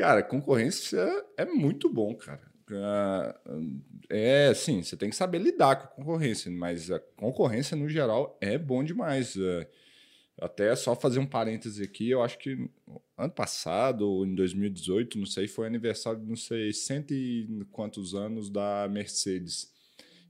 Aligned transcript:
Cara, 0.00 0.22
concorrência 0.22 0.98
é 1.36 1.44
muito 1.44 1.86
bom, 1.86 2.14
cara. 2.14 2.40
É 4.08 4.46
assim, 4.46 4.82
você 4.82 4.96
tem 4.96 5.10
que 5.10 5.16
saber 5.16 5.36
lidar 5.38 5.76
com 5.76 5.84
a 5.84 5.88
concorrência, 5.88 6.50
mas 6.50 6.90
a 6.90 6.98
concorrência 6.98 7.76
no 7.76 7.86
geral 7.86 8.38
é 8.40 8.56
bom 8.56 8.82
demais. 8.82 9.36
É, 9.36 9.68
até 10.40 10.74
só 10.74 10.96
fazer 10.96 11.18
um 11.18 11.26
parêntese 11.26 11.82
aqui, 11.82 12.08
eu 12.08 12.22
acho 12.22 12.38
que 12.38 12.70
ano 13.18 13.30
passado, 13.30 14.08
ou 14.08 14.24
em 14.24 14.34
2018, 14.34 15.18
não 15.18 15.26
sei, 15.26 15.46
foi 15.46 15.66
aniversário, 15.66 16.22
não 16.22 16.34
sei, 16.34 16.72
cento 16.72 17.12
e 17.12 17.62
quantos 17.70 18.14
anos 18.14 18.48
da 18.48 18.88
Mercedes. 18.88 19.70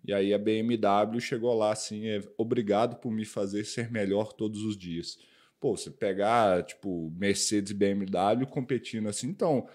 E 0.04 0.12
aí 0.12 0.34
a 0.34 0.38
BMW 0.38 1.20
chegou 1.20 1.54
lá 1.54 1.70
assim, 1.70 2.08
é, 2.08 2.20
obrigado 2.36 2.96
por 2.96 3.12
me 3.12 3.24
fazer 3.24 3.64
ser 3.64 3.88
melhor 3.88 4.32
todos 4.32 4.64
os 4.64 4.76
dias. 4.76 5.16
Pô, 5.60 5.76
você 5.76 5.90
pegar, 5.90 6.64
tipo, 6.64 7.12
Mercedes 7.16 7.70
e 7.70 7.74
BMW 7.74 8.46
competindo 8.48 9.08
assim, 9.08 9.28
então, 9.28 9.68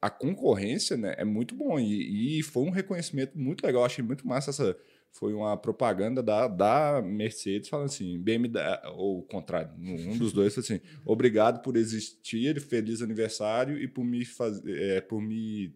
a 0.00 0.10
concorrência 0.10 0.96
né, 0.96 1.14
é 1.16 1.24
muito 1.24 1.54
bom. 1.54 1.80
E, 1.80 2.38
e 2.38 2.42
foi 2.42 2.62
um 2.64 2.70
reconhecimento 2.70 3.38
muito 3.38 3.64
legal, 3.64 3.84
achei 3.84 4.04
muito 4.04 4.26
massa 4.28 4.50
essa 4.50 4.76
foi 5.12 5.34
uma 5.34 5.56
propaganda 5.56 6.22
da, 6.22 6.46
da 6.46 7.02
Mercedes 7.02 7.68
falando 7.68 7.86
assim, 7.86 8.18
BMW, 8.20 8.60
ou 8.94 9.18
o 9.18 9.22
contrário, 9.22 9.72
um 9.78 10.16
dos 10.16 10.32
dois 10.32 10.56
assim, 10.56 10.80
obrigado 11.04 11.62
por 11.62 11.76
existir, 11.76 12.60
feliz 12.60 13.02
aniversário 13.02 13.78
e 13.78 13.88
por 13.88 14.04
me 14.04 14.24
fazer, 14.24 14.80
é, 14.80 15.00
por 15.00 15.20
me 15.20 15.74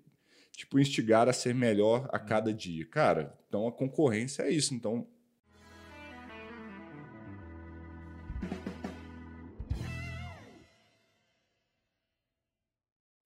tipo 0.53 0.79
instigar 0.79 1.29
a 1.29 1.33
ser 1.33 1.55
melhor 1.55 2.09
a 2.13 2.19
cada 2.19 2.53
dia. 2.53 2.87
Cara, 2.87 3.37
então 3.49 3.67
a 3.67 3.73
concorrência 3.73 4.43
é 4.45 4.51
isso, 4.51 4.73
então 4.73 5.07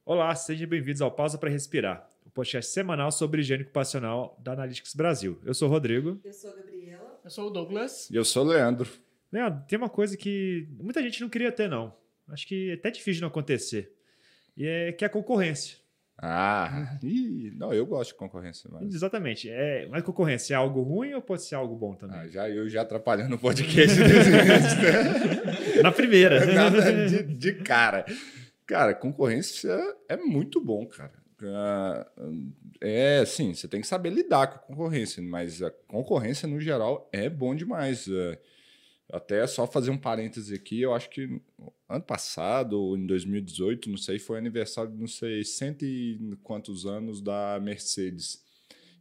Olá, 0.08 0.34
sejam 0.34 0.66
bem-vindos 0.66 1.02
ao 1.02 1.10
Pausa 1.10 1.36
para 1.36 1.50
Respirar 1.50 2.10
podcast 2.32 2.72
semanal 2.72 3.12
sobre 3.12 3.42
higiene 3.42 3.64
ocupacional 3.64 4.40
da 4.42 4.52
Analytics 4.52 4.94
Brasil. 4.94 5.38
Eu 5.44 5.52
sou 5.52 5.68
o 5.68 5.70
Rodrigo. 5.70 6.18
Eu 6.24 6.32
sou 6.32 6.50
a 6.50 6.56
Gabriela. 6.56 7.20
Eu 7.22 7.30
sou 7.30 7.48
o 7.48 7.50
Douglas. 7.50 8.08
E 8.10 8.16
eu 8.16 8.24
sou 8.24 8.42
o 8.42 8.48
Leandro. 8.48 8.88
Leandro, 9.30 9.62
tem 9.68 9.76
uma 9.76 9.90
coisa 9.90 10.16
que 10.16 10.66
muita 10.80 11.02
gente 11.02 11.20
não 11.20 11.28
queria 11.28 11.52
ter, 11.52 11.68
não. 11.68 11.94
Acho 12.26 12.46
que 12.46 12.70
é 12.70 12.72
até 12.72 12.90
difícil 12.90 13.16
de 13.16 13.20
não 13.20 13.28
acontecer. 13.28 13.92
E 14.56 14.66
é 14.66 14.92
que 14.92 15.04
é 15.04 15.08
a 15.08 15.10
concorrência. 15.10 15.76
Ah, 16.16 16.96
ih, 17.04 17.52
não, 17.54 17.74
eu 17.74 17.84
gosto 17.84 18.12
de 18.12 18.16
concorrência. 18.18 18.70
Mas... 18.72 18.94
Exatamente. 18.94 19.50
É, 19.50 19.86
mas 19.90 20.02
concorrência 20.02 20.54
é 20.54 20.56
algo 20.56 20.80
ruim 20.80 21.12
ou 21.12 21.20
pode 21.20 21.42
ser 21.42 21.54
algo 21.54 21.76
bom 21.76 21.94
também? 21.94 22.18
Ah, 22.18 22.28
já 22.28 22.48
eu 22.48 22.66
já 22.66 22.80
atrapalhando 22.80 23.34
o 23.34 23.38
podcast. 23.38 23.94
Na 25.82 25.92
primeira. 25.92 26.46
Nada 26.46 27.06
de, 27.08 27.24
de 27.24 27.52
cara. 27.56 28.06
Cara, 28.68 28.94
concorrência 28.94 29.70
é 30.10 30.16
muito 30.18 30.60
bom, 30.60 30.86
cara. 30.86 31.14
Ah, 31.42 32.06
é, 32.82 33.24
sim, 33.24 33.54
você 33.54 33.66
tem 33.66 33.80
que 33.80 33.86
saber 33.86 34.10
lidar 34.10 34.46
com 34.48 34.56
a 34.56 34.58
concorrência, 34.58 35.22
mas 35.22 35.62
a 35.62 35.70
concorrência 35.70 36.46
no 36.46 36.60
geral 36.60 37.08
é 37.10 37.30
bom 37.30 37.54
demais. 37.54 38.06
É, 38.06 38.38
até 39.10 39.46
só 39.46 39.66
fazer 39.66 39.90
um 39.90 39.96
parêntese 39.96 40.54
aqui, 40.54 40.82
eu 40.82 40.92
acho 40.92 41.08
que 41.08 41.40
ano 41.88 42.04
passado, 42.04 42.74
ou 42.78 42.94
em 42.94 43.06
2018, 43.06 43.88
não 43.88 43.96
sei, 43.96 44.18
foi 44.18 44.36
aniversário 44.36 44.92
não 44.94 45.06
sei, 45.06 45.42
cento 45.44 45.86
e 45.86 46.36
quantos 46.42 46.84
anos 46.84 47.22
da 47.22 47.58
Mercedes. 47.62 48.44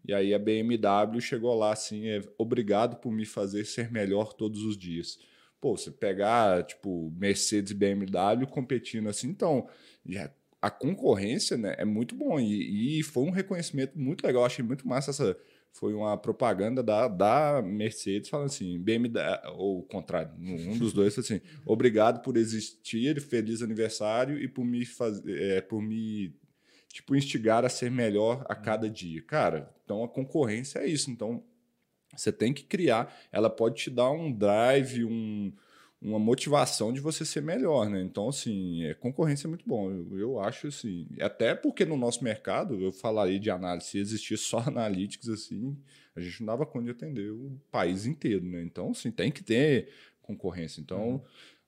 E 0.08 0.14
aí 0.14 0.34
a 0.34 0.40
BMW 0.40 1.20
chegou 1.20 1.54
lá 1.54 1.74
assim, 1.74 2.08
é, 2.08 2.22
obrigado 2.38 3.02
por 3.02 3.12
me 3.12 3.26
fazer 3.26 3.66
ser 3.66 3.92
melhor 3.92 4.32
todos 4.32 4.64
os 4.64 4.78
dias. 4.78 5.20
Pô, 5.60 5.76
você 5.76 5.92
pegar, 5.92 6.64
tipo, 6.64 7.12
Mercedes 7.18 7.72
e 7.72 7.76
BMW 7.76 8.46
competindo 8.48 9.10
assim, 9.10 9.28
então, 9.30 9.68
já 10.06 10.32
a 10.62 10.70
concorrência 10.70 11.56
né, 11.58 11.76
é 11.78 11.86
muito 11.86 12.16
bom 12.16 12.40
e, 12.40 13.00
e, 13.00 13.04
foi 13.04 13.24
um 13.24 13.30
reconhecimento 13.30 13.98
muito 13.98 14.26
legal. 14.26 14.44
Achei 14.44 14.64
muito 14.64 14.88
massa 14.88 15.12
essa. 15.12 15.38
Foi 15.72 15.94
uma 15.94 16.18
propaganda 16.18 16.82
da, 16.82 17.08
da 17.08 17.62
Mercedes 17.62 18.30
falando 18.30 18.48
assim, 18.48 18.80
BMW, 18.80 19.22
ou 19.58 19.80
o 19.80 19.84
contrário, 19.84 20.32
um 20.40 20.76
dos 20.78 20.92
dois 20.92 21.18
assim, 21.20 21.40
obrigado 21.66 22.24
por 22.24 22.36
existir, 22.36 23.22
feliz 23.22 23.62
aniversário 23.62 24.40
e 24.40 24.48
por 24.48 24.66
me 24.66 24.86
fazer, 24.86 25.40
é, 25.40 25.62
por 25.62 25.80
me 25.80 26.34
tipo 26.92 27.16
instigar 27.16 27.64
a 27.64 27.70
ser 27.70 27.92
melhor 27.92 28.44
a 28.50 28.56
cada 28.56 28.90
dia. 28.90 29.22
Cara, 29.22 29.72
então 29.84 30.04
a 30.04 30.10
concorrência 30.10 30.80
é 30.80 30.88
isso. 30.88 31.12
Então 31.12 31.44
você 32.18 32.32
tem 32.32 32.54
que 32.54 32.64
criar, 32.64 33.16
ela 33.32 33.50
pode 33.50 33.76
te 33.76 33.90
dar 33.90 34.12
um 34.12 34.32
drive, 34.32 35.06
um 35.06 35.54
uma 36.02 36.20
motivação 36.20 36.94
de 36.94 37.02
você 37.02 37.26
ser 37.26 37.42
melhor, 37.42 37.90
né? 37.90 38.02
Então, 38.02 38.30
assim, 38.30 38.84
é, 38.84 38.94
concorrência 38.94 39.48
é 39.48 39.50
muito 39.50 39.68
bom. 39.68 39.90
Eu, 39.90 40.20
eu, 40.20 40.40
acho 40.40 40.68
assim. 40.68 41.08
Até 41.20 41.56
porque 41.56 41.86
no 41.86 41.98
nosso 41.98 42.24
mercado, 42.24 42.80
eu 42.80 42.92
falaria 42.92 43.40
de 43.40 43.50
análise, 43.50 43.88
se 43.88 43.98
existisse 43.98 44.44
só 44.44 44.60
analytics, 44.68 45.28
assim, 45.28 45.76
a 46.16 46.22
gente 46.22 46.40
não 46.42 46.48
dava 46.48 46.66
conta 46.66 46.86
de 46.86 46.92
atender 46.92 47.32
o 47.32 47.60
país 47.72 48.06
inteiro, 48.06 48.46
né? 48.46 48.62
Então, 48.62 48.92
assim, 48.92 49.10
tem 49.10 49.32
que 49.32 49.44
ter 49.44 49.90
concorrência. 50.22 50.82
Então, 50.82 51.14
uhum 51.14 51.22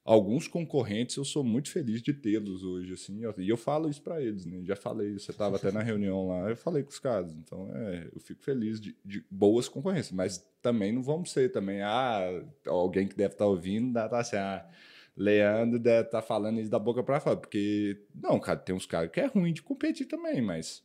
alguns 0.03 0.47
concorrentes 0.47 1.17
eu 1.17 1.25
sou 1.25 1.43
muito 1.43 1.69
feliz 1.69 2.01
de 2.01 2.13
tê-los 2.13 2.63
hoje, 2.63 2.93
assim, 2.93 3.21
e 3.37 3.49
eu 3.49 3.57
falo 3.57 3.89
isso 3.89 4.01
para 4.01 4.21
eles, 4.21 4.45
né? 4.45 4.61
Já 4.63 4.75
falei, 4.75 5.13
você 5.13 5.31
estava 5.31 5.57
até 5.57 5.71
na 5.71 5.81
reunião 5.81 6.27
lá, 6.27 6.49
eu 6.49 6.55
falei 6.55 6.83
com 6.83 6.89
os 6.89 6.99
caras, 6.99 7.33
então 7.33 7.69
é, 7.75 8.09
eu 8.13 8.19
fico 8.19 8.43
feliz 8.43 8.79
de, 8.79 8.95
de, 9.05 9.23
boas 9.29 9.67
concorrências, 9.67 10.11
mas 10.11 10.37
também 10.61 10.91
não 10.91 11.03
vamos 11.03 11.31
ser 11.31 11.51
também, 11.51 11.81
ah, 11.81 12.43
alguém 12.65 13.07
que 13.07 13.15
deve 13.15 13.33
estar 13.33 13.45
tá 13.45 13.49
ouvindo, 13.49 13.89
estar 13.89 14.09
tá 14.09 14.19
assim, 14.19 14.37
ah, 14.37 14.67
Leandro 15.15 15.77
deve 15.77 16.07
estar 16.07 16.21
tá 16.21 16.27
falando 16.27 16.59
isso 16.59 16.71
da 16.71 16.79
boca 16.79 17.03
para 17.03 17.19
fora, 17.19 17.37
porque, 17.37 18.01
não, 18.16 18.39
cara, 18.39 18.59
tem 18.59 18.75
uns 18.75 18.85
caras 18.85 19.11
que 19.11 19.19
é 19.19 19.25
ruim 19.25 19.53
de 19.53 19.61
competir 19.61 20.07
também, 20.07 20.41
mas 20.41 20.83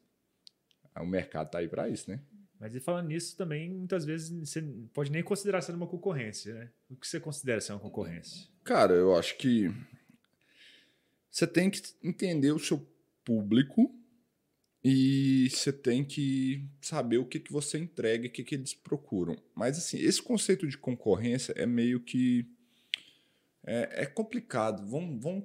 o 1.01 1.07
mercado 1.07 1.51
tá 1.51 1.59
aí 1.59 1.69
para 1.69 1.89
isso, 1.89 2.11
né? 2.11 2.21
Mas 2.59 2.75
e 2.75 2.81
falando 2.81 3.09
nisso 3.09 3.37
também, 3.37 3.71
muitas 3.71 4.05
vezes 4.05 4.31
você 4.31 4.63
pode 4.93 5.11
nem 5.11 5.23
considerar 5.23 5.61
sendo 5.61 5.77
uma 5.77 5.87
concorrência, 5.87 6.55
né? 6.55 6.71
O 6.89 6.97
que 6.97 7.07
você 7.07 7.21
considera 7.21 7.61
ser 7.61 7.73
uma 7.73 7.81
concorrência? 7.81 8.49
Cara, 8.65 8.95
eu 8.95 9.15
acho 9.15 9.37
que 9.37 9.71
você 11.31 11.47
tem 11.47 11.71
que 11.71 11.83
entender 12.03 12.51
o 12.51 12.59
seu 12.59 12.81
público 13.23 13.95
e 14.83 15.51
você 15.51 15.71
tem 15.71 16.03
que 16.03 16.67
saber 16.81 17.19
o 17.19 17.27
que, 17.27 17.41
que 17.41 17.53
você 17.53 17.79
entrega 17.79 18.25
e 18.25 18.29
o 18.29 18.33
que, 18.33 18.43
que 18.43 18.55
eles 18.55 18.73
procuram. 18.73 19.37
Mas, 19.55 19.77
assim, 19.77 19.99
esse 19.99 20.23
conceito 20.23 20.67
de 20.67 20.79
concorrência 20.79 21.53
é 21.57 21.67
meio 21.67 22.01
que. 22.01 22.47
É, 23.63 24.03
é 24.05 24.07
complicado. 24.07 24.87
Vamos, 24.87 25.23
vamos 25.23 25.45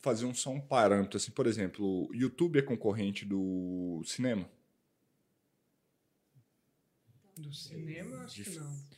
fazer 0.00 0.24
um, 0.24 0.34
só 0.34 0.50
um 0.50 0.60
parâmetro. 0.60 1.16
Assim, 1.16 1.32
por 1.32 1.48
exemplo, 1.48 2.08
o 2.08 2.14
YouTube 2.14 2.58
é 2.58 2.62
concorrente 2.62 3.24
do 3.24 4.00
cinema? 4.04 4.48
Do 7.36 7.52
cinema, 7.52 8.24
acho 8.24 8.44
que 8.44 8.50
não. 8.50 8.94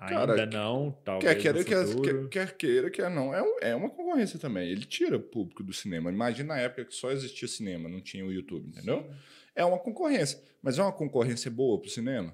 Ainda 0.00 0.26
Cara, 0.26 0.46
não, 0.46 0.96
talvez 1.04 1.34
quer 1.34 1.42
queira, 1.42 1.64
quer, 1.64 2.28
quer, 2.28 2.56
queira, 2.56 2.90
quer 2.90 3.10
não. 3.10 3.34
É, 3.34 3.70
é 3.70 3.74
uma 3.74 3.90
concorrência 3.90 4.38
também. 4.38 4.68
Ele 4.68 4.84
tira 4.84 5.16
o 5.16 5.20
público 5.20 5.62
do 5.62 5.72
cinema. 5.72 6.10
Imagina 6.10 6.54
a 6.54 6.58
época 6.58 6.84
que 6.84 6.94
só 6.94 7.10
existia 7.10 7.48
cinema, 7.48 7.88
não 7.88 8.00
tinha 8.00 8.24
o 8.24 8.32
YouTube, 8.32 8.68
entendeu? 8.68 9.02
Sim. 9.02 9.16
É 9.56 9.64
uma 9.64 9.78
concorrência. 9.78 10.40
Mas 10.62 10.78
é 10.78 10.82
uma 10.82 10.92
concorrência 10.92 11.50
boa 11.50 11.80
pro 11.80 11.90
cinema? 11.90 12.32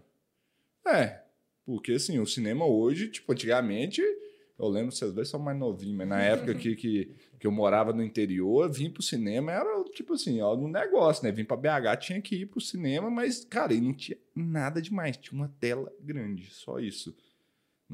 É. 0.87 1.23
Porque, 1.65 1.93
assim, 1.93 2.19
o 2.19 2.27
cinema 2.27 2.67
hoje, 2.67 3.09
tipo, 3.09 3.33
antigamente, 3.33 4.03
eu 4.59 4.69
lembro, 4.69 4.93
vocês 4.93 5.13
dois 5.13 5.29
são 5.29 5.41
mais 5.41 5.59
novinhos, 5.59 5.97
mas 5.97 6.09
na 6.09 6.21
época 6.21 6.55
que, 6.55 6.77
que, 6.77 7.15
que 7.41 7.47
eu 7.47 7.51
morava 7.51 7.93
no 7.93 8.03
interior, 8.03 8.71
vim 8.71 8.91
pro 8.91 9.03
cinema, 9.03 9.51
era 9.51 9.85
tipo 9.95 10.13
assim, 10.15 10.41
ó, 10.43 10.55
no 10.55 10.69
negócio, 10.69 11.25
né? 11.25 11.33
Vim 11.33 11.45
pra 11.45 11.57
BH, 11.57 11.99
tinha 12.01 12.21
que 12.21 12.37
ir 12.37 12.47
pro 12.47 12.61
cinema, 12.61 13.11
mas, 13.11 13.45
cara, 13.45 13.73
e 13.73 13.81
não 13.81 13.95
tinha 13.95 14.19
nada 14.35 14.83
demais, 14.83 15.17
tinha 15.17 15.33
uma 15.33 15.49
tela 15.59 15.91
grande, 16.01 16.51
só 16.51 16.79
isso. 16.79 17.17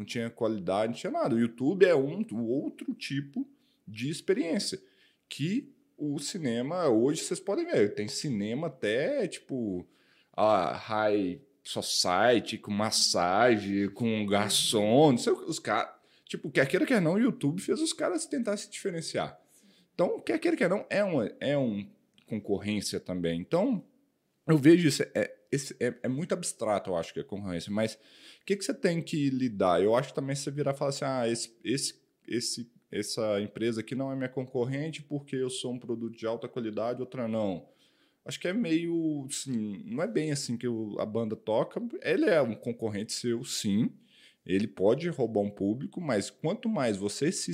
Não 0.01 0.07
tinha 0.07 0.31
qualidade, 0.31 0.93
não 0.93 0.99
tinha 0.99 1.11
nada. 1.11 1.35
O 1.35 1.39
YouTube 1.39 1.85
é 1.85 1.95
um 1.95 2.25
outro 2.49 2.95
tipo 2.95 3.47
de 3.87 4.09
experiência 4.09 4.81
que 5.29 5.73
o 5.97 6.19
cinema, 6.19 6.89
hoje 6.89 7.23
vocês 7.23 7.39
podem 7.39 7.67
ver, 7.67 7.95
tem 7.95 8.09
cinema 8.09 8.69
até, 8.69 9.29
tipo, 9.29 9.87
a 10.33 10.73
high 10.73 11.41
society, 11.63 12.57
com 12.57 12.71
massagem, 12.71 13.91
com 13.91 14.25
garçom, 14.27 15.13
não 15.13 15.19
sei, 15.19 15.33
os 15.33 15.59
caras 15.59 16.01
Tipo, 16.31 16.49
quer 16.49 16.65
queira, 16.69 16.87
quer 16.87 17.03
não, 17.03 17.15
o 17.15 17.19
YouTube 17.19 17.61
fez 17.61 17.81
os 17.81 17.93
caras 17.93 18.25
tentar 18.25 18.57
se 18.57 18.71
diferenciar. 18.71 19.37
Então, 19.93 20.21
quer 20.21 20.39
queira, 20.39 20.57
quer 20.57 20.71
não, 20.71 20.87
é 20.89 21.03
uma, 21.03 21.27
é 21.41 21.59
um 21.59 21.85
concorrência 22.25 23.01
também. 23.01 23.41
Então, 23.41 23.85
eu 24.47 24.57
vejo 24.57 24.87
isso, 24.87 25.03
é, 25.13 25.35
é, 25.81 25.95
é 26.05 26.09
muito 26.09 26.33
abstrato, 26.33 26.91
eu 26.91 26.97
acho 26.97 27.13
que 27.13 27.19
é 27.19 27.25
concorrência, 27.25 27.73
mas 27.73 27.99
o 28.43 28.45
que, 28.45 28.57
que 28.57 28.65
você 28.65 28.75
tem 28.75 29.03
que 29.03 29.31
lidar? 29.31 29.83
Eu 29.83 29.95
acho 29.95 30.09
que 30.09 30.15
também 30.15 30.35
você 30.35 30.51
virar 30.51 30.73
e 30.73 30.77
falar 30.77 30.91
assim, 30.91 31.05
ah, 31.05 31.29
esse, 31.29 31.55
esse, 31.63 32.01
esse, 32.27 32.71
essa 32.91 33.41
empresa 33.41 33.81
aqui 33.81 33.95
não 33.95 34.11
é 34.11 34.17
minha 34.17 34.29
concorrente 34.29 35.03
porque 35.03 35.37
eu 35.37 35.51
sou 35.51 35.73
um 35.73 35.79
produto 35.79 36.17
de 36.17 36.27
alta 36.27 36.49
qualidade, 36.49 37.01
outra 37.01 37.29
não. 37.29 37.69
Acho 38.25 38.39
que 38.41 38.49
é 38.49 38.53
meio, 38.53 39.27
assim, 39.29 39.83
não 39.87 40.03
é 40.03 40.09
bem 40.09 40.31
assim 40.31 40.57
que 40.57 40.67
a 40.99 41.07
banda 41.07 41.37
toca. 41.37 41.81
Ele 42.03 42.27
é 42.27 42.41
um 42.43 42.55
concorrente 42.55 43.13
seu, 43.13 43.43
sim, 43.45 43.91
Ele 44.45 44.67
pode 44.67 45.09
roubar 45.09 45.41
um 45.41 45.51
público, 45.51 46.01
mas 46.01 46.31
quanto 46.31 46.69
mais 46.69 46.97
você 46.97 47.31
se 47.31 47.53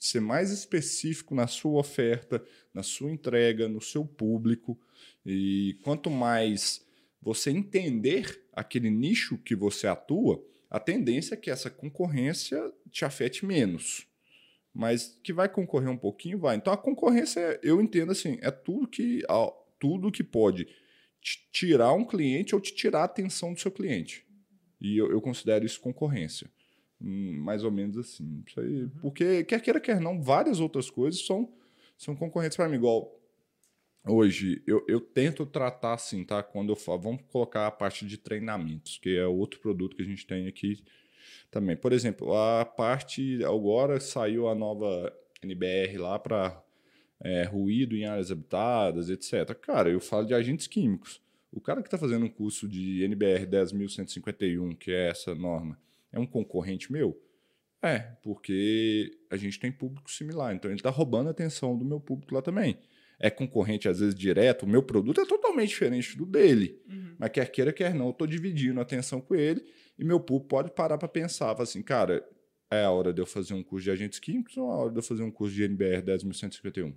ser 0.00 0.20
mais 0.20 0.50
específico 0.50 1.34
na 1.34 1.46
sua 1.46 1.80
oferta, 1.80 2.44
na 2.72 2.82
sua 2.82 3.10
entrega, 3.10 3.68
no 3.68 3.80
seu 3.80 4.04
público, 4.04 4.78
e 5.24 5.78
quanto 5.82 6.10
mais 6.10 6.84
você 7.22 7.50
entender 7.50 8.43
aquele 8.54 8.90
nicho 8.90 9.38
que 9.38 9.54
você 9.54 9.86
atua, 9.86 10.42
a 10.70 10.80
tendência 10.80 11.34
é 11.34 11.36
que 11.36 11.50
essa 11.50 11.70
concorrência 11.70 12.72
te 12.90 13.04
afete 13.04 13.44
menos. 13.44 14.06
Mas 14.72 15.18
que 15.22 15.32
vai 15.32 15.48
concorrer 15.48 15.88
um 15.88 15.96
pouquinho, 15.96 16.38
vai. 16.38 16.56
Então 16.56 16.72
a 16.72 16.76
concorrência, 16.76 17.60
eu 17.62 17.80
entendo 17.80 18.12
assim, 18.12 18.38
é 18.40 18.50
tudo 18.50 18.88
que, 18.88 19.22
tudo 19.78 20.10
que 20.10 20.24
pode 20.24 20.66
te 21.20 21.48
tirar 21.52 21.92
um 21.92 22.04
cliente 22.04 22.54
ou 22.54 22.60
te 22.60 22.74
tirar 22.74 23.02
a 23.02 23.04
atenção 23.04 23.54
do 23.54 23.60
seu 23.60 23.70
cliente. 23.70 24.26
E 24.80 24.98
eu, 24.98 25.10
eu 25.10 25.20
considero 25.20 25.64
isso 25.64 25.80
concorrência. 25.80 26.50
Hum, 27.00 27.38
mais 27.40 27.64
ou 27.64 27.70
menos 27.70 27.96
assim. 27.96 28.42
Isso 28.46 28.60
aí, 28.60 28.82
uhum. 28.82 28.90
Porque, 29.00 29.44
quer 29.44 29.60
queira, 29.60 29.80
quer 29.80 30.00
não, 30.00 30.20
várias 30.20 30.60
outras 30.60 30.90
coisas 30.90 31.24
são, 31.24 31.52
são 31.96 32.14
concorrentes 32.16 32.56
para 32.56 32.68
mim. 32.68 32.76
Igual 32.76 33.18
hoje, 34.06 34.62
eu, 34.66 34.84
eu 34.88 35.00
tento 35.00 35.46
tratar 35.46 35.94
assim, 35.94 36.24
tá? 36.24 36.42
Quando 36.42 36.70
eu 36.70 36.76
falo, 36.76 37.00
vamos 37.00 37.22
colocar 37.30 37.66
a 37.66 37.70
parte 37.70 38.06
de 38.06 38.18
treinamentos, 38.18 38.98
que 38.98 39.16
é 39.16 39.26
outro 39.26 39.60
produto 39.60 39.96
que 39.96 40.02
a 40.02 40.06
gente 40.06 40.26
tem 40.26 40.46
aqui 40.46 40.82
também. 41.50 41.76
Por 41.76 41.92
exemplo, 41.92 42.34
a 42.34 42.64
parte. 42.64 43.44
Agora 43.44 44.00
saiu 44.00 44.48
a 44.48 44.54
nova 44.54 45.12
NBR 45.42 45.98
lá 45.98 46.18
para 46.18 46.62
é, 47.20 47.44
ruído 47.44 47.96
em 47.96 48.04
áreas 48.04 48.30
habitadas, 48.30 49.08
etc. 49.08 49.54
Cara, 49.54 49.88
eu 49.88 50.00
falo 50.00 50.26
de 50.26 50.34
agentes 50.34 50.66
químicos. 50.66 51.22
O 51.52 51.60
cara 51.60 51.80
que 51.80 51.86
está 51.86 51.96
fazendo 51.96 52.26
um 52.26 52.28
curso 52.28 52.68
de 52.68 53.04
NBR 53.04 53.46
10.151, 53.46 54.76
que 54.76 54.90
é 54.90 55.10
essa 55.10 55.34
norma, 55.34 55.78
é 56.12 56.18
um 56.18 56.26
concorrente 56.26 56.92
meu? 56.92 57.16
É, 57.80 57.98
porque 58.22 59.16
a 59.30 59.36
gente 59.36 59.60
tem 59.60 59.70
público 59.70 60.10
similar, 60.10 60.54
então 60.54 60.70
ele 60.70 60.78
está 60.78 60.90
roubando 60.90 61.28
a 61.28 61.30
atenção 61.30 61.78
do 61.78 61.84
meu 61.84 62.00
público 62.00 62.34
lá 62.34 62.42
também. 62.42 62.78
É 63.18 63.30
concorrente, 63.30 63.88
às 63.88 64.00
vezes, 64.00 64.14
direto, 64.14 64.64
o 64.64 64.68
meu 64.68 64.82
produto 64.82 65.20
é 65.20 65.26
totalmente 65.26 65.68
diferente 65.68 66.16
do 66.16 66.26
dele. 66.26 66.80
Uhum. 66.88 67.14
Mas 67.18 67.30
quer 67.30 67.50
queira, 67.50 67.72
quer 67.72 67.94
não, 67.94 68.06
eu 68.06 68.10
estou 68.10 68.26
dividindo 68.26 68.78
a 68.80 68.82
atenção 68.82 69.20
com 69.20 69.34
ele 69.34 69.64
e 69.98 70.04
meu 70.04 70.18
público 70.18 70.48
pode 70.48 70.70
parar 70.72 70.98
para 70.98 71.08
pensar, 71.08 71.60
assim, 71.60 71.82
cara, 71.82 72.26
é 72.70 72.84
a 72.84 72.90
hora 72.90 73.12
de 73.12 73.20
eu 73.20 73.26
fazer 73.26 73.54
um 73.54 73.62
curso 73.62 73.84
de 73.84 73.90
agentes 73.90 74.18
químicos 74.18 74.56
ou 74.56 74.68
é 74.68 74.72
a 74.72 74.76
hora 74.76 74.90
de 74.90 74.98
eu 74.98 75.02
fazer 75.02 75.22
um 75.22 75.30
curso 75.30 75.54
de 75.54 75.64
NBR 75.64 76.02
10.151? 76.02 76.94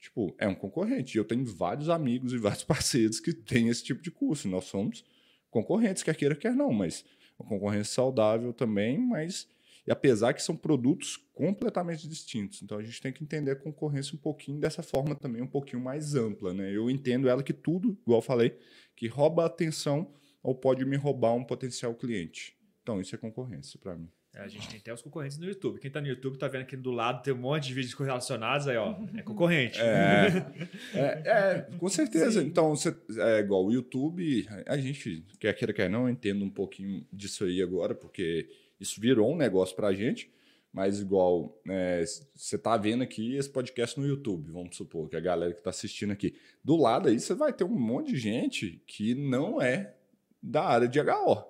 Tipo, 0.00 0.34
é 0.38 0.48
um 0.48 0.54
concorrente. 0.54 1.16
E 1.16 1.18
eu 1.18 1.24
tenho 1.24 1.44
vários 1.44 1.90
amigos 1.90 2.32
e 2.32 2.38
vários 2.38 2.64
parceiros 2.64 3.20
que 3.20 3.32
têm 3.32 3.68
esse 3.68 3.84
tipo 3.84 4.02
de 4.02 4.10
curso. 4.10 4.48
Nós 4.48 4.64
somos 4.64 5.04
concorrentes, 5.50 6.02
quer 6.02 6.16
queira, 6.16 6.34
quer 6.34 6.54
não, 6.54 6.72
mas 6.72 7.04
uma 7.38 7.48
concorrência 7.48 7.92
saudável 7.92 8.52
também, 8.52 8.98
mas 8.98 9.46
e 9.86 9.90
apesar 9.90 10.32
que 10.32 10.42
são 10.42 10.56
produtos 10.56 11.16
completamente 11.32 12.08
distintos. 12.08 12.62
Então 12.62 12.78
a 12.78 12.82
gente 12.82 13.00
tem 13.00 13.12
que 13.12 13.24
entender 13.24 13.52
a 13.52 13.56
concorrência 13.56 14.14
um 14.14 14.18
pouquinho 14.18 14.60
dessa 14.60 14.82
forma 14.82 15.14
também, 15.14 15.42
um 15.42 15.46
pouquinho 15.46 15.82
mais 15.82 16.14
ampla. 16.14 16.52
Né? 16.52 16.70
Eu 16.74 16.90
entendo 16.90 17.28
ela 17.28 17.42
que 17.42 17.52
tudo, 17.52 17.98
igual 18.02 18.18
eu 18.18 18.22
falei, 18.22 18.58
que 18.96 19.06
rouba 19.06 19.42
a 19.42 19.46
atenção 19.46 20.12
ou 20.42 20.54
pode 20.54 20.84
me 20.84 20.96
roubar 20.96 21.34
um 21.34 21.44
potencial 21.44 21.94
cliente. 21.94 22.56
Então 22.82 23.00
isso 23.00 23.14
é 23.14 23.18
concorrência 23.18 23.78
para 23.78 23.96
mim. 23.96 24.08
É, 24.34 24.42
a 24.42 24.48
gente 24.48 24.68
tem 24.68 24.78
até 24.78 24.92
os 24.94 25.02
concorrentes 25.02 25.38
no 25.38 25.46
YouTube. 25.46 25.80
Quem 25.80 25.88
está 25.88 26.00
no 26.00 26.06
YouTube 26.06 26.34
está 26.34 26.46
vendo 26.46 26.62
aqui 26.62 26.76
do 26.76 26.92
lado, 26.92 27.22
tem 27.22 27.34
um 27.34 27.38
monte 27.38 27.66
de 27.66 27.74
vídeos 27.74 27.94
correlacionados 27.94 28.68
aí, 28.68 28.76
ó. 28.76 28.94
É 29.16 29.22
concorrente. 29.22 29.80
É, 29.80 30.46
é, 30.94 31.22
é 31.24 31.68
com 31.78 31.88
certeza. 31.88 32.40
Sim. 32.40 32.46
Então, 32.46 32.76
você, 32.76 32.94
é 33.18 33.40
igual 33.40 33.64
o 33.64 33.72
YouTube, 33.72 34.46
a 34.66 34.76
gente, 34.76 35.24
quer 35.40 35.52
queira, 35.54 35.72
quer 35.72 35.90
não, 35.90 36.08
entendo 36.08 36.44
um 36.44 36.50
pouquinho 36.50 37.04
disso 37.12 37.44
aí 37.44 37.60
agora, 37.60 37.92
porque 37.92 38.48
isso 38.80 39.00
virou 39.00 39.30
um 39.30 39.36
negócio 39.36 39.76
para 39.76 39.88
a 39.88 39.94
gente. 39.94 40.32
Mas 40.72 41.00
igual, 41.00 41.60
é, 41.68 42.04
você 42.34 42.54
está 42.54 42.76
vendo 42.76 43.02
aqui 43.02 43.34
esse 43.36 43.50
podcast 43.50 43.98
no 43.98 44.06
YouTube, 44.06 44.52
vamos 44.52 44.76
supor, 44.76 45.08
que 45.08 45.16
a 45.16 45.20
galera 45.20 45.52
que 45.52 45.58
está 45.58 45.70
assistindo 45.70 46.12
aqui. 46.12 46.36
Do 46.62 46.76
lado 46.76 47.08
aí, 47.08 47.18
você 47.18 47.34
vai 47.34 47.52
ter 47.52 47.64
um 47.64 47.78
monte 47.78 48.12
de 48.12 48.18
gente 48.18 48.80
que 48.86 49.14
não 49.14 49.60
é 49.60 49.96
da 50.40 50.62
área 50.62 50.86
de 50.86 51.00
HO. 51.00 51.44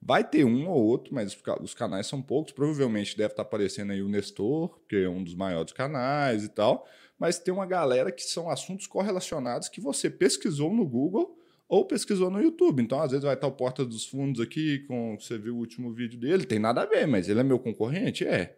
Vai 0.00 0.22
ter 0.22 0.44
um 0.44 0.68
ou 0.68 0.84
outro, 0.84 1.12
mas 1.12 1.36
os 1.60 1.74
canais 1.74 2.06
são 2.06 2.22
poucos. 2.22 2.52
Provavelmente 2.52 3.16
deve 3.16 3.32
estar 3.32 3.42
aparecendo 3.42 3.90
aí 3.90 4.00
o 4.00 4.08
Nestor, 4.08 4.78
que 4.88 4.94
é 4.94 5.08
um 5.08 5.24
dos 5.24 5.34
maiores 5.34 5.72
canais 5.72 6.44
e 6.44 6.48
tal. 6.48 6.86
Mas 7.18 7.40
tem 7.40 7.52
uma 7.52 7.66
galera 7.66 8.12
que 8.12 8.22
são 8.22 8.48
assuntos 8.48 8.86
correlacionados 8.86 9.68
que 9.68 9.80
você 9.80 10.08
pesquisou 10.08 10.72
no 10.72 10.86
Google 10.86 11.36
ou 11.68 11.84
pesquisou 11.84 12.30
no 12.30 12.40
YouTube. 12.40 12.82
Então, 12.82 13.00
às 13.00 13.10
vezes, 13.10 13.24
vai 13.24 13.34
estar 13.34 13.46
o 13.46 13.52
Porta 13.52 13.84
dos 13.84 14.06
Fundos 14.06 14.40
aqui, 14.40 14.80
com 14.80 15.16
você 15.18 15.36
viu 15.38 15.54
o 15.56 15.58
último 15.58 15.92
vídeo 15.92 16.18
dele. 16.18 16.44
Tem 16.44 16.58
nada 16.58 16.82
a 16.82 16.86
ver, 16.86 17.06
mas 17.06 17.28
ele 17.28 17.40
é 17.40 17.42
meu 17.42 17.58
concorrente? 17.58 18.24
É. 18.24 18.56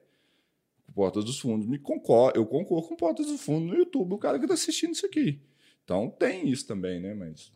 Porta 0.95 1.23
dos 1.23 1.39
Fundos 1.39 1.67
me 1.67 1.79
concorre, 1.79 2.33
eu 2.35 2.45
concorro 2.45 2.89
com 2.89 2.97
Porta 2.97 3.23
dos 3.23 3.41
Fundos 3.41 3.69
no 3.69 3.77
YouTube, 3.77 4.15
o 4.15 4.19
cara 4.19 4.37
que 4.37 4.45
está 4.45 4.55
assistindo 4.55 4.95
isso 4.95 5.07
aqui. 5.07 5.41
Então, 5.85 6.11
tem 6.11 6.49
isso 6.49 6.67
também, 6.67 7.01
né? 7.01 7.15
Mas 7.15 7.53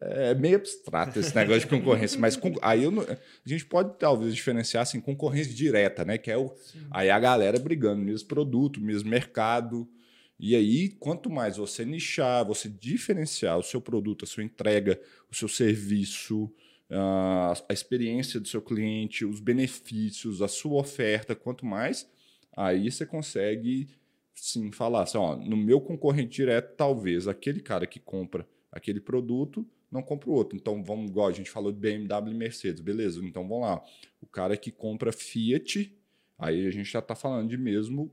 é, 0.00 0.30
é 0.30 0.34
meio 0.34 0.56
abstrato 0.56 1.18
esse 1.18 1.34
negócio 1.34 1.62
de 1.62 1.66
concorrência, 1.66 2.18
mas 2.18 2.36
com, 2.36 2.54
aí 2.62 2.84
eu, 2.84 2.92
a 3.00 3.48
gente 3.48 3.66
pode 3.66 3.98
talvez 3.98 4.34
diferenciar 4.34 4.82
assim, 4.82 5.00
concorrência 5.00 5.52
direta, 5.52 6.04
né? 6.04 6.16
Que 6.16 6.30
é 6.30 6.36
o, 6.36 6.54
aí 6.92 7.10
a 7.10 7.18
galera 7.18 7.58
brigando, 7.58 8.02
mesmo 8.02 8.28
produto, 8.28 8.80
mesmo 8.80 9.10
mercado. 9.10 9.88
E 10.38 10.54
aí, 10.54 10.90
quanto 10.90 11.30
mais 11.30 11.56
você 11.56 11.84
nichar, 11.84 12.44
você 12.44 12.68
diferenciar 12.68 13.58
o 13.58 13.62
seu 13.62 13.80
produto, 13.80 14.24
a 14.24 14.28
sua 14.28 14.44
entrega, 14.44 15.00
o 15.30 15.34
seu 15.34 15.48
serviço, 15.48 16.52
a, 16.90 17.54
a 17.68 17.72
experiência 17.72 18.38
do 18.38 18.46
seu 18.46 18.60
cliente, 18.60 19.24
os 19.24 19.40
benefícios, 19.40 20.42
a 20.42 20.48
sua 20.48 20.80
oferta, 20.80 21.34
quanto 21.34 21.64
mais, 21.64 22.08
aí 22.54 22.90
você 22.90 23.06
consegue 23.06 23.88
sim 24.34 24.70
falar 24.70 25.04
assim, 25.04 25.16
ó, 25.16 25.36
no 25.36 25.56
meu 25.56 25.80
concorrente 25.80 26.36
direto, 26.36 26.76
talvez 26.76 27.26
aquele 27.26 27.60
cara 27.60 27.86
que 27.86 27.98
compra 27.98 28.46
aquele 28.70 29.00
produto 29.00 29.66
não 29.90 30.02
compra 30.02 30.28
o 30.28 30.32
outro. 30.32 30.56
Então, 30.56 30.82
vamos, 30.82 31.10
igual 31.10 31.28
a 31.28 31.32
gente 31.32 31.50
falou 31.50 31.72
de 31.72 31.78
BMW 31.78 32.32
e 32.32 32.34
Mercedes, 32.34 32.80
beleza? 32.80 33.24
Então, 33.24 33.46
vamos 33.46 33.66
lá. 33.66 33.82
O 34.20 34.26
cara 34.26 34.56
que 34.56 34.70
compra 34.70 35.12
Fiat, 35.12 35.96
aí 36.38 36.66
a 36.66 36.70
gente 36.70 36.90
já 36.90 36.98
está 36.98 37.14
falando 37.14 37.48
de 37.48 37.56
mesmo 37.56 38.12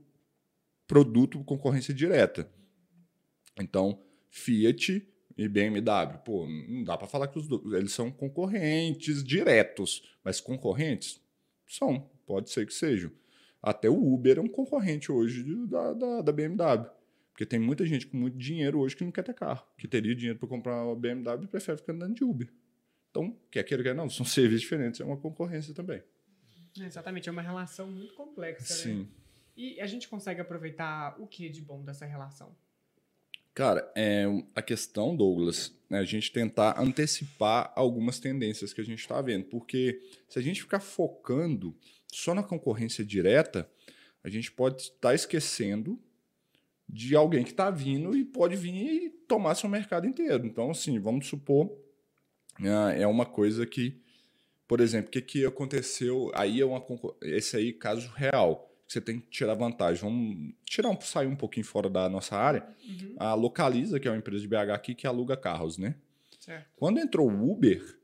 produto 0.86 1.42
concorrência 1.44 1.94
direta. 1.94 2.50
Então, 3.60 4.02
Fiat 4.30 5.06
e 5.36 5.48
BMW, 5.48 6.18
pô, 6.24 6.46
não 6.46 6.84
dá 6.84 6.96
para 6.96 7.06
falar 7.06 7.28
que 7.28 7.38
os 7.38 7.46
dois, 7.46 7.72
eles 7.72 7.92
são 7.92 8.10
concorrentes 8.10 9.22
diretos, 9.22 10.02
mas 10.22 10.40
concorrentes 10.40 11.20
são, 11.66 12.10
pode 12.26 12.50
ser 12.50 12.66
que 12.66 12.74
sejam. 12.74 13.10
Até 13.62 13.88
o 13.88 14.12
Uber 14.12 14.38
é 14.38 14.40
um 14.40 14.48
concorrente 14.48 15.10
hoje 15.10 15.42
da, 15.66 15.94
da, 15.94 16.22
da 16.22 16.32
BMW. 16.32 16.90
Porque 17.32 17.44
tem 17.44 17.58
muita 17.58 17.84
gente 17.84 18.06
com 18.06 18.16
muito 18.16 18.38
dinheiro 18.38 18.78
hoje 18.78 18.94
que 18.94 19.02
não 19.02 19.10
quer 19.10 19.24
ter 19.24 19.34
carro, 19.34 19.66
que 19.76 19.88
teria 19.88 20.14
dinheiro 20.14 20.38
para 20.38 20.48
comprar 20.48 20.84
uma 20.84 20.94
BMW 20.94 21.44
e 21.44 21.48
prefere 21.48 21.78
ficar 21.78 21.92
andando 21.92 22.14
de 22.14 22.22
Uber. 22.22 22.48
Então, 23.10 23.36
quer 23.50 23.64
queira, 23.64 23.82
quer 23.82 23.94
não, 23.94 24.08
são 24.08 24.24
serviços 24.26 24.60
diferentes, 24.60 25.00
é 25.00 25.04
uma 25.04 25.16
concorrência 25.16 25.74
também. 25.74 26.00
Exatamente, 26.78 27.28
é 27.28 27.32
uma 27.32 27.42
relação 27.42 27.88
muito 27.88 28.14
complexa. 28.14 28.74
Né? 28.74 28.80
Sim. 28.80 28.98
Né? 29.00 29.06
E 29.56 29.80
a 29.80 29.86
gente 29.86 30.08
consegue 30.08 30.40
aproveitar 30.40 31.16
o 31.20 31.26
que 31.26 31.48
de 31.48 31.60
bom 31.60 31.82
dessa 31.84 32.04
relação? 32.04 32.54
Cara, 33.54 33.88
é, 33.94 34.24
a 34.52 34.60
questão, 34.60 35.16
Douglas, 35.16 35.72
é 35.88 35.96
a 35.98 36.04
gente 36.04 36.32
tentar 36.32 36.80
antecipar 36.80 37.72
algumas 37.76 38.18
tendências 38.18 38.72
que 38.72 38.80
a 38.80 38.84
gente 38.84 38.98
está 38.98 39.22
vendo. 39.22 39.44
Porque 39.44 40.00
se 40.28 40.40
a 40.40 40.42
gente 40.42 40.60
ficar 40.60 40.80
focando 40.80 41.76
só 42.12 42.34
na 42.34 42.42
concorrência 42.42 43.04
direta, 43.04 43.70
a 44.24 44.28
gente 44.28 44.50
pode 44.50 44.82
estar 44.82 45.10
tá 45.10 45.14
esquecendo 45.14 46.00
de 46.88 47.14
alguém 47.14 47.44
que 47.44 47.50
está 47.50 47.70
vindo 47.70 48.16
e 48.16 48.24
pode 48.24 48.56
vir 48.56 48.74
e 48.74 49.10
tomar 49.10 49.54
seu 49.54 49.68
mercado 49.68 50.06
inteiro. 50.06 50.44
Então, 50.44 50.70
assim, 50.70 50.98
vamos 50.98 51.28
supor, 51.28 51.70
né, 52.58 53.00
é 53.00 53.06
uma 53.06 53.24
coisa 53.24 53.64
que, 53.64 54.02
por 54.66 54.80
exemplo, 54.80 55.08
o 55.08 55.10
que, 55.10 55.22
que 55.22 55.46
aconteceu? 55.46 56.30
Aí 56.34 56.60
é 56.60 56.64
uma 56.64 56.84
esse 57.22 57.56
aí 57.56 57.72
caso 57.72 58.10
real. 58.14 58.73
Você 58.94 59.00
tem 59.00 59.18
que 59.18 59.26
tirar 59.28 59.54
vantagem. 59.54 60.02
Vamos 60.02 60.54
tirar 60.64 60.88
um, 60.88 61.00
sair 61.00 61.26
um 61.26 61.34
pouquinho 61.34 61.66
fora 61.66 61.90
da 61.90 62.08
nossa 62.08 62.36
área. 62.36 62.64
Uhum. 62.88 63.16
A 63.18 63.34
Localiza, 63.34 63.98
que 63.98 64.06
é 64.06 64.10
uma 64.10 64.16
empresa 64.16 64.40
de 64.40 64.46
BH 64.46 64.70
aqui 64.72 64.94
que 64.94 65.04
aluga 65.04 65.36
carros, 65.36 65.76
né? 65.76 65.96
Certo. 66.38 66.68
Quando 66.76 67.00
entrou 67.00 67.28
o 67.28 67.50
Uber, 67.50 67.98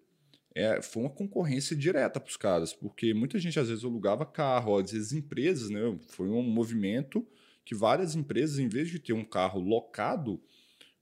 é, 0.52 0.82
foi 0.82 1.04
uma 1.04 1.11
concorrência 1.11 1.76
direta 1.76 2.18
para 2.18 2.28
os 2.28 2.37
caras, 2.37 2.73
porque 2.73 3.14
muita 3.14 3.38
gente 3.38 3.61
às 3.61 3.68
vezes 3.68 3.85
alugava 3.85 4.26
carro, 4.26 4.76
às 4.76 4.90
vezes 4.90 5.12
empresas, 5.12 5.70
né? 5.70 5.97
Foi 6.09 6.28
um 6.28 6.42
movimento 6.42 7.25
que 7.64 7.73
várias 7.73 8.16
empresas, 8.16 8.59
em 8.59 8.66
vez 8.66 8.88
de 8.88 8.99
ter 8.99 9.12
um 9.12 9.25
carro 9.25 9.61
locado, 9.61 10.42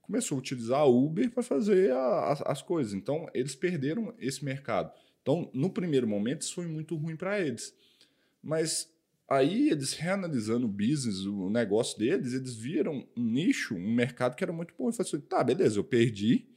começou 0.03 0.35
a 0.35 0.39
utilizar 0.39 0.81
a 0.81 0.85
Uber 0.85 1.31
para 1.31 1.41
fazer 1.41 1.91
a, 1.93 1.97
a, 1.97 2.51
as 2.51 2.61
coisas. 2.61 2.93
Então, 2.93 3.27
eles 3.33 3.55
perderam 3.55 4.13
esse 4.19 4.45
mercado. 4.45 4.93
Então, 5.23 5.49
no 5.51 5.71
primeiro 5.71 6.07
momento, 6.07 6.43
isso 6.43 6.53
foi 6.53 6.67
muito 6.67 6.95
ruim 6.95 7.15
para 7.15 7.39
eles. 7.39 7.73
Mas 8.41 8.87
aí, 9.29 9.69
eles 9.69 9.93
reanalisando 9.93 10.65
o 10.65 10.69
business, 10.69 11.25
o 11.25 11.49
negócio 11.49 11.97
deles, 11.97 12.33
eles 12.33 12.55
viram 12.55 13.07
um 13.15 13.23
nicho, 13.23 13.75
um 13.75 13.93
mercado 13.93 14.35
que 14.35 14.43
era 14.43 14.51
muito 14.51 14.73
bom. 14.77 14.89
E 14.89 14.93
falaram 14.93 15.17
assim, 15.17 15.27
tá, 15.27 15.43
beleza, 15.43 15.79
eu 15.79 15.83
perdi 15.83 16.47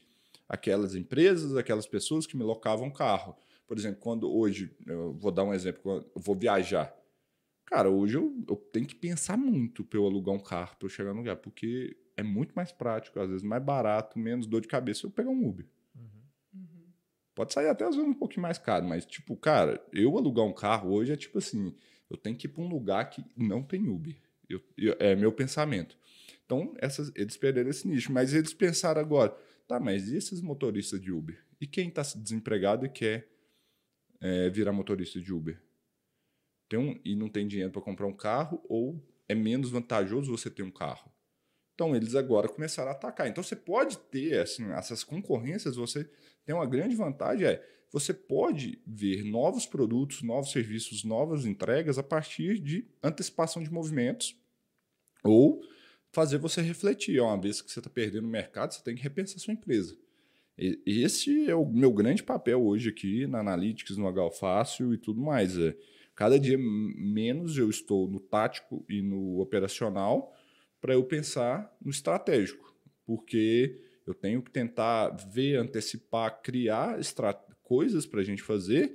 aquelas 0.49 0.95
empresas, 0.95 1.57
aquelas 1.57 1.87
pessoas 1.87 2.27
que 2.27 2.37
me 2.37 2.43
locavam 2.43 2.91
carro. 2.91 3.37
Por 3.67 3.79
exemplo, 3.79 4.01
quando 4.01 4.31
hoje, 4.31 4.75
eu 4.87 5.15
vou 5.15 5.31
dar 5.31 5.45
um 5.45 5.55
exemplo, 5.55 5.81
quando 5.83 6.07
eu 6.15 6.21
vou 6.21 6.35
viajar. 6.35 6.95
Cara, 7.65 7.89
hoje 7.89 8.17
eu, 8.17 8.35
eu 8.49 8.57
tenho 8.57 8.87
que 8.87 8.95
pensar 8.95 9.37
muito 9.37 9.83
para 9.85 9.99
eu 9.99 10.05
alugar 10.05 10.35
um 10.35 10.39
carro, 10.39 10.77
para 10.77 10.87
eu 10.87 10.91
chegar 10.91 11.13
no 11.13 11.21
lugar, 11.21 11.37
porque 11.37 11.97
é 12.17 12.23
muito 12.23 12.53
mais 12.55 12.71
prático, 12.71 13.19
às 13.19 13.29
vezes 13.29 13.43
mais 13.43 13.63
barato, 13.63 14.19
menos 14.19 14.47
dor 14.47 14.61
de 14.61 14.69
cabeça 14.69 15.07
eu 15.07 15.11
pegar 15.11 15.31
um 15.31 15.47
Uber. 15.47 15.67
Uhum. 15.95 16.85
Pode 17.35 17.55
sair 17.55 17.69
até 17.69 17.85
às 17.85 17.97
vezes 17.97 18.11
um 18.11 18.15
pouquinho 18.15 18.43
mais 18.43 18.59
caro, 18.59 18.85
mas, 18.87 19.07
tipo, 19.07 19.35
cara, 19.37 19.83
eu 19.93 20.19
alugar 20.19 20.45
um 20.45 20.53
carro 20.53 20.93
hoje 20.93 21.13
é 21.13 21.17
tipo 21.17 21.39
assim: 21.39 21.75
eu 22.13 22.17
tenho 22.19 22.37
que 22.37 22.47
ir 22.47 22.51
para 22.51 22.63
um 22.63 22.69
lugar 22.69 23.09
que 23.11 23.25
não 23.37 23.63
tem 23.63 23.89
Uber. 23.89 24.15
Eu, 24.49 24.61
eu- 24.77 24.97
é 25.01 25.17
meu 25.17 25.33
pensamento. 25.33 25.97
Então, 26.45 26.75
essas, 26.79 27.11
eles 27.17 27.37
perderam 27.37 27.71
esse 27.71 27.89
nicho, 27.89 28.13
mas 28.13 28.35
eles 28.35 28.53
pensaram 28.53 29.01
agora: 29.01 29.31
tá, 29.67 29.81
mas 29.81 30.09
e 30.09 30.17
esses 30.17 30.41
motoristas 30.43 31.01
de 31.01 31.11
Uber? 31.11 31.43
E 31.61 31.67
quem 31.67 31.89
está 31.89 32.03
desempregado 32.03 32.85
e 32.85 32.89
quer 32.89 33.29
é, 34.21 34.51
virar 34.51 34.73
motorista 34.73 35.21
de 35.21 35.33
Uber? 35.33 35.59
Tem 36.69 36.79
um, 36.79 36.99
e 37.05 37.15
não 37.17 37.29
tem 37.29 37.47
dinheiro 37.47 37.73
para 37.73 37.83
comprar 37.83 38.07
um 38.07 38.13
carro, 38.15 38.63
ou 38.69 39.03
é 39.29 39.35
menos 39.35 39.71
vantajoso 39.71 40.31
você 40.37 40.51
ter 40.51 40.63
um 40.63 40.71
carro? 40.71 41.11
Então, 41.75 41.97
eles 41.97 42.15
agora 42.15 42.49
começaram 42.49 42.91
a 42.91 42.95
atacar. 42.95 43.29
Então, 43.29 43.43
você 43.43 43.57
pode 43.57 43.97
ter 43.99 44.39
assim, 44.41 44.71
essas 44.73 45.03
concorrências, 45.03 45.77
você 45.77 46.09
tem 46.45 46.55
uma 46.55 46.67
grande 46.67 46.95
vantagem, 46.95 47.47
é 47.47 47.67
você 47.93 48.15
pode 48.15 48.81
ver 48.87 49.23
novos 49.23 49.67
produtos, 49.67 50.23
novos 50.23 50.51
serviços, 50.51 51.05
novas 51.05 51.45
entregas 51.45 51.99
a 51.99 52.03
partir 52.03 52.59
de 52.59 52.89
antecipação 53.03 53.63
de 53.63 53.71
movimentos 53.71 54.35
ou 55.23 55.63
fazer 56.11 56.39
você 56.39 56.63
refletir. 56.63 57.21
Ó, 57.21 57.27
Uma 57.27 57.41
vez 57.41 57.61
que 57.61 57.71
você 57.71 57.81
está 57.81 57.91
perdendo 57.91 58.25
o 58.25 58.31
mercado, 58.31 58.73
você 58.73 58.83
tem 58.83 58.95
que 58.95 59.03
repensar 59.03 59.39
sua 59.39 59.53
empresa. 59.53 59.97
Esse 60.57 61.51
é 61.51 61.55
o 61.55 61.67
meu 61.67 61.93
grande 61.93 62.23
papel 62.23 62.63
hoje 62.63 62.89
aqui 62.89 63.27
na 63.27 63.41
Analytics, 63.41 63.97
no 63.97 64.07
H 64.09 64.31
Fácil 64.33 64.95
e 64.95 64.99
tudo 64.99 65.21
mais. 65.21 65.59
É, 65.59 65.77
cada 66.15 66.39
dia 66.39 66.59
menos 66.59 67.59
eu 67.59 67.69
estou 67.69 68.09
no 68.09 68.21
tático 68.21 68.85
e 68.89 69.03
no 69.03 69.41
operacional 69.41 70.35
para 70.81 70.95
eu 70.95 71.05
pensar 71.05 71.75
no 71.81 71.91
estratégico, 71.91 72.75
porque 73.05 73.81
eu 74.07 74.15
tenho 74.15 74.43
que 74.43 74.51
tentar 74.51 75.11
ver, 75.11 75.57
antecipar, 75.57 76.43
criar 76.43 76.99
coisas 77.63 78.05
para 78.07 78.21
a 78.21 78.25
gente 78.25 78.43
fazer 78.43 78.93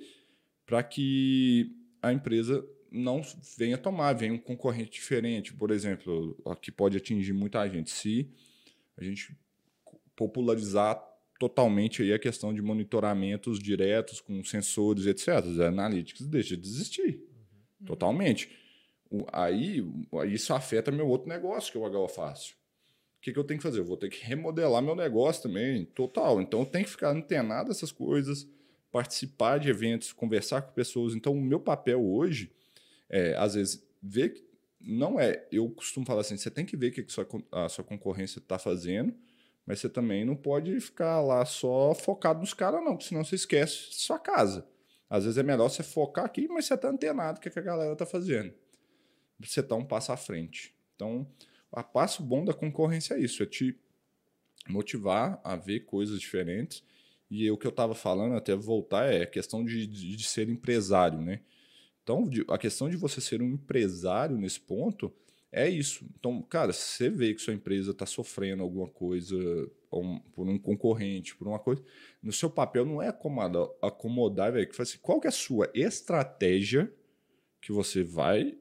para 0.66 0.84
que 0.84 1.72
a 2.02 2.12
empresa 2.12 2.66
não 2.92 3.22
venha 3.58 3.78
tomar, 3.78 4.14
venha 4.14 4.34
um 4.34 4.38
concorrente 4.38 4.92
diferente, 4.92 5.54
por 5.54 5.72
exemplo, 5.72 6.38
que 6.62 6.72
pode 6.72 6.98
atingir 6.98 7.34
muita 7.34 7.68
gente. 7.68 7.90
Se 7.92 8.30
a 8.98 9.04
gente 9.04 9.38
popularizar 10.16 11.02
totalmente 11.40 12.02
aí 12.02 12.12
a 12.14 12.20
questão 12.20 12.54
de 12.54 12.62
monitoramentos 12.62 13.60
diretos 13.60 14.20
com 14.20 14.44
sensores, 14.44 15.06
etc. 15.06 15.28
A 15.62 15.68
Analytics 15.68 16.26
deixa 16.28 16.58
de 16.58 16.68
existir 16.68 17.22
totalmente. 17.86 18.50
O- 19.10 19.26
aí, 19.32 19.84
isso 20.34 20.54
afeta 20.54 20.92
meu 20.92 21.08
outro 21.08 21.30
negócio, 21.30 21.72
que 21.72 21.78
é 21.78 21.82
o 21.82 21.86
HO. 21.86 22.06
O 22.06 23.22
que, 23.22 23.32
que 23.32 23.40
eu 23.40 23.44
tenho 23.44 23.60
que 23.60 23.64
fazer? 23.64 23.80
Eu 23.80 23.86
vou 23.86 23.98
ter 23.98 24.10
que 24.10 24.24
remodelar 24.26 24.82
meu 24.82 24.96
negócio 24.96 25.44
também, 25.44 25.86
total. 25.86 26.42
Então 26.42 26.62
eu 26.62 26.66
tenho 26.66 26.86
que 26.86 26.92
ficar 26.92 27.12
antenado 27.12 27.70
dessas 27.70 27.92
coisas, 27.92 28.48
participar 28.98 29.60
de 29.60 29.70
eventos, 29.70 30.12
conversar 30.12 30.63
com 30.63 30.74
pessoas. 30.74 31.13
Então 31.13 31.34
o 31.34 31.39
meu 31.39 31.60
papel 31.60 32.04
hoje 32.04 32.51
é, 33.08 33.36
às 33.38 33.54
vezes, 33.54 33.88
ver 34.01 34.30
que 34.30 34.44
não 34.82 35.20
é. 35.20 35.48
Eu 35.51 35.70
costumo 35.70 36.04
falar 36.04 36.22
assim: 36.22 36.36
você 36.36 36.50
tem 36.50 36.66
que 36.66 36.75
ver 36.75 36.88
o 36.88 36.92
que 36.94 37.06
a 37.51 37.70
sua 37.70 37.84
concorrência 37.84 38.39
está 38.39 38.58
fazendo, 38.58 39.13
mas 39.68 39.80
você 39.80 39.88
também 39.88 40.25
não 40.25 40.36
pode 40.36 40.80
ficar 40.80 41.22
lá 41.22 41.46
só 41.46 41.94
focado 41.94 42.39
nos 42.39 42.56
caras, 42.56 42.84
não, 42.84 42.94
porque 42.94 43.08
senão 43.08 43.24
você 43.24 43.36
esquece 43.36 43.89
sua 43.92 44.18
casa. 44.18 44.68
Às 45.08 45.25
vezes 45.25 45.38
é 45.38 45.44
melhor 45.44 45.70
você 45.70 45.84
focar 45.84 46.25
aqui, 46.25 46.48
mas 46.48 46.66
você 46.66 46.74
está 46.74 46.89
antenado 46.89 47.38
o 47.38 47.42
que, 47.42 47.51
que 47.51 47.60
a 47.60 47.62
galera 47.62 47.94
está 47.94 48.06
fazendo. 48.06 48.51
Você 49.39 49.60
está 49.60 49.75
um 49.75 49.86
passo 49.86 50.12
à 50.12 50.18
frente. 50.18 50.75
Então, 50.96 51.27
o 51.72 51.84
passo 51.84 52.24
bom 52.24 52.44
da 52.44 52.54
concorrência 52.54 53.13
é 53.13 53.20
isso: 53.20 53.44
é 53.44 53.46
te 53.46 53.80
motivar 54.68 55.39
a 55.44 55.56
ver 55.56 55.82
coisas 55.82 56.20
diferentes. 56.20 56.84
E 57.29 57.50
o 57.51 57.57
que 57.57 57.67
eu 57.67 57.72
estava 57.72 57.93
falando, 57.96 58.36
até 58.36 58.55
voltar, 58.55 59.12
é 59.13 59.24
a 59.24 59.27
questão 59.27 59.63
de, 59.65 59.86
de, 59.88 60.15
de 60.15 60.24
ser 60.24 60.50
empresário, 60.50 61.19
né? 61.22 61.41
Então, 62.03 62.29
a 62.50 62.57
questão 62.57 62.89
de 62.89 62.96
você 62.98 63.19
ser 63.19 63.41
um 63.41 63.51
empresário 63.53 64.38
nesse 64.38 64.60
ponto 64.60 65.13
é 65.51 65.69
isso. 65.69 66.05
Então, 66.17 66.41
cara, 66.43 66.74
se 66.74 66.81
você 66.98 67.10
vê 67.10 67.34
que 67.34 67.41
sua 67.41 67.53
empresa 67.53 67.91
está 67.91 68.05
sofrendo 68.05 68.63
alguma 68.63 68.88
coisa 68.88 69.36
um- 69.91 70.19
por 70.34 70.48
um 70.48 70.57
concorrente, 70.57 71.36
por 71.36 71.48
uma 71.48 71.60
coisa, 71.60 71.84
no 72.22 72.31
seu 72.34 72.50
papel 72.50 72.86
não 72.86 73.01
é 73.01 73.10
acomodar, 73.10 73.67
acomodar 73.81 74.51
velho, 74.53 74.67
que 74.69 74.75
fala 74.75 74.88
assim, 74.88 75.00
qual 75.01 75.19
que 75.19 75.27
é 75.27 75.29
a 75.29 75.31
sua 75.31 75.69
estratégia 75.74 76.93
que 77.62 77.72
você 77.72 78.03
vai 78.03 78.57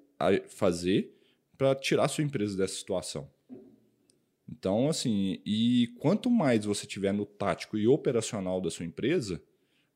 fazer 0.49 1.15
para 1.59 1.75
tirar 1.75 2.09
sua 2.09 2.25
empresa 2.25 2.57
dessa 2.57 2.75
situação? 2.77 3.31
Então, 4.49 4.89
assim, 4.89 5.41
e 5.45 5.89
quanto 5.99 6.31
mais 6.31 6.65
você 6.65 6.87
tiver 6.87 7.13
no 7.13 7.27
tático 7.27 7.77
e 7.77 7.87
operacional 7.87 8.61
da 8.61 8.71
sua 8.71 8.87
empresa, 8.87 9.43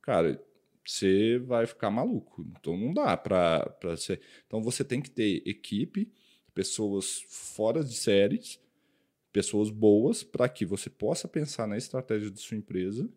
cara, 0.02 0.42
você 0.84 1.38
vai 1.38 1.66
ficar 1.66 1.90
maluco. 1.90 2.44
Então 2.58 2.76
não 2.76 2.92
dá 2.92 3.16
para 3.16 3.96
ser. 3.96 4.20
Então 4.46 4.62
você 4.62 4.84
tem 4.84 5.00
que 5.00 5.10
ter 5.10 5.42
equipe, 5.46 6.12
pessoas 6.54 7.24
fora 7.28 7.84
de 7.84 7.94
séries, 7.94 8.60
pessoas 9.32 9.70
boas, 9.70 10.22
para 10.22 10.48
que 10.48 10.64
você 10.66 10.90
possa 10.90 11.28
pensar 11.28 11.66
na 11.68 11.76
estratégia 11.76 12.30
de 12.30 12.40
sua 12.40 12.56
empresa 12.56 13.08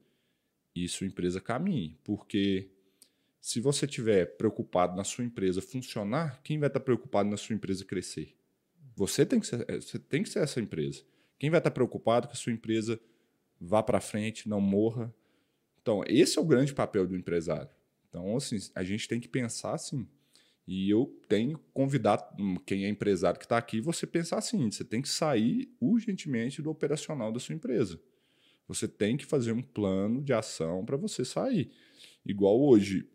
e 0.75 0.88
sua 0.88 1.08
empresa 1.08 1.42
caminhe. 1.42 1.98
Porque 2.04 2.70
se 3.42 3.60
você 3.60 3.86
estiver 3.86 4.38
preocupado 4.38 4.96
na 4.96 5.04
sua 5.04 5.25
empresa 5.25 5.62
funcionar, 5.62 6.42
quem 6.44 6.60
vai 6.60 6.68
estar 6.68 6.80
preocupado 6.80 7.30
na 7.30 7.38
sua 7.38 7.56
empresa 7.56 7.84
crescer? 7.84 8.36
Você 8.96 9.25
tem 9.25 9.40
que 9.40 9.48
ser, 9.48 9.66
eh, 9.68 9.82
você 9.82 9.98
tem 9.98 10.22
que 10.22 10.30
ser 10.30 10.40
essa 10.40 10.62
empresa. 10.62 11.04
Quem 11.40 11.50
vai 11.50 11.60
estar 11.60 11.72
preocupado 11.72 12.28
que 12.28 12.34
a 12.34 12.38
sua 12.38 12.54
empresa 12.54 13.00
vá 13.60 13.82
para 13.82 14.00
frente, 14.00 14.48
não 14.48 14.62
morra? 14.62 15.13
Então, 15.82 16.04
esse 16.08 16.38
é 16.38 16.42
o 16.42 16.46
grande 16.46 16.74
papel 16.74 17.06
do 17.06 17.16
empresário. 17.16 17.70
Então, 18.10 18.38
assim, 18.38 18.58
a 18.75 18.84
gente 18.84 19.08
tem 19.08 19.20
que 19.20 19.28
pensar 19.28 19.74
assim. 19.74 20.08
E 20.66 20.90
eu 20.90 21.13
tenho 21.28 21.58
que 21.58 21.66
convidar 21.74 22.25
quem 22.66 22.86
é 22.86 22.90
empresário 22.90 23.38
que 23.38 23.46
está 23.46 23.58
aqui, 23.58 23.82
você 23.82 24.08
pensar 24.08 24.38
assim: 24.38 24.72
você 24.72 24.84
tem 24.84 25.02
que 25.02 25.10
sair 25.10 25.75
urgentemente 25.80 26.62
do 26.62 26.70
operacional 26.70 27.32
da 27.32 27.40
sua 27.40 27.56
empresa. 27.56 28.00
Você 28.68 28.88
tem 28.88 29.18
que 29.18 29.25
fazer 29.25 29.52
um 29.52 29.62
plano 29.62 30.22
de 30.22 30.32
ação 30.32 30.86
para 30.86 30.96
você 30.96 31.25
sair. 31.25 31.70
Igual 32.25 32.62
hoje, 32.62 33.10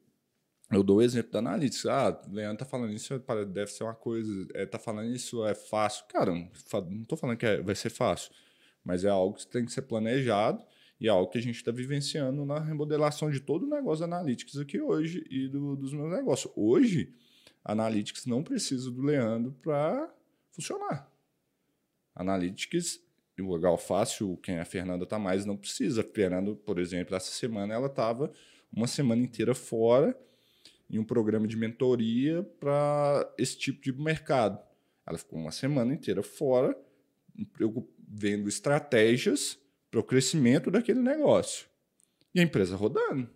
eu 0.71 0.83
dou 0.83 0.99
o 0.99 1.03
exemplo 1.03 1.31
da 1.33 1.39
Analytics. 1.39 1.87
Ah, 1.87 2.21
Leandro 2.31 2.59
tá 2.59 2.65
falando 2.65 2.93
isso, 2.93 3.19
pare- 3.21 3.47
deve 3.47 3.71
ser 3.71 3.85
uma 3.85 3.95
coisa, 3.95 4.47
é, 4.55 4.67
tá 4.67 4.79
falando 4.79 5.11
isso, 5.11 5.45
é 5.47 5.55
fácil. 5.55 6.05
Cara, 6.09 6.33
não 6.33 7.05
tô 7.05 7.17
falando 7.17 7.37
que 7.39 7.47
é- 7.47 7.63
vai 7.63 7.75
ser 7.75 7.91
fácil, 7.91 8.31
mas 8.85 9.05
é 9.05 9.09
algo 9.09 9.37
que 9.37 9.47
tem 9.47 9.65
que 9.65 9.73
ser 9.73 9.83
planejado 9.83 10.63
e 11.01 11.07
é 11.07 11.11
algo 11.11 11.31
que 11.31 11.39
a 11.39 11.43
gente 11.43 11.57
está 11.57 11.71
vivenciando 11.71 12.45
na 12.45 12.59
remodelação 12.61 13.31
de 13.31 13.41
todo 13.41 13.65
o 13.65 13.71
negócio 13.71 14.07
da 14.07 14.17
Analytics 14.17 14.59
aqui 14.59 14.81
hoje 14.81 15.25
e 15.31 15.49
do- 15.49 15.77
dos 15.77 15.93
meus 15.93 16.11
negócios. 16.11 16.53
Hoje, 16.57 17.15
a 17.65 17.73
Analytics 17.73 18.27
não 18.27 18.43
precisa 18.43 18.91
do 18.91 19.01
Leandro 19.03 19.53
para 19.63 20.13
funcionar. 20.51 21.11
Analytics, 22.15 23.01
o 23.41 23.55
Legal 23.55 23.79
Fácil, 23.79 24.37
quem 24.39 24.57
é 24.57 24.61
a 24.61 24.65
Fernanda 24.65 25.07
tá 25.07 25.19
mais, 25.19 25.45
não 25.47 25.57
precisa. 25.57 26.01
A 26.01 26.05
Fernanda, 26.05 26.55
por 26.57 26.79
exemplo, 26.79 27.15
essa 27.15 27.31
semana 27.31 27.73
ela 27.75 27.87
estava 27.87 28.33
uma 28.73 28.87
semana 28.89 29.23
inteira 29.23 29.55
fora 29.55 30.19
em 30.91 30.99
um 30.99 31.05
programa 31.05 31.47
de 31.47 31.57
mentoria 31.57 32.43
para 32.59 33.35
esse 33.39 33.59
tipo 33.59 33.81
de 33.83 33.93
mercado. 33.93 34.59
Ela 35.07 35.19
ficou 35.19 35.39
uma 35.39 35.51
semana 35.51 35.93
inteira 35.93 36.23
fora, 36.23 36.79
vendo 38.09 38.49
estratégias 38.49 39.59
para 39.91 40.01
o 40.01 40.05
crescimento 40.05 40.71
daquele 40.71 41.01
negócio. 41.01 41.67
E 42.35 42.41
a 42.41 42.43
empresa 42.43 42.77
rodando. 42.77 43.29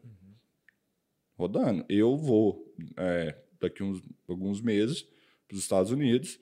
Rodando. 1.34 1.84
Eu 1.88 2.16
vou, 2.16 2.74
é, 2.96 3.36
daqui 3.60 3.82
uns 3.82 4.02
alguns 4.28 4.60
meses, 4.60 5.06
para 5.48 5.54
os 5.56 5.60
Estados 5.60 5.90
Unidos, 5.90 6.38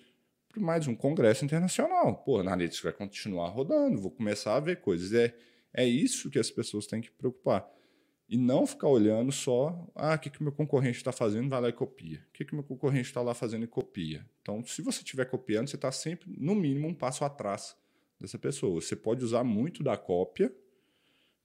para 0.49 0.61
mais 0.61 0.87
um 0.87 0.95
congresso 0.95 1.45
internacional. 1.45 2.17
Pô, 2.25 2.39
a 2.39 2.41
Analytics 2.41 2.83
vai 2.83 2.93
continuar 2.93 3.49
rodando, 3.51 4.01
vou 4.01 4.11
começar 4.11 4.57
a 4.57 4.61
ver 4.61 4.81
coisas. 4.81 5.13
É, 5.13 5.35
é 5.73 5.87
isso 5.87 6.31
que 6.31 6.39
as 6.39 6.51
pessoas 6.51 6.87
têm 6.87 7.01
que 7.01 7.11
preocupar. 7.11 7.69
E 8.33 8.39
não 8.39 8.65
ficar 8.65 8.87
olhando 8.87 9.33
só, 9.33 9.91
ah, 9.93 10.15
o 10.15 10.19
que, 10.21 10.31
que 10.31 10.41
meu 10.41 10.53
concorrente 10.53 10.99
está 10.99 11.11
fazendo, 11.11 11.49
vai 11.49 11.61
lá 11.61 11.69
e 11.69 11.73
copia. 11.73 12.19
O 12.29 12.33
que, 12.33 12.45
que 12.45 12.55
meu 12.55 12.63
concorrente 12.63 13.09
está 13.09 13.21
lá 13.21 13.35
fazendo 13.35 13.65
e 13.65 13.67
copia. 13.67 14.25
Então, 14.41 14.65
se 14.65 14.81
você 14.83 15.01
estiver 15.01 15.25
copiando, 15.25 15.69
você 15.69 15.75
está 15.75 15.91
sempre, 15.91 16.33
no 16.39 16.55
mínimo, 16.55 16.87
um 16.87 16.95
passo 16.95 17.25
atrás 17.25 17.77
dessa 18.21 18.39
pessoa. 18.39 18.81
Você 18.81 18.95
pode 18.95 19.25
usar 19.25 19.43
muito 19.43 19.83
da 19.83 19.97
cópia 19.97 20.55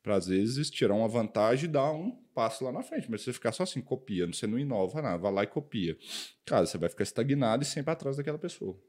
para, 0.04 0.16
às 0.16 0.28
vezes, 0.28 0.70
tirar 0.70 0.94
uma 0.94 1.08
vantagem 1.08 1.68
e 1.68 1.72
dar 1.72 1.92
um 1.92 2.12
passo 2.36 2.64
lá 2.64 2.72
na 2.72 2.84
frente. 2.84 3.10
Mas 3.10 3.22
se 3.22 3.26
você 3.26 3.34
ficar 3.34 3.52
só 3.52 3.64
assim, 3.64 3.82
copiando, 3.82 4.36
você 4.36 4.46
não 4.46 4.60
inova 4.60 5.02
nada, 5.02 5.18
vai 5.18 5.32
lá 5.32 5.44
e 5.44 5.48
copia. 5.48 5.98
Cara, 6.46 6.68
você 6.68 6.78
vai 6.78 6.88
ficar 6.88 7.02
estagnado 7.02 7.64
e 7.64 7.66
sempre 7.66 7.92
atrás 7.92 8.16
daquela 8.16 8.38
pessoa. 8.38 8.80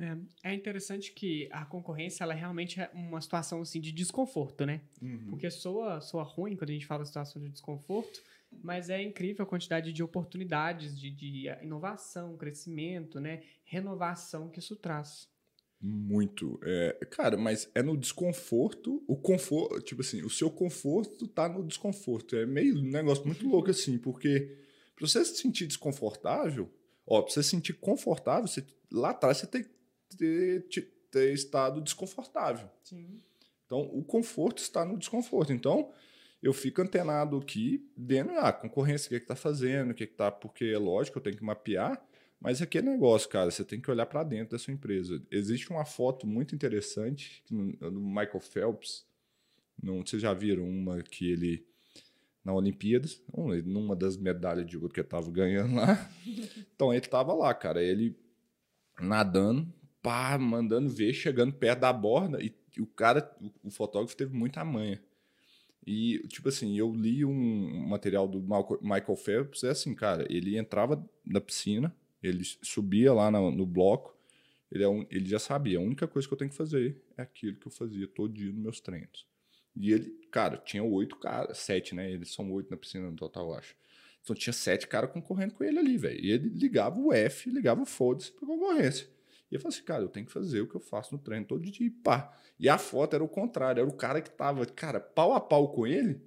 É, 0.00 0.50
é 0.50 0.54
interessante 0.54 1.12
que 1.12 1.48
a 1.50 1.64
concorrência 1.64 2.22
ela 2.22 2.34
realmente 2.34 2.80
é 2.80 2.90
uma 2.94 3.20
situação 3.20 3.60
assim 3.60 3.80
de 3.80 3.90
desconforto, 3.90 4.64
né? 4.64 4.80
Porque 5.28 5.50
soa, 5.50 6.00
soa 6.00 6.22
ruim 6.22 6.56
quando 6.56 6.70
a 6.70 6.72
gente 6.72 6.86
fala 6.86 7.04
situação 7.04 7.42
de 7.42 7.48
desconforto. 7.48 8.22
Mas 8.62 8.88
é 8.88 9.02
incrível 9.02 9.44
a 9.44 9.46
quantidade 9.46 9.92
de 9.92 10.02
oportunidades 10.02 10.98
de, 10.98 11.10
de 11.10 11.48
inovação, 11.62 12.36
crescimento, 12.36 13.20
né? 13.20 13.42
Renovação 13.64 14.48
que 14.48 14.58
isso 14.58 14.74
traz. 14.76 15.28
Muito. 15.80 16.58
É, 16.64 17.06
cara, 17.10 17.36
mas 17.36 17.70
é 17.74 17.82
no 17.82 17.96
desconforto, 17.96 19.02
o 19.06 19.16
conforto, 19.16 19.80
tipo 19.80 20.00
assim, 20.00 20.22
o 20.22 20.30
seu 20.30 20.50
conforto 20.50 21.28
tá 21.28 21.48
no 21.48 21.64
desconforto. 21.64 22.36
É 22.36 22.46
meio 22.46 22.78
um 22.78 22.82
negócio 22.82 23.24
muito 23.26 23.46
louco 23.46 23.70
assim, 23.70 23.98
porque 23.98 24.56
pra 24.96 25.06
você 25.06 25.24
se 25.24 25.36
sentir 25.36 25.66
desconfortável, 25.66 26.72
ó, 27.06 27.22
pra 27.22 27.32
você 27.32 27.42
se 27.42 27.50
sentir 27.50 27.74
confortável, 27.74 28.48
você, 28.48 28.64
lá 28.90 29.10
atrás 29.10 29.38
você 29.38 29.46
tem 29.46 29.62
que 29.62 29.77
ter, 30.16 30.66
ter, 31.10 31.32
estado 31.32 31.80
desconfortável. 31.80 32.68
Sim. 32.82 33.20
Então, 33.66 33.80
o 33.92 34.02
conforto 34.02 34.58
está 34.58 34.84
no 34.84 34.96
desconforto. 34.96 35.52
Então, 35.52 35.92
eu 36.42 36.52
fico 36.52 36.80
antenado 36.80 37.36
aqui, 37.36 37.86
vendo 37.96 38.30
ah, 38.30 38.48
a 38.48 38.52
concorrência, 38.52 39.06
o 39.06 39.08
que 39.10 39.16
é 39.16 39.18
está 39.18 39.36
fazendo, 39.36 39.90
o 39.90 39.94
que 39.94 40.04
é 40.04 40.06
está. 40.06 40.30
Porque 40.30 40.64
é 40.66 40.78
lógico, 40.78 41.18
eu 41.18 41.22
tenho 41.22 41.36
que 41.36 41.44
mapear, 41.44 42.02
mas 42.40 42.62
aqui 42.62 42.78
é 42.78 42.82
negócio, 42.82 43.28
cara. 43.28 43.50
Você 43.50 43.64
tem 43.64 43.80
que 43.80 43.90
olhar 43.90 44.06
para 44.06 44.22
dentro 44.22 44.52
da 44.52 44.58
sua 44.58 44.72
empresa. 44.72 45.22
Existe 45.30 45.70
uma 45.70 45.84
foto 45.84 46.26
muito 46.26 46.54
interessante 46.54 47.42
do 47.50 48.00
Michael 48.00 48.40
Phelps. 48.40 49.06
Não, 49.82 50.04
vocês 50.04 50.22
já 50.22 50.32
viram 50.32 50.68
uma 50.68 51.02
que 51.02 51.30
ele 51.30 51.66
na 52.44 52.54
Olimpíadas, 52.54 53.20
numa 53.64 53.94
das 53.94 54.16
medalhas 54.16 54.66
de 54.66 54.76
ouro 54.76 54.88
que 54.88 55.00
ele 55.00 55.06
estava 55.06 55.30
ganhando 55.30 55.74
lá. 55.74 56.10
Então 56.74 56.92
ele 56.92 57.04
estava 57.04 57.34
lá, 57.34 57.52
cara. 57.52 57.82
Ele 57.82 58.16
nadando, 59.00 59.70
pá, 60.02 60.38
mandando 60.38 60.88
ver, 60.88 61.12
chegando 61.12 61.52
perto 61.52 61.80
da 61.80 61.92
borda 61.92 62.42
e 62.42 62.54
o 62.80 62.86
cara, 62.86 63.36
o 63.62 63.70
fotógrafo 63.70 64.16
teve 64.16 64.34
muita 64.34 64.64
manha. 64.64 65.02
E, 65.86 66.18
tipo 66.28 66.48
assim, 66.48 66.76
eu 66.78 66.92
li 66.92 67.24
um 67.24 67.88
material 67.88 68.28
do 68.28 68.40
Michael 68.82 69.16
Phelps, 69.16 69.64
é 69.64 69.70
assim, 69.70 69.94
cara, 69.94 70.26
ele 70.28 70.58
entrava 70.58 71.02
na 71.24 71.40
piscina, 71.40 71.94
ele 72.22 72.44
subia 72.44 73.12
lá 73.12 73.30
no, 73.30 73.50
no 73.50 73.64
bloco, 73.64 74.16
ele, 74.70 74.84
é 74.84 74.88
um, 74.88 75.06
ele 75.10 75.26
já 75.26 75.38
sabia, 75.38 75.78
a 75.78 75.82
única 75.82 76.06
coisa 76.06 76.28
que 76.28 76.34
eu 76.34 76.38
tenho 76.38 76.50
que 76.50 76.56
fazer 76.56 77.02
é 77.16 77.22
aquilo 77.22 77.56
que 77.56 77.66
eu 77.66 77.72
fazia 77.72 78.06
todo 78.06 78.34
dia 78.34 78.52
nos 78.52 78.62
meus 78.62 78.80
treinos. 78.80 79.26
E 79.74 79.92
ele, 79.92 80.10
cara, 80.30 80.58
tinha 80.58 80.82
oito 80.82 81.16
caras, 81.16 81.56
sete, 81.58 81.94
né? 81.94 82.10
Eles 82.10 82.34
são 82.34 82.50
oito 82.52 82.70
na 82.70 82.76
piscina 82.76 83.08
no 83.08 83.16
total, 83.16 83.48
eu 83.50 83.54
acho. 83.54 83.76
Então 84.22 84.34
tinha 84.34 84.52
sete 84.52 84.86
caras 84.88 85.10
concorrendo 85.10 85.54
com 85.54 85.64
ele 85.64 85.78
ali, 85.78 85.96
velho. 85.96 86.20
E 86.20 86.32
ele 86.32 86.48
ligava 86.48 87.00
o 87.00 87.12
F, 87.12 87.48
ligava 87.48 87.80
o 87.80 87.86
foda-se 87.86 88.32
pra 88.32 88.46
concorrência. 88.46 89.08
E 89.50 89.54
eu 89.54 89.60
falei 89.60 89.76
assim, 89.76 89.84
cara, 89.84 90.02
eu 90.02 90.08
tenho 90.08 90.26
que 90.26 90.32
fazer 90.32 90.60
o 90.60 90.66
que 90.68 90.74
eu 90.74 90.80
faço 90.80 91.14
no 91.14 91.20
treino 91.20 91.46
todo 91.46 91.70
dia 91.70 91.86
e 91.86 91.90
pá. 91.90 92.32
E 92.58 92.68
a 92.68 92.76
foto 92.76 93.14
era 93.14 93.24
o 93.24 93.28
contrário, 93.28 93.80
era 93.80 93.88
o 93.88 93.92
cara 93.92 94.20
que 94.20 94.30
tava, 94.30 94.64
cara, 94.66 95.00
pau 95.00 95.32
a 95.32 95.40
pau 95.40 95.72
com 95.72 95.86
ele. 95.86 96.20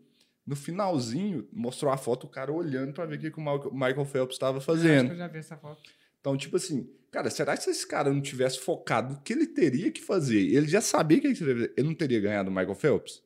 No 0.46 0.56
finalzinho, 0.56 1.48
mostrou 1.54 1.92
a 1.92 1.98
foto, 1.98 2.25
o 2.25 2.30
cara 2.30 2.51
olhando 2.51 2.94
para 2.94 3.06
ver 3.06 3.18
o 3.18 3.20
que, 3.20 3.32
que 3.32 3.40
o 3.40 3.74
Michael 3.74 4.06
Phelps 4.06 4.36
estava 4.36 4.60
fazendo. 4.60 5.10
Eu, 5.10 5.13
eu 5.13 5.18
já 5.18 5.28
vi 5.28 5.38
essa 5.38 5.56
foto. 5.56 5.82
Então, 6.20 6.36
tipo 6.36 6.58
assim, 6.58 6.90
cara, 7.12 7.30
será 7.30 7.56
que 7.56 7.63
se 7.63 7.70
esse 7.70 7.88
cara 7.88 8.12
não 8.12 8.22
tivesse 8.22 8.60
focado 8.60 9.13
no 9.13 9.22
que 9.22 9.34
ele 9.34 9.48
teria 9.48 9.92
que 9.92 10.01
fazer, 10.01 10.40
ele 10.40 10.68
já 10.68 10.82
sabia 10.82 11.20
que 11.20 11.28
ele, 11.28 11.36
teria, 11.36 11.74
ele 11.78 11.88
não 11.88 11.96
teria 11.96 12.20
ganhado 12.20 12.50
o 12.50 12.54
Michael 12.54 12.75
Phelps? 12.75 13.24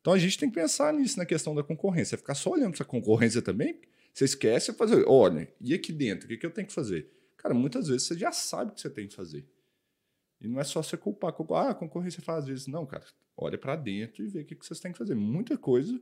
Então 0.00 0.12
a 0.12 0.18
gente 0.18 0.38
tem 0.38 0.48
que 0.48 0.54
pensar 0.54 0.94
nisso 0.94 1.18
na 1.18 1.26
questão 1.26 1.54
da 1.54 1.62
concorrência. 1.62 2.16
Ficar 2.16 2.34
só 2.34 2.50
olhando 2.50 2.74
essa 2.74 2.84
concorrência 2.84 3.42
também, 3.42 3.80
você 4.14 4.24
esquece 4.24 4.70
de 4.70 4.78
fazer, 4.78 5.04
olha, 5.06 5.52
e 5.60 5.74
aqui 5.74 5.92
dentro, 5.92 6.26
o 6.26 6.28
que, 6.28 6.36
que 6.36 6.46
eu 6.46 6.50
tenho 6.50 6.66
que 6.66 6.72
fazer? 6.72 7.10
Cara, 7.36 7.54
muitas 7.54 7.88
vezes 7.88 8.06
você 8.06 8.18
já 8.18 8.32
sabe 8.32 8.72
o 8.72 8.74
que 8.74 8.80
você 8.80 8.90
tem 8.90 9.06
que 9.08 9.14
fazer. 9.14 9.48
E 10.40 10.48
não 10.48 10.60
é 10.60 10.64
só 10.64 10.82
você 10.82 10.96
culpar, 10.96 11.34
ah, 11.54 11.70
a 11.70 11.74
concorrência 11.74 12.22
faz 12.22 12.40
às 12.40 12.46
vezes. 12.46 12.66
Não, 12.66 12.86
cara, 12.86 13.04
olha 13.36 13.58
para 13.58 13.76
dentro 13.76 14.22
e 14.24 14.28
vê 14.28 14.40
o 14.40 14.44
que, 14.44 14.54
que 14.54 14.66
vocês 14.66 14.80
têm 14.80 14.92
que 14.92 14.98
fazer. 14.98 15.14
Muita 15.14 15.56
coisa 15.56 16.00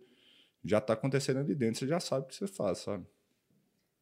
já 0.64 0.78
está 0.78 0.94
acontecendo 0.94 1.38
ali 1.40 1.54
dentro, 1.54 1.80
você 1.80 1.86
já 1.86 2.00
sabe 2.00 2.24
o 2.24 2.28
que 2.28 2.34
você 2.34 2.46
faz, 2.46 2.78
sabe? 2.78 3.06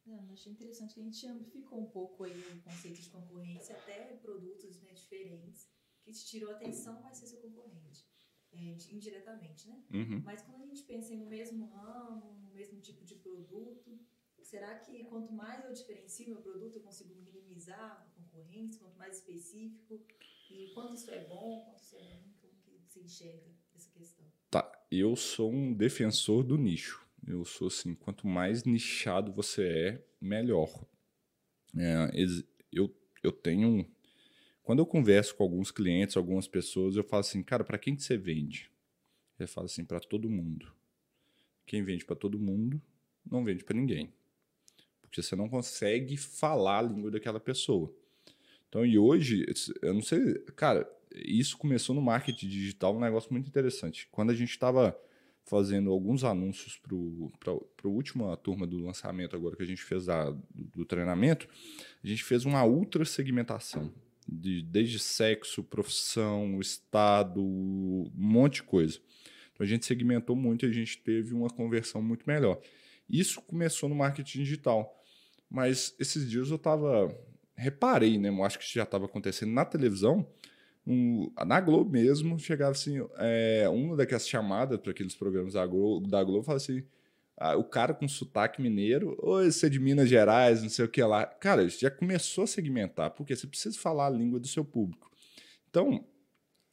Não, 0.05 0.31
achei 0.31 0.51
interessante 0.51 0.93
que 0.93 0.99
a 0.99 1.03
gente 1.03 1.27
amplificou 1.27 1.79
um 1.79 1.85
pouco 1.85 2.23
aí 2.23 2.31
o 2.31 2.61
conceito 2.61 3.01
de 3.01 3.09
concorrência, 3.09 3.75
até 3.75 4.17
produtos 4.21 4.81
né, 4.81 4.91
diferentes, 4.93 5.67
que 6.03 6.11
te 6.11 6.25
tirou 6.25 6.51
atenção 6.51 7.01
vai 7.01 7.13
ser 7.13 7.27
seu 7.27 7.39
concorrente, 7.39 8.05
é, 8.51 8.77
indiretamente, 8.91 9.67
né? 9.69 9.81
Uhum. 9.93 10.21
Mas 10.25 10.41
quando 10.41 10.61
a 10.61 10.65
gente 10.65 10.83
pensa 10.83 11.13
em 11.13 11.17
no 11.17 11.27
mesmo 11.27 11.65
ramo, 11.67 12.33
no 12.41 12.53
mesmo 12.53 12.79
tipo 12.81 13.05
de 13.05 13.12
Será 14.53 14.75
que 14.75 15.03
quanto 15.05 15.33
mais 15.33 15.65
eu 15.65 15.73
diferencio 15.73 16.29
meu 16.29 16.39
produto, 16.39 16.75
eu 16.75 16.83
consigo 16.83 17.15
minimizar 17.15 17.75
a 17.75 18.21
concorrência, 18.21 18.79
quanto 18.79 18.95
mais 18.99 19.17
específico? 19.17 19.99
E 20.47 20.67
quanto 20.75 20.93
isso 20.93 21.09
é 21.09 21.25
bom, 21.25 21.65
quanto 21.65 21.81
isso 21.81 21.95
é 21.95 22.01
ruim? 22.01 22.31
Como 22.39 22.53
que 22.53 22.93
você 22.93 22.99
enxerga 22.99 23.49
essa 23.75 23.89
questão? 23.89 24.23
Tá, 24.51 24.71
eu 24.91 25.15
sou 25.15 25.51
um 25.51 25.73
defensor 25.73 26.43
do 26.43 26.55
nicho. 26.55 27.03
Eu 27.27 27.43
sou 27.43 27.65
assim, 27.65 27.95
quanto 27.95 28.27
mais 28.27 28.63
nichado 28.63 29.33
você 29.33 29.67
é, 29.67 30.05
melhor. 30.21 30.85
É, 31.75 32.13
eu, 32.71 32.95
eu 33.23 33.31
tenho. 33.31 33.89
Quando 34.61 34.77
eu 34.77 34.85
converso 34.85 35.35
com 35.35 35.41
alguns 35.41 35.71
clientes, 35.71 36.15
algumas 36.15 36.47
pessoas, 36.47 36.95
eu 36.95 37.03
falo 37.03 37.21
assim, 37.21 37.41
cara, 37.41 37.63
para 37.63 37.79
quem 37.79 37.95
que 37.95 38.03
você 38.03 38.17
vende? 38.17 38.69
Ele 39.39 39.47
fala 39.47 39.65
assim, 39.65 39.83
para 39.83 39.99
todo 39.99 40.29
mundo. 40.29 40.71
Quem 41.65 41.83
vende 41.83 42.05
para 42.05 42.15
todo 42.15 42.37
mundo, 42.37 42.79
não 43.25 43.43
vende 43.43 43.63
para 43.63 43.75
ninguém 43.75 44.13
porque 45.13 45.21
você 45.21 45.35
não 45.35 45.47
consegue 45.47 46.17
falar 46.17 46.79
a 46.79 46.81
língua 46.81 47.11
daquela 47.11 47.39
pessoa. 47.39 47.93
Então, 48.67 48.83
e 48.83 48.97
hoje, 48.97 49.45
eu 49.83 49.93
não 49.93 50.01
sei, 50.01 50.39
cara, 50.55 50.91
isso 51.13 51.55
começou 51.55 51.93
no 51.93 52.01
marketing 52.01 52.47
digital, 52.47 52.97
um 52.97 52.99
negócio 52.99 53.31
muito 53.31 53.47
interessante. 53.47 54.07
Quando 54.11 54.31
a 54.31 54.33
gente 54.33 54.49
estava 54.49 54.99
fazendo 55.45 55.91
alguns 55.91 56.23
anúncios 56.23 56.81
para 57.39 57.53
a 57.53 57.87
última 57.87 58.35
turma 58.37 58.65
do 58.65 58.79
lançamento 58.79 59.35
agora 59.35 59.55
que 59.55 59.61
a 59.61 59.67
gente 59.67 59.83
fez 59.83 60.07
do, 60.07 60.41
do 60.51 60.83
treinamento, 60.83 61.47
a 62.03 62.07
gente 62.07 62.23
fez 62.23 62.43
uma 62.43 62.65
ultra 62.65 63.05
segmentação. 63.05 63.93
De, 64.27 64.63
desde 64.63 64.97
sexo, 64.97 65.63
profissão, 65.63 66.59
estado, 66.59 67.43
um 67.43 68.09
monte 68.15 68.55
de 68.55 68.63
coisa. 68.63 68.99
Então 69.53 69.63
a 69.63 69.67
gente 69.67 69.85
segmentou 69.85 70.35
muito 70.35 70.65
e 70.65 70.69
a 70.69 70.71
gente 70.71 70.97
teve 70.97 71.35
uma 71.35 71.49
conversão 71.49 72.01
muito 72.01 72.23
melhor. 72.25 72.59
Isso 73.07 73.41
começou 73.41 73.87
no 73.87 73.93
marketing 73.93 74.39
digital. 74.39 75.02
Mas 75.53 75.95
esses 75.99 76.27
dias 76.27 76.49
eu 76.49 76.57
tava. 76.57 77.15
Reparei, 77.55 78.17
né? 78.17 78.29
Eu 78.29 78.43
acho 78.43 78.57
que 78.57 78.65
isso 78.65 78.73
já 78.73 78.81
estava 78.81 79.05
acontecendo 79.05 79.53
na 79.53 79.63
televisão. 79.63 80.27
Um, 80.85 81.31
na 81.45 81.61
Globo 81.61 81.91
mesmo, 81.91 82.39
chegava 82.39 82.71
assim, 82.71 82.99
é, 83.17 83.69
uma 83.69 83.95
daquelas 83.95 84.27
chamadas 84.27 84.79
para 84.79 84.89
aqueles 84.89 85.15
programas 85.15 85.53
da 85.53 85.63
Globo, 85.65 86.07
da 86.07 86.23
Globo 86.23 86.43
fala 86.43 86.57
assim: 86.57 86.83
ah, 87.37 87.55
o 87.55 87.63
cara 87.63 87.93
com 87.93 88.07
sotaque 88.07 88.59
mineiro, 88.63 89.15
ou 89.19 89.43
esse 89.43 89.63
é 89.67 89.69
de 89.69 89.79
Minas 89.79 90.09
Gerais, 90.09 90.63
não 90.63 90.69
sei 90.69 90.85
o 90.85 90.89
que 90.89 91.03
lá. 91.03 91.27
Cara, 91.27 91.69
já 91.69 91.91
começou 91.91 92.45
a 92.45 92.47
segmentar, 92.47 93.11
porque 93.11 93.35
você 93.35 93.45
precisa 93.45 93.77
falar 93.77 94.07
a 94.07 94.09
língua 94.09 94.39
do 94.39 94.47
seu 94.47 94.65
público. 94.65 95.11
Então, 95.69 96.03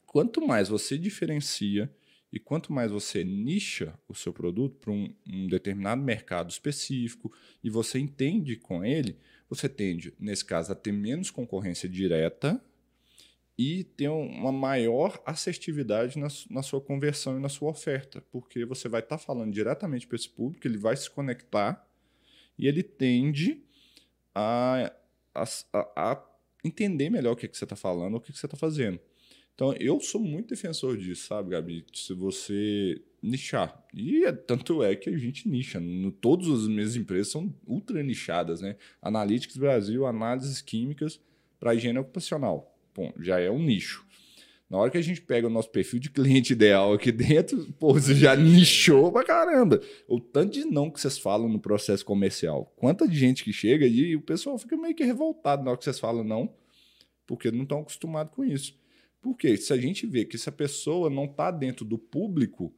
quanto 0.07 0.45
mais 0.45 0.69
você 0.69 0.97
diferencia 0.97 1.87
e 2.31 2.39
quanto 2.39 2.71
mais 2.71 2.91
você 2.91 3.23
nicha 3.23 3.93
o 4.07 4.15
seu 4.15 4.31
produto 4.31 4.77
para 4.79 4.91
um, 4.91 5.13
um, 5.27 5.47
determinado 5.47 6.01
mercado 6.01 6.49
específico 6.49 7.31
e 7.63 7.69
você 7.69 7.99
entende 7.99 8.55
com 8.55 8.85
ele, 8.85 9.17
você 9.49 9.67
tende, 9.67 10.13
nesse 10.17 10.45
caso, 10.45 10.71
a 10.71 10.75
ter 10.75 10.93
menos 10.93 11.29
concorrência 11.29 11.89
direta 11.89 12.63
e 13.57 13.83
ter 13.83 14.07
uma 14.07 14.51
maior 14.51 15.21
assertividade 15.25 16.17
na, 16.17 16.27
na 16.49 16.63
sua 16.63 16.79
conversão 16.79 17.37
e 17.37 17.41
na 17.41 17.49
sua 17.49 17.69
oferta, 17.69 18.23
porque 18.31 18.65
você 18.65 18.87
vai 18.87 19.01
estar 19.01 19.17
tá 19.17 19.23
falando 19.23 19.51
diretamente 19.51 20.07
para 20.07 20.15
esse 20.15 20.29
público, 20.29 20.65
ele 20.65 20.77
vai 20.77 20.95
se 20.95 21.09
conectar 21.09 21.85
e 22.57 22.65
ele 22.65 22.81
tende 22.81 23.61
a, 24.33 24.91
a, 25.35 25.43
a 25.95 26.25
entender 26.63 27.09
melhor 27.09 27.33
o 27.33 27.35
que, 27.35 27.47
que 27.47 27.57
você 27.57 27.65
está 27.65 27.75
falando, 27.75 28.15
o 28.15 28.21
que, 28.21 28.31
que 28.31 28.39
você 28.39 28.45
está 28.45 28.57
fazendo. 28.57 28.99
Então, 29.61 29.75
eu 29.79 29.99
sou 29.99 30.19
muito 30.19 30.49
defensor 30.49 30.97
disso, 30.97 31.27
sabe, 31.27 31.51
Gabi? 31.51 31.85
Se 31.93 32.15
você 32.15 32.99
nichar. 33.21 33.85
E 33.93 34.25
é, 34.25 34.31
tanto 34.31 34.81
é 34.81 34.95
que 34.95 35.07
a 35.07 35.15
gente 35.15 35.47
nicha. 35.47 35.79
No, 35.79 36.11
todas 36.11 36.47
as 36.47 36.67
minhas 36.67 36.95
empresas 36.95 37.31
são 37.31 37.53
ultra 37.67 38.01
nichadas, 38.01 38.59
né? 38.59 38.75
Analytics 38.99 39.57
Brasil, 39.57 40.07
análises 40.07 40.63
químicas 40.63 41.21
para 41.59 41.75
higiene 41.75 41.99
ocupacional. 41.99 42.75
Bom, 42.95 43.13
já 43.19 43.39
é 43.39 43.51
um 43.51 43.61
nicho. 43.61 44.03
Na 44.67 44.79
hora 44.79 44.89
que 44.89 44.97
a 44.97 45.03
gente 45.03 45.21
pega 45.21 45.45
o 45.45 45.51
nosso 45.51 45.69
perfil 45.69 45.99
de 45.99 46.09
cliente 46.09 46.53
ideal 46.53 46.93
aqui 46.93 47.11
dentro, 47.13 47.71
pô, 47.73 47.93
você 47.93 48.15
já 48.15 48.35
nichou 48.35 49.11
pra 49.11 49.23
caramba. 49.23 49.79
O 50.07 50.19
tanto 50.19 50.53
de 50.53 50.65
não 50.65 50.89
que 50.89 50.99
vocês 50.99 51.19
falam 51.19 51.47
no 51.47 51.59
processo 51.59 52.03
comercial. 52.03 52.73
Quanta 52.75 53.07
gente 53.07 53.43
que 53.43 53.53
chega 53.53 53.85
e 53.85 54.15
o 54.15 54.21
pessoal 54.21 54.57
fica 54.57 54.75
meio 54.75 54.95
que 54.95 55.03
revoltado 55.03 55.63
na 55.63 55.69
hora 55.69 55.77
que 55.77 55.83
vocês 55.83 55.99
falam 55.99 56.23
não, 56.23 56.51
porque 57.27 57.51
não 57.51 57.61
estão 57.61 57.81
acostumados 57.81 58.33
com 58.33 58.43
isso. 58.43 58.80
Porque 59.21 59.55
se 59.55 59.71
a 59.71 59.77
gente 59.77 60.07
vê 60.07 60.25
que 60.25 60.35
essa 60.35 60.51
pessoa 60.51 61.09
não 61.09 61.25
está 61.25 61.51
dentro 61.51 61.85
do 61.85 61.97
público 61.97 62.73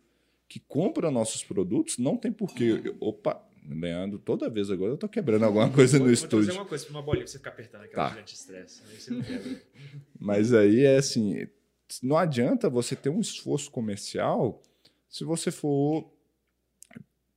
que 0.47 0.59
compra 0.59 1.09
nossos 1.09 1.43
produtos, 1.43 1.97
não 1.97 2.17
tem 2.17 2.31
porquê. 2.31 2.95
Opa, 2.99 3.41
Leandro, 3.67 4.19
toda 4.19 4.49
vez 4.49 4.69
agora 4.69 4.91
eu 4.91 4.95
estou 4.95 5.09
quebrando 5.09 5.45
alguma 5.45 5.71
coisa 5.71 5.97
vou, 5.97 6.07
no 6.07 6.13
vou 6.13 6.13
estúdio. 6.13 6.51
Vou 6.51 6.61
uma 6.61 6.67
coisa 6.67 6.85
para 6.85 6.93
uma 6.93 7.01
bolinha, 7.01 7.25
você 7.25 7.37
ficar 7.37 7.51
apertando 7.51 7.83
aquela 7.83 8.11
tá. 8.11 8.21
estresse. 8.21 8.83
Mas 10.19 10.53
aí 10.53 10.81
é 10.81 10.97
assim, 10.97 11.47
não 12.01 12.17
adianta 12.17 12.69
você 12.69 12.95
ter 12.95 13.09
um 13.09 13.21
esforço 13.21 13.71
comercial 13.71 14.61
se 15.07 15.23
você 15.23 15.49
for 15.49 16.11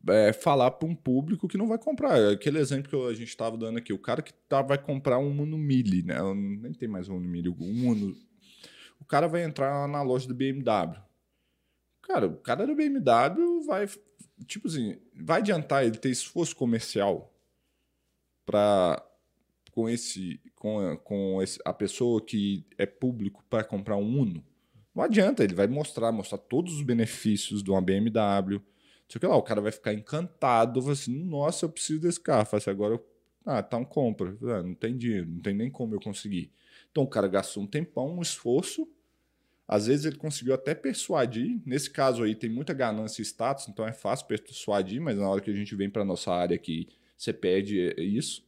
é, 0.08 0.32
falar 0.32 0.70
para 0.70 0.88
um 0.88 0.94
público 0.94 1.48
que 1.48 1.58
não 1.58 1.68
vai 1.68 1.78
comprar. 1.78 2.30
Aquele 2.30 2.58
exemplo 2.58 2.88
que 2.88 2.96
a 2.96 3.14
gente 3.14 3.28
estava 3.28 3.56
dando 3.56 3.78
aqui, 3.78 3.92
o 3.92 3.98
cara 3.98 4.22
que 4.22 4.32
tá, 4.48 4.62
vai 4.62 4.78
comprar 4.78 5.18
um 5.18 5.42
Uno 5.42 5.58
Mille, 5.58 6.02
né? 6.02 6.16
Nem 6.34 6.72
tem 6.72 6.88
mais 6.88 7.08
um 7.08 7.16
Uno 7.16 7.28
Mille, 7.28 7.48
um 7.48 7.90
Uno. 7.90 8.16
O 9.06 9.08
cara 9.08 9.28
vai 9.28 9.44
entrar 9.44 9.86
na 9.86 10.02
loja 10.02 10.26
do 10.26 10.34
BMW. 10.34 11.00
Cara, 12.02 12.26
o 12.26 12.36
cara 12.38 12.66
do 12.66 12.74
BMW 12.74 13.62
vai, 13.64 13.88
tipo 14.46 14.66
assim, 14.66 14.98
vai 15.14 15.38
adiantar 15.38 15.84
ele 15.84 15.96
ter 15.96 16.10
esforço 16.10 16.56
comercial 16.56 17.32
para 18.44 19.00
com 19.70 19.88
esse 19.88 20.40
com, 20.56 20.96
com 21.04 21.40
esse, 21.40 21.60
a 21.64 21.72
pessoa 21.72 22.20
que 22.20 22.66
é 22.76 22.84
público 22.84 23.44
para 23.48 23.62
comprar 23.62 23.96
um 23.96 24.22
Uno. 24.22 24.44
Não 24.92 25.04
adianta, 25.04 25.44
ele 25.44 25.54
vai 25.54 25.68
mostrar, 25.68 26.10
mostrar 26.10 26.38
todos 26.38 26.74
os 26.74 26.82
benefícios 26.82 27.62
de 27.62 27.70
uma 27.70 27.80
BMW. 27.80 28.60
Só 29.08 29.20
que 29.20 29.26
lá, 29.26 29.36
o 29.36 29.42
cara 29.42 29.60
vai 29.60 29.70
ficar 29.70 29.94
encantado, 29.94 30.82
vai 30.82 30.94
assim, 30.94 31.16
nossa, 31.16 31.64
eu 31.64 31.68
preciso 31.68 32.00
desse 32.00 32.18
carro. 32.20 32.44
Fala 32.44 32.58
assim, 32.58 32.70
agora, 32.70 32.94
eu, 32.94 33.06
ah, 33.46 33.62
então 33.64 33.84
compra. 33.84 34.36
Ah, 34.42 34.64
não 34.64 34.74
tem 34.74 34.96
dinheiro, 34.96 35.28
não 35.28 35.40
tem 35.40 35.54
nem 35.54 35.70
como 35.70 35.94
eu 35.94 36.00
conseguir. 36.00 36.50
Então 36.90 37.04
o 37.04 37.08
cara 37.08 37.28
gastou 37.28 37.62
um 37.62 37.66
tempão, 37.68 38.16
um 38.16 38.22
esforço. 38.22 38.88
Às 39.68 39.86
vezes 39.86 40.04
ele 40.04 40.16
conseguiu 40.16 40.54
até 40.54 40.74
persuadir. 40.74 41.60
Nesse 41.66 41.90
caso 41.90 42.22
aí 42.22 42.34
tem 42.34 42.48
muita 42.48 42.72
ganância 42.72 43.20
e 43.20 43.24
status, 43.24 43.68
então 43.68 43.86
é 43.86 43.92
fácil 43.92 44.26
persuadir, 44.26 45.00
mas 45.00 45.16
na 45.16 45.28
hora 45.28 45.40
que 45.40 45.50
a 45.50 45.54
gente 45.54 45.74
vem 45.74 45.90
para 45.90 46.04
nossa 46.04 46.32
área 46.32 46.54
aqui, 46.54 46.88
você 47.16 47.32
pede 47.32 47.94
isso. 47.98 48.44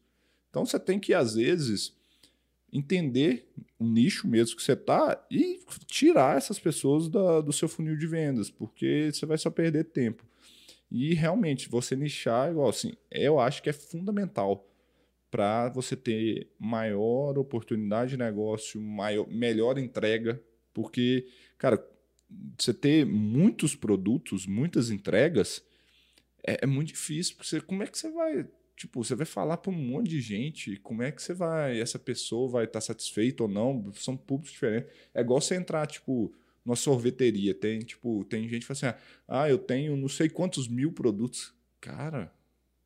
Então 0.51 0.65
você 0.65 0.79
tem 0.79 0.99
que, 1.01 1.13
às 1.13 1.35
vezes, 1.35 1.95
entender 2.73 3.49
o 3.79 3.85
nicho 3.85 4.29
mesmo 4.29 4.57
que 4.57 4.63
você 4.63 4.73
está 4.73 5.25
e 5.31 5.61
tirar 5.87 6.37
essas 6.37 6.59
pessoas 6.59 7.09
da, 7.09 7.41
do 7.41 7.53
seu 7.53 7.69
funil 7.69 7.97
de 7.97 8.07
vendas, 8.07 8.51
porque 8.51 9.11
você 9.13 9.27
vai 9.27 9.39
só 9.39 9.51
perder 9.51 9.85
tempo. 9.85 10.25
E 10.91 11.15
realmente, 11.15 11.69
você 11.69 11.97
nichar, 11.97 12.51
igual 12.51 12.69
assim, 12.69 12.93
eu 13.11 13.39
acho 13.39 13.63
que 13.63 13.69
é 13.69 13.73
fundamental 13.73 14.67
para 15.31 15.69
você 15.69 15.95
ter 15.95 16.51
maior 16.59 17.39
oportunidade 17.39 18.13
de 18.13 18.17
negócio, 18.17 18.81
maior, 18.81 19.27
melhor 19.29 19.79
entrega, 19.79 20.43
porque, 20.83 21.27
cara, 21.57 21.85
você 22.59 22.73
ter 22.73 23.05
muitos 23.05 23.75
produtos, 23.75 24.47
muitas 24.47 24.91
entregas, 24.91 25.63
é, 26.47 26.59
é 26.63 26.67
muito 26.67 26.89
difícil, 26.89 27.35
porque 27.35 27.49
você, 27.49 27.61
como 27.61 27.83
é 27.83 27.87
que 27.87 27.99
você 27.99 28.11
vai 28.11 28.47
tipo, 28.77 29.03
você 29.03 29.17
vai 29.17 29.27
falar 29.27 29.57
para 29.57 29.73
um 29.73 29.75
monte 29.75 30.11
de 30.11 30.21
gente, 30.21 30.77
como 30.77 31.03
é 31.03 31.11
que 31.11 31.21
você 31.21 31.35
vai, 31.35 31.81
essa 31.81 31.99
pessoa 31.99 32.49
vai 32.49 32.65
estar 32.65 32.79
tá 32.79 32.81
satisfeita 32.81 33.43
ou 33.43 33.49
não, 33.49 33.93
são 33.93 34.17
públicos 34.17 34.53
diferentes. 34.53 34.89
É 35.13 35.21
igual 35.21 35.41
você 35.41 35.57
entrar, 35.57 35.85
tipo, 35.89 36.33
numa 36.65 36.77
sorveteria, 36.77 37.53
tem, 37.53 37.81
tipo, 37.81 38.25
tem 38.27 38.49
gente 38.49 38.61
que 38.61 38.73
fala 38.73 38.93
assim, 38.93 39.03
ah, 39.27 39.51
eu 39.51 39.59
tenho 39.59 39.97
não 39.97 40.09
sei 40.09 40.29
quantos 40.29 40.69
mil 40.69 40.93
produtos. 40.93 41.53
Cara, 41.81 42.33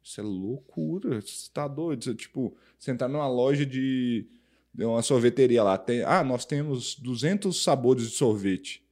isso 0.03 0.19
é 0.19 0.25
loucura, 0.25 1.21
você 1.21 1.51
tá 1.53 1.69
doido, 1.69 2.05
você, 2.05 2.15
tipo, 2.15 2.57
você 2.79 2.91
entrar 2.91 3.09
numa 3.09 3.29
loja 3.29 3.67
de 3.67 4.27
uma 4.79 5.03
sorveteria 5.03 5.63
lá, 5.63 5.77
tem, 5.77 6.03
ah, 6.03 6.25
nós 6.25 6.45
temos 6.45 6.95
200 6.95 7.63
sabores 7.63 8.11
de 8.11 8.17
sorvete. 8.17 8.83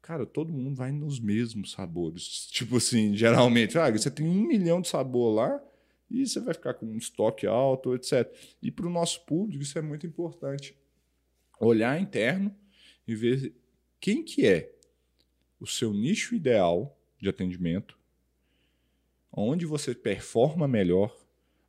Cara, 0.00 0.26
todo 0.26 0.52
mundo 0.52 0.74
vai 0.74 0.92
nos 0.92 1.18
mesmos 1.18 1.72
sabores. 1.72 2.48
Tipo 2.52 2.76
assim, 2.76 3.14
geralmente, 3.14 3.78
ah, 3.78 3.90
você 3.90 4.10
tem 4.10 4.26
um 4.26 4.46
milhão 4.46 4.80
de 4.80 4.88
sabor 4.88 5.34
lá, 5.34 5.62
e 6.10 6.26
você 6.26 6.40
vai 6.40 6.54
ficar 6.54 6.74
com 6.74 6.86
um 6.86 6.96
estoque 6.96 7.46
alto, 7.46 7.94
etc. 7.94 8.30
E 8.62 8.70
para 8.70 8.86
o 8.86 8.90
nosso 8.90 9.24
público 9.24 9.62
isso 9.62 9.78
é 9.78 9.82
muito 9.82 10.06
importante. 10.06 10.76
Olhar 11.58 12.00
interno 12.00 12.54
e 13.06 13.14
ver 13.14 13.54
quem 14.00 14.22
que 14.22 14.46
é 14.46 14.72
o 15.58 15.66
seu 15.66 15.92
nicho 15.92 16.34
ideal 16.34 16.96
de 17.18 17.28
atendimento, 17.28 17.98
onde 19.32 19.66
você 19.66 19.94
performa 19.94 20.68
melhor, 20.68 21.16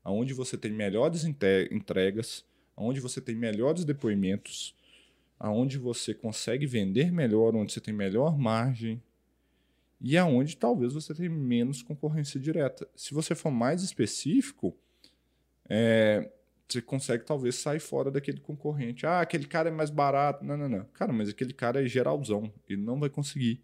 aonde 0.04 0.34
você 0.34 0.58
tem 0.58 0.72
melhores 0.72 1.24
entregas, 1.24 2.46
aonde 2.76 3.00
você 3.00 3.22
tem 3.22 3.36
melhores 3.36 3.86
depoimentos, 3.86 4.76
aonde 5.40 5.78
você 5.78 6.14
consegue 6.14 6.66
vender 6.66 7.12
melhor, 7.12 7.56
onde 7.56 7.74
você 7.74 7.82
tem 7.82 7.94
melhor 7.94 8.38
margem, 8.38 9.02
e 10.00 10.18
aonde 10.18 10.58
talvez 10.58 10.94
você 10.94 11.14
tenha 11.14 11.30
menos 11.30 11.82
concorrência 11.82 12.40
direta. 12.40 12.88
Se 12.96 13.14
você 13.14 13.34
for 13.34 13.50
mais 13.50 13.82
específico, 13.82 14.78
é, 15.70 16.30
você 16.68 16.82
consegue 16.82 17.24
talvez 17.24 17.56
sair 17.56 17.80
fora 17.80 18.12
daquele 18.12 18.40
concorrente. 18.40 19.06
Ah, 19.06 19.22
aquele 19.22 19.46
cara 19.46 19.70
é 19.70 19.72
mais 19.72 19.90
barato. 19.90 20.44
Não, 20.44 20.58
não, 20.58 20.70
não. 20.70 20.86
Cara, 20.94 21.14
mas 21.14 21.30
aquele 21.30 21.54
cara 21.54 21.84
é 21.84 21.88
geralzão. 21.88 22.52
Ele 22.68 22.82
não 22.82 23.00
vai 23.00 23.10
conseguir 23.10 23.64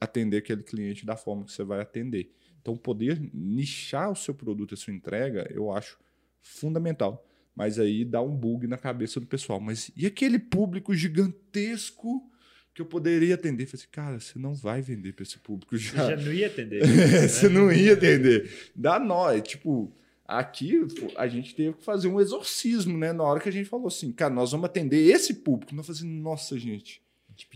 atender 0.00 0.38
aquele 0.38 0.62
cliente 0.62 1.06
da 1.06 1.16
forma 1.16 1.44
que 1.44 1.52
você 1.52 1.64
vai 1.64 1.80
atender. 1.80 2.32
Então, 2.60 2.76
poder 2.76 3.20
nichar 3.32 4.10
o 4.10 4.16
seu 4.16 4.34
produto 4.34 4.74
a 4.74 4.76
sua 4.76 4.94
entrega, 4.94 5.46
eu 5.50 5.70
acho 5.70 5.98
fundamental. 6.40 7.26
Mas 7.54 7.78
aí 7.78 8.04
dá 8.04 8.20
um 8.20 8.34
bug 8.34 8.66
na 8.66 8.76
cabeça 8.76 9.20
do 9.20 9.26
pessoal. 9.26 9.60
Mas 9.60 9.90
e 9.96 10.06
aquele 10.06 10.38
público 10.38 10.94
gigantesco 10.94 12.28
que 12.74 12.82
eu 12.82 12.86
poderia 12.86 13.36
atender. 13.36 13.66
Falei 13.66 13.80
assim, 13.80 13.90
cara, 13.92 14.20
você 14.20 14.38
não 14.38 14.54
vai 14.54 14.82
vender 14.82 15.12
para 15.12 15.22
esse 15.22 15.38
público 15.38 15.76
já. 15.76 16.06
Você 16.06 16.16
já 16.16 16.16
não 16.16 16.32
ia 16.32 16.46
atender. 16.48 16.86
né? 16.86 17.28
você 17.28 17.48
não 17.48 17.72
ia 17.72 17.92
atender. 17.92 18.50
Dá 18.74 18.98
nó. 18.98 19.30
É, 19.30 19.40
tipo, 19.40 19.92
aqui 20.26 20.80
a 21.16 21.28
gente 21.28 21.54
teve 21.54 21.74
que 21.74 21.84
fazer 21.84 22.08
um 22.08 22.20
exorcismo, 22.20 22.98
né? 22.98 23.12
Na 23.12 23.22
hora 23.22 23.38
que 23.38 23.48
a 23.48 23.52
gente 23.52 23.68
falou 23.68 23.86
assim, 23.86 24.10
cara, 24.10 24.34
nós 24.34 24.50
vamos 24.50 24.66
atender 24.66 25.06
esse 25.06 25.34
público. 25.34 25.74
Nós 25.74 25.86
falamos 25.86 26.02
assim, 26.02 26.20
nossa, 26.20 26.58
gente. 26.58 27.00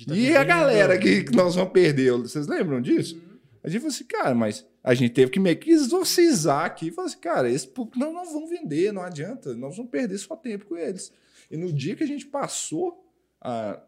A 0.08 0.14
e 0.14 0.36
a 0.36 0.44
galera 0.44 0.98
que, 0.98 1.24
que 1.24 1.36
nós 1.36 1.54
vamos 1.54 1.72
perder? 1.72 2.12
Vocês 2.12 2.46
lembram 2.46 2.80
disso? 2.80 3.16
Uhum. 3.16 3.37
A 3.68 3.70
gente 3.70 3.80
falou 3.80 3.94
assim, 3.94 4.04
cara, 4.04 4.34
mas 4.34 4.66
a 4.82 4.94
gente 4.94 5.12
teve 5.12 5.30
que 5.30 5.38
meio 5.38 5.58
que 5.58 5.70
exorcizar 5.70 6.64
aqui 6.64 6.88
e 6.88 6.90
falar 6.90 7.06
assim, 7.06 7.20
cara, 7.20 7.50
esse 7.50 7.68
público 7.68 7.98
não, 7.98 8.12
não 8.12 8.24
vão 8.24 8.48
vender, 8.48 8.92
não 8.92 9.02
adianta, 9.02 9.54
nós 9.54 9.76
vamos 9.76 9.90
perder 9.90 10.18
só 10.18 10.34
tempo 10.34 10.66
com 10.66 10.76
eles. 10.76 11.12
E 11.50 11.56
no 11.56 11.72
dia 11.72 11.94
que 11.94 12.04
a 12.04 12.06
gente 12.06 12.26
passou 12.26 13.04
a, 13.40 13.82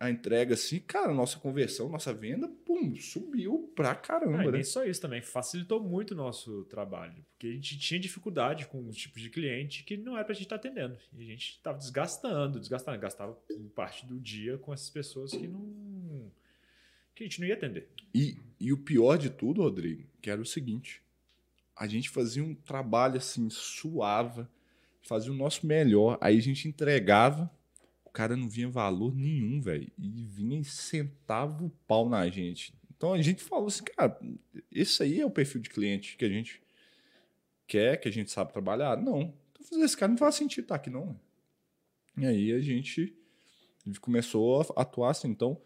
a 0.00 0.10
entrega 0.10 0.54
assim, 0.54 0.80
cara, 0.80 1.12
nossa 1.12 1.38
conversão, 1.38 1.88
nossa 1.88 2.12
venda, 2.12 2.48
pum, 2.64 2.96
subiu 2.96 3.70
pra 3.76 3.94
caramba. 3.94 4.38
Ah, 4.38 4.42
e 4.42 4.46
né? 4.46 4.52
nem 4.52 4.64
só 4.64 4.84
isso 4.84 5.00
também, 5.00 5.20
facilitou 5.20 5.80
muito 5.80 6.12
o 6.12 6.16
nosso 6.16 6.64
trabalho, 6.64 7.24
porque 7.32 7.48
a 7.48 7.52
gente 7.52 7.78
tinha 7.78 8.00
dificuldade 8.00 8.66
com 8.66 8.86
os 8.88 8.96
tipos 8.96 9.20
de 9.20 9.28
cliente 9.28 9.84
que 9.84 9.96
não 9.96 10.16
era 10.16 10.24
pra 10.24 10.34
gente 10.34 10.44
estar 10.44 10.58
tá 10.58 10.68
atendendo. 10.68 10.96
E 11.16 11.22
a 11.22 11.26
gente 11.26 11.50
estava 11.50 11.76
desgastando, 11.76 12.58
desgastando, 12.58 12.98
gastava 12.98 13.38
parte 13.74 14.06
do 14.06 14.18
dia 14.18 14.56
com 14.58 14.72
essas 14.72 14.90
pessoas 14.90 15.32
que 15.32 15.46
não. 15.46 16.32
Que 17.20 17.24
a 17.24 17.28
gente 17.28 17.40
não 17.40 17.46
ia 17.46 17.54
atender. 17.54 17.88
E, 18.14 18.36
e 18.58 18.72
o 18.72 18.78
pior 18.78 19.16
de 19.16 19.30
tudo, 19.30 19.62
Rodrigo, 19.62 20.04
que 20.22 20.30
era 20.30 20.40
o 20.40 20.46
seguinte: 20.46 21.02
a 21.76 21.86
gente 21.86 22.08
fazia 22.08 22.42
um 22.42 22.54
trabalho 22.54 23.16
assim, 23.16 23.48
suave, 23.50 24.46
fazia 25.02 25.30
o 25.30 25.36
nosso 25.36 25.66
melhor, 25.66 26.18
aí 26.20 26.38
a 26.38 26.42
gente 26.42 26.66
entregava 26.66 27.50
o 28.10 28.12
cara 28.12 28.36
não 28.36 28.48
vinha 28.48 28.68
valor 28.68 29.14
nenhum, 29.14 29.60
velho. 29.60 29.88
E 29.96 30.24
vinha 30.24 30.62
centavo 30.64 31.66
o 31.66 31.70
pau 31.86 32.08
na 32.08 32.28
gente. 32.28 32.74
Então 32.96 33.12
a 33.12 33.22
gente 33.22 33.40
falou 33.40 33.68
assim, 33.68 33.84
cara, 33.84 34.18
esse 34.70 35.00
aí 35.04 35.20
é 35.20 35.24
o 35.24 35.30
perfil 35.30 35.60
de 35.60 35.70
cliente 35.70 36.16
que 36.16 36.24
a 36.24 36.28
gente 36.28 36.60
quer, 37.68 37.98
que 37.98 38.08
a 38.08 38.12
gente 38.12 38.32
sabe 38.32 38.52
trabalhar? 38.52 39.00
Não. 39.00 39.32
Então 39.60 39.84
esse 39.84 39.96
cara 39.96 40.10
não 40.10 40.18
faz 40.18 40.34
sentido 40.34 40.64
estar 40.64 40.74
aqui, 40.74 40.90
não. 40.90 41.18
E 42.18 42.26
aí 42.26 42.52
a 42.52 42.60
gente 42.60 43.16
começou 44.00 44.60
a 44.60 44.82
atuar 44.82 45.10
assim. 45.10 45.28
Então, 45.28 45.56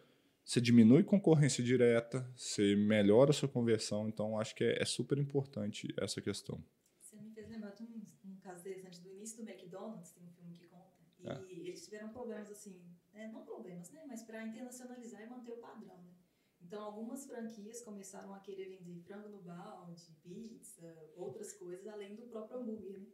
você 0.45 0.61
diminui 0.61 1.03
concorrência 1.03 1.65
direta, 1.65 2.31
você 2.37 2.77
melhora 2.77 3.31
a 3.31 3.35
sua 3.35 3.49
conversão. 3.49 4.09
Então, 4.09 4.39
acho 4.39 4.55
que 4.55 4.63
é, 4.63 4.83
é 4.83 4.85
super 4.85 5.19
importante 5.19 5.93
essa 5.99 6.21
questão. 6.21 6.63
Você 7.01 7.17
me 7.17 7.31
fez 7.31 7.49
lembrar 7.49 7.71
de 7.71 7.83
um, 7.83 8.03
um 8.25 8.37
caso 8.41 8.61
interessante 8.61 9.01
do 9.01 9.11
início 9.11 9.43
do 9.43 9.49
McDonald's, 9.49 10.13
tem 10.13 10.23
um 10.23 10.31
filme 10.33 10.53
que 10.53 10.67
conta. 10.67 10.93
E 11.23 11.29
é. 11.29 11.69
eles 11.69 11.85
tiveram 11.85 12.11
problemas 12.11 12.51
assim, 12.51 12.79
né? 13.13 13.29
não 13.33 13.45
problemas, 13.45 13.91
né? 13.91 14.05
Mas 14.07 14.23
para 14.23 14.45
internacionalizar 14.45 15.23
e 15.23 15.27
manter 15.27 15.53
o 15.53 15.57
padrão, 15.57 15.97
né? 16.03 16.15
Então, 16.61 16.83
algumas 16.83 17.27
franquias 17.27 17.83
começaram 17.83 18.33
a 18.35 18.41
querer 18.41 18.77
vender 18.77 19.01
frango 19.03 19.29
no 19.29 19.43
balde, 19.43 20.17
pizza, 20.23 21.13
outras 21.17 21.53
coisas, 21.53 21.87
além 21.87 22.15
do 22.15 22.27
próprio 22.27 22.59
hambúrguer, 22.59 23.01
né? 23.01 23.07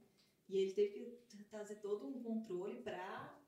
E 0.48 0.56
ele 0.56 0.72
teve 0.72 1.20
que 1.28 1.44
trazer 1.44 1.76
todo 1.76 2.06
um 2.06 2.22
controle 2.22 2.82
para 2.82 3.39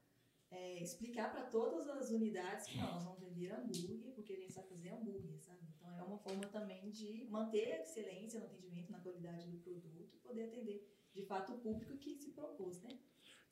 é, 0.53 0.83
explicar 0.83 1.33
para 1.33 1.43
todas 1.43 1.89
as 1.89 2.11
unidades 2.11 2.67
que 2.67 2.77
não, 2.77 2.93
nós 2.93 3.05
vamos 3.05 3.21
vender 3.21 3.53
hambúrguer 3.53 4.13
porque 4.15 4.35
a 4.35 4.37
gente 4.37 4.53
sabe 4.53 4.69
fazer 4.69 4.91
hambúrguer, 4.91 5.41
sabe? 5.41 5.61
Então, 5.75 5.99
é 5.99 6.03
uma 6.03 6.19
forma 6.19 6.47
também 6.47 6.91
de 6.91 7.27
manter 7.31 7.73
a 7.73 7.81
excelência 7.81 8.39
no 8.39 8.47
atendimento, 8.47 8.93
na 8.93 9.01
qualidade 9.01 9.49
do 9.49 9.59
produto 9.59 10.15
e 10.15 10.19
poder 10.19 10.45
atender, 10.45 10.87
de 11.15 11.23
fato, 11.23 11.55
o 11.55 11.59
público 11.59 11.97
que 11.97 12.15
se 12.17 12.31
propôs, 12.33 12.81
né? 12.83 12.91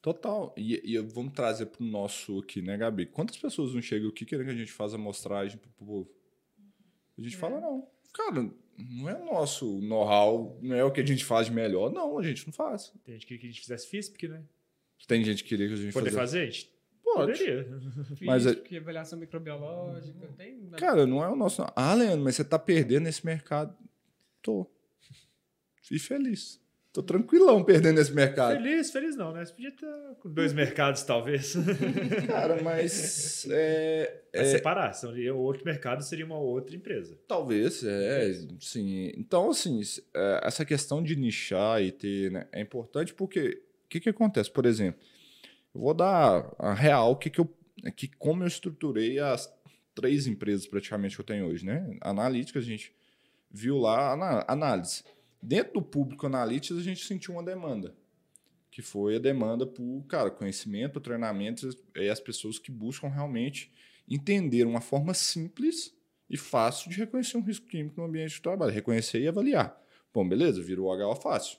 Total. 0.03 0.55
E, 0.57 0.81
e 0.85 0.99
vamos 0.99 1.33
trazer 1.33 1.67
para 1.67 1.83
o 1.83 1.87
nosso 1.87 2.39
aqui, 2.39 2.63
né, 2.63 2.77
Gabi? 2.77 3.07
Quantas 3.07 3.37
pessoas 3.37 3.75
não 3.75 3.83
chegam 3.83 4.09
aqui 4.09 4.25
querendo 4.25 4.47
que 4.47 4.53
a 4.53 4.57
gente 4.57 4.73
faça 4.73 4.97
amostragem 4.97 5.59
para 5.59 5.69
o 5.69 5.73
povo? 5.73 6.11
A 7.19 7.23
gente 7.23 7.37
é. 7.37 7.39
fala, 7.39 7.61
não. 7.61 7.91
Cara, 8.13 8.51
não 8.79 9.09
é 9.09 9.15
o 9.15 9.25
nosso 9.25 9.81
know-how, 9.83 10.59
não 10.63 10.75
é 10.75 10.85
o 10.85 10.91
que 10.91 11.01
a 11.01 11.07
gente 11.07 11.25
faz 11.25 11.47
de 11.47 11.53
melhor. 11.53 11.93
Não, 11.93 12.19
a 12.19 12.23
gente 12.23 12.47
não 12.47 12.53
faz. 12.53 12.93
Tem 13.05 13.15
gente 13.15 13.27
que 13.27 13.35
queria 13.35 13.41
que 13.41 13.47
a 13.47 13.51
gente 13.51 13.61
fizesse 13.61 13.87
FISP, 13.89 14.29
né? 14.29 14.43
Tem 15.07 15.25
gente 15.25 15.43
que 15.43 15.51
queria 15.51 15.67
que 15.69 15.75
a 15.75 15.77
gente 15.77 15.93
Poder 15.93 16.13
fazer? 16.13 16.47
fazer? 16.47 16.80
Pode. 17.15 17.33
Poderia. 17.39 17.67
mas 18.23 18.47
é... 18.47 18.55
que 18.55 18.77
avaliação 18.77 19.19
microbiológica, 19.19 20.29
tem... 20.37 20.71
Cara, 20.79 21.07
não 21.07 21.23
é 21.23 21.29
o 21.29 21.37
nosso... 21.37 21.65
Ah, 21.75 21.95
Leandro, 21.95 22.25
mas 22.25 22.37
você 22.37 22.43
está 22.43 22.59
perdendo 22.59 23.09
esse 23.09 23.25
mercado. 23.25 23.77
Tô. 24.43 24.67
e 25.91 25.99
feliz. 25.99 26.61
Tô 26.93 27.05
tranquilão 27.05 27.63
perdendo 27.63 28.01
esse 28.01 28.13
mercado. 28.13 28.57
Feliz, 28.57 28.91
feliz 28.91 29.15
não, 29.15 29.33
né? 29.33 29.45
Você 29.45 29.53
podia 29.53 29.69
estar 29.69 30.15
com 30.19 30.29
dois 30.29 30.53
mercados, 30.55 31.05
talvez. 31.05 31.55
Cara, 32.27 32.61
mas. 32.63 33.47
É, 33.49 34.23
é, 34.33 34.45
separar. 34.47 34.93
Seria 34.93 35.33
outro 35.33 35.65
mercado 35.65 36.03
seria 36.03 36.27
uma 36.27 36.39
outra 36.39 36.75
empresa. 36.75 37.17
Talvez, 37.29 37.85
é. 37.85 38.33
Sim. 38.59 39.13
Então, 39.17 39.51
assim, 39.51 39.81
é, 40.13 40.41
essa 40.43 40.65
questão 40.65 41.01
de 41.01 41.15
nichar 41.15 41.81
e 41.81 41.93
ter. 41.93 42.33
Né, 42.33 42.49
é 42.51 42.61
importante 42.61 43.15
porque. 43.15 43.63
O 43.85 43.89
que, 43.91 44.01
que 44.01 44.09
acontece? 44.09 44.51
Por 44.51 44.67
exemplo, 44.67 45.01
eu 45.75 45.81
vou 45.81 45.95
dar 45.95 46.55
a 46.59 46.75
real 46.75 47.17
que, 47.17 47.31
que 47.31 47.41
eu. 47.41 47.57
Que 47.97 48.09
como 48.09 48.43
eu 48.43 48.47
estruturei 48.47 49.19
as 49.19 49.51
três 49.95 50.27
empresas 50.27 50.67
praticamente 50.67 51.15
que 51.15 51.21
eu 51.21 51.27
tenho 51.27 51.47
hoje, 51.47 51.65
né? 51.65 51.97
Analítica, 52.01 52.59
a 52.59 52.63
gente 52.63 52.95
viu 53.51 53.79
lá 53.79 54.45
análise. 54.47 55.03
Dentro 55.43 55.75
do 55.75 55.83
público 55.83 56.27
analytics, 56.27 56.77
a 56.79 56.83
gente 56.83 57.05
sentiu 57.05 57.35
uma 57.35 57.43
demanda, 57.43 57.95
que 58.71 58.83
foi 58.83 59.17
a 59.17 59.19
demanda 59.19 59.67
por, 59.67 60.05
cara, 60.07 60.31
conhecimento, 60.31 61.01
treinamento 61.01 61.69
e 61.97 62.09
as 62.09 62.21
pessoas 62.21 62.59
que 62.59 62.71
buscam 62.71 63.09
realmente 63.09 63.73
entender 64.09 64.67
uma 64.67 64.81
forma 64.81 65.15
simples 65.15 65.95
e 66.29 66.37
fácil 66.37 66.91
de 66.91 66.99
reconhecer 66.99 67.37
um 67.39 67.43
risco 67.43 67.67
químico 67.67 68.01
no 68.01 68.07
ambiente 68.07 68.35
de 68.35 68.43
trabalho, 68.43 68.73
reconhecer 68.73 69.21
e 69.21 69.29
avaliar. 69.29 69.81
Bom, 70.13 70.29
beleza, 70.29 70.63
virou 70.63 70.93
HO 70.93 71.17
fácil. 71.17 71.59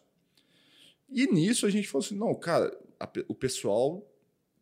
E 1.10 1.28
nisso 1.28 1.66
a 1.66 1.70
gente 1.70 1.88
falou 1.88 2.06
assim, 2.06 2.16
não, 2.16 2.34
cara, 2.36 2.72
a, 3.04 3.12
o 3.28 3.36
pessoal 3.36 4.08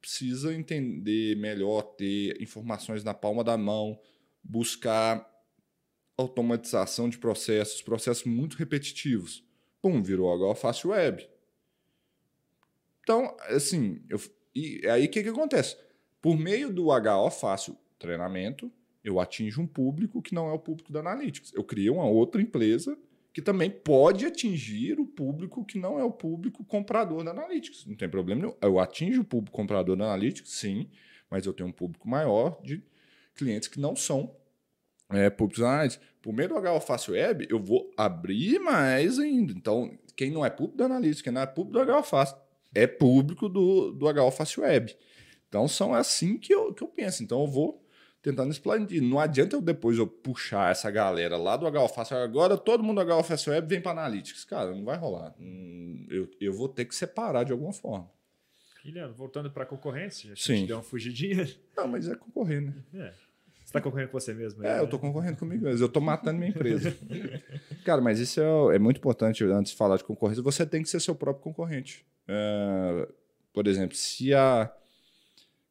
precisa 0.02 0.54
entender 0.54 1.36
melhor, 1.36 1.82
ter 1.82 2.42
informações 2.42 3.04
na 3.04 3.14
palma 3.14 3.44
da 3.44 3.58
mão, 3.58 4.00
buscar 4.44 5.28
automatização 6.18 7.10
de 7.10 7.18
processos, 7.18 7.82
processos 7.82 8.24
muito 8.26 8.58
repetitivos. 8.58 9.44
Pum, 9.82 10.02
virou 10.02 10.34
agora 10.34 10.56
fácil 10.56 10.90
web. 10.92 11.28
Então, 13.02 13.36
assim, 13.48 14.02
eu, 14.10 14.20
e 14.54 14.86
aí 14.88 15.06
o 15.06 15.10
que, 15.10 15.24
que 15.24 15.30
acontece? 15.30 15.78
Por 16.22 16.38
meio 16.38 16.72
do 16.72 16.88
HO 16.90 17.32
fácil 17.32 17.78
treinamento, 17.98 18.72
eu 19.04 19.20
atinjo 19.20 19.62
um 19.62 19.68
público 19.68 20.22
que 20.22 20.34
não 20.34 20.50
é 20.50 20.54
o 20.54 20.60
público 20.60 20.92
da 20.92 21.00
Analytics. 21.00 21.54
Eu 21.54 21.64
criei 21.64 21.90
uma 21.90 22.06
outra 22.06 22.42
empresa 22.42 22.98
que 23.40 23.46
também 23.46 23.70
pode 23.70 24.26
atingir 24.26 25.00
o 25.00 25.06
público 25.06 25.64
que 25.64 25.80
não 25.80 25.98
é 25.98 26.04
o 26.04 26.12
público 26.12 26.64
comprador 26.66 27.24
da 27.24 27.32
Analytics. 27.32 27.86
Não 27.86 27.96
tem 27.96 28.10
problema 28.10 28.42
nenhum. 28.42 28.56
Eu 28.62 28.80
atinjo 28.80 29.22
o 29.22 29.26
público 29.26 29.56
comprador 29.56 29.96
da 29.96 30.04
Analytics, 30.04 30.52
sim, 30.52 30.90
mas 31.32 31.46
eu 31.46 31.54
tenho 31.54 31.70
um 31.70 31.72
público 31.72 32.08
maior 32.08 32.62
de 32.62 32.84
clientes 33.36 33.70
que 33.70 33.80
não 33.80 33.96
são 33.96 34.36
é, 35.10 35.30
públicos 35.30 35.64
análise. 35.64 36.00
Por 36.22 36.34
meio 36.34 36.50
do 36.50 36.56
HO 36.56 36.82
Fácil 36.82 37.14
Web, 37.14 37.48
eu 37.50 37.60
vou 37.60 37.90
abrir 37.96 38.60
mais 38.60 39.18
ainda. 39.18 39.54
Então, 39.54 39.98
quem 40.18 40.32
não 40.32 40.46
é 40.46 40.50
público 40.50 40.78
do 40.78 40.84
analista, 40.84 41.24
quem 41.24 41.32
não 41.32 41.42
é 41.42 41.48
público 41.48 41.86
do 41.86 41.94
HO 41.94 42.04
Fácil, 42.04 42.36
é 42.76 42.86
público 42.86 43.48
do, 43.48 43.94
do 43.94 44.06
HO 44.06 44.32
Fácil 44.32 44.64
Web. 44.64 44.98
Então, 45.48 45.66
são 45.66 45.94
assim 45.94 46.38
que 46.38 46.54
eu, 46.54 46.74
que 46.74 46.84
eu 46.84 46.90
penso. 46.90 47.24
Então, 47.24 47.40
eu 47.40 47.48
vou 47.48 47.82
tentando 48.22 48.52
expandir. 48.52 49.02
Não 49.02 49.20
adianta 49.20 49.56
eu 49.56 49.62
depois 49.62 49.98
eu 49.98 50.08
puxar 50.08 50.72
essa 50.72 50.90
galera 50.92 51.38
lá 51.38 51.56
do 51.56 51.66
HO 51.68 51.88
Fácil 51.88 52.18
agora 52.18 52.58
todo 52.58 52.84
mundo 52.84 53.04
do 53.04 53.12
Web 53.12 53.68
vem 53.68 53.82
para 53.82 53.92
Analytics. 53.92 54.46
Cara, 54.46 54.74
não 54.74 54.84
vai 54.84 54.98
rolar. 54.98 55.34
Hum, 55.40 56.06
eu, 56.10 56.30
eu 56.40 56.54
vou 56.54 56.70
ter 56.70 56.86
que 56.86 56.96
separar 56.96 57.44
de 57.44 57.52
alguma 57.52 57.74
forma. 57.74 58.10
Guilherme, 58.84 59.14
voltando 59.14 59.52
para 59.52 59.64
a 59.64 59.66
concorrência, 59.66 60.32
a 60.32 60.36
gente 60.36 60.44
Sim. 60.44 60.66
deu 60.66 60.78
uma 60.78 60.84
fugidinha. 60.84 61.48
Não, 61.76 61.88
mas 61.88 62.08
é 62.08 62.16
concorrer, 62.16 62.62
né? 62.62 62.74
É. 62.94 63.14
Você 63.70 63.78
está 63.78 63.82
concorrendo 63.82 64.10
com 64.10 64.20
você 64.20 64.34
mesmo? 64.34 64.66
É, 64.66 64.80
eu 64.80 64.86
estou 64.86 64.98
concorrendo 64.98 65.38
comigo 65.38 65.66
mesmo. 65.66 65.84
Eu 65.84 65.88
estou 65.88 66.02
matando 66.02 66.40
minha 66.40 66.50
empresa. 66.50 66.96
Cara, 67.86 68.02
mas 68.02 68.20
isso 68.20 68.42
é, 68.42 68.76
é, 68.76 68.80
muito 68.80 68.98
importante 68.98 69.44
antes 69.44 69.74
de 69.74 69.78
falar 69.78 69.98
de 69.98 70.04
concorrência. 70.04 70.42
Você 70.42 70.66
tem 70.66 70.82
que 70.82 70.90
ser 70.90 71.00
seu 71.00 71.14
próprio 71.14 71.44
concorrente. 71.44 72.04
É, 72.28 73.08
por 73.54 73.68
exemplo, 73.68 73.96
se 73.96 74.34
a, 74.34 74.72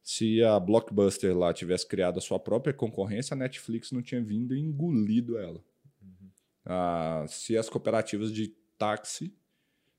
se 0.09 0.43
a 0.43 0.59
Blockbuster 0.59 1.37
lá 1.37 1.53
tivesse 1.53 1.87
criado 1.87 2.17
a 2.17 2.21
sua 2.21 2.39
própria 2.39 2.73
concorrência, 2.73 3.35
a 3.35 3.37
Netflix 3.37 3.91
não 3.91 4.01
tinha 4.01 4.19
vindo 4.19 4.55
e 4.55 4.59
engolido 4.59 5.37
ela. 5.37 5.63
Uhum. 6.01 6.29
Ah, 6.65 7.25
se 7.27 7.55
as 7.55 7.69
cooperativas 7.69 8.33
de 8.33 8.47
táxi 8.75 9.31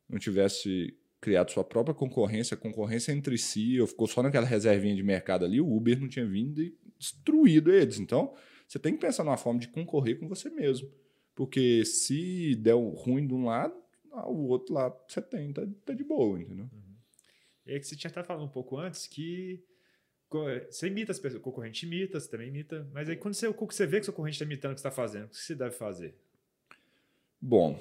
não 0.08 0.18
tivesse 0.18 0.98
criado 1.20 1.52
sua 1.52 1.62
própria 1.62 1.94
concorrência, 1.94 2.56
concorrência 2.56 3.12
entre 3.12 3.38
si, 3.38 3.80
ou 3.80 3.86
ficou 3.86 4.08
só 4.08 4.20
naquela 4.20 4.44
reservinha 4.44 4.96
de 4.96 5.02
mercado 5.04 5.44
ali, 5.44 5.60
o 5.60 5.72
Uber 5.72 6.00
não 6.00 6.08
tinha 6.08 6.26
vindo 6.26 6.60
e 6.60 6.76
destruído 6.98 7.72
eles. 7.72 8.00
Então, 8.00 8.34
você 8.66 8.80
tem 8.80 8.94
que 8.94 9.00
pensar 9.00 9.22
numa 9.22 9.36
forma 9.36 9.60
de 9.60 9.68
concorrer 9.68 10.18
com 10.18 10.26
você 10.26 10.50
mesmo. 10.50 10.90
Porque 11.36 11.84
se 11.84 12.56
der 12.56 12.74
ruim 12.74 13.28
de 13.28 13.34
um 13.34 13.44
lado, 13.44 13.80
ah, 14.10 14.28
o 14.28 14.48
outro 14.48 14.74
lado 14.74 14.96
você 15.06 15.22
tem, 15.22 15.52
tá, 15.52 15.64
tá 15.86 15.94
de 15.94 16.02
boa, 16.02 16.40
entendeu? 16.40 16.64
Uhum. 16.64 16.96
E 17.64 17.74
aí 17.74 17.78
que 17.78 17.86
você 17.86 17.94
tinha 17.94 18.10
até 18.10 18.24
falado 18.24 18.44
um 18.44 18.48
pouco 18.48 18.76
antes 18.76 19.06
que 19.06 19.69
você 20.70 20.86
imita 20.86 21.12
as 21.12 21.18
pessoas, 21.18 21.40
o 21.40 21.44
concorrente 21.44 21.84
imita, 21.84 22.20
você 22.20 22.28
também 22.28 22.48
imita, 22.48 22.88
mas 22.92 23.08
aí 23.08 23.16
quando 23.16 23.34
você, 23.34 23.48
você 23.48 23.86
vê 23.86 23.96
que 23.96 24.02
o 24.02 24.04
seu 24.04 24.12
concorrente 24.12 24.36
está 24.36 24.44
imitando 24.44 24.72
o 24.72 24.74
que 24.74 24.80
você 24.80 24.88
está 24.88 24.94
fazendo, 24.94 25.24
o 25.24 25.28
que 25.28 25.36
você 25.36 25.54
deve 25.54 25.74
fazer? 25.74 26.14
Bom, 27.40 27.72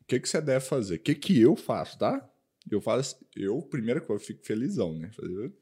o 0.00 0.04
que, 0.04 0.18
que 0.18 0.28
você 0.28 0.40
deve 0.40 0.64
fazer? 0.64 0.96
O 0.96 1.00
que, 1.00 1.14
que 1.14 1.40
eu 1.40 1.54
faço, 1.54 1.98
tá? 1.98 2.28
Eu 2.70 2.80
falo 2.80 3.00
assim, 3.00 3.16
eu, 3.34 3.62
primeira 3.62 4.00
coisa, 4.00 4.22
eu 4.22 4.26
fico 4.26 4.44
felizão, 4.44 4.92
né? 4.92 5.10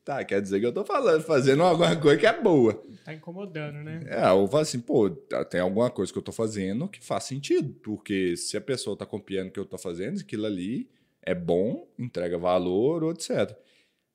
Tá, 0.04 0.24
quer 0.24 0.42
dizer 0.42 0.58
que 0.58 0.66
eu 0.66 0.72
tô 0.72 0.84
falando, 0.84 1.22
fazendo 1.22 1.62
alguma 1.62 1.94
coisa 1.96 2.18
que 2.18 2.26
é 2.26 2.40
boa. 2.40 2.82
Tá 3.04 3.14
incomodando, 3.14 3.84
né? 3.84 4.00
É, 4.06 4.30
eu 4.30 4.46
falo 4.48 4.62
assim, 4.62 4.80
pô, 4.80 5.08
tem 5.10 5.60
alguma 5.60 5.90
coisa 5.90 6.12
que 6.12 6.18
eu 6.18 6.22
tô 6.22 6.32
fazendo 6.32 6.88
que 6.88 7.04
faz 7.04 7.24
sentido. 7.24 7.72
Porque 7.82 8.36
se 8.36 8.56
a 8.56 8.60
pessoa 8.60 8.96
tá 8.96 9.06
copiando 9.06 9.48
o 9.48 9.50
que 9.52 9.60
eu 9.60 9.64
tô 9.64 9.78
fazendo, 9.78 10.20
aquilo 10.20 10.46
ali 10.46 10.90
é 11.22 11.34
bom, 11.34 11.88
entrega 11.98 12.36
valor, 12.36 13.12
etc. 13.12 13.56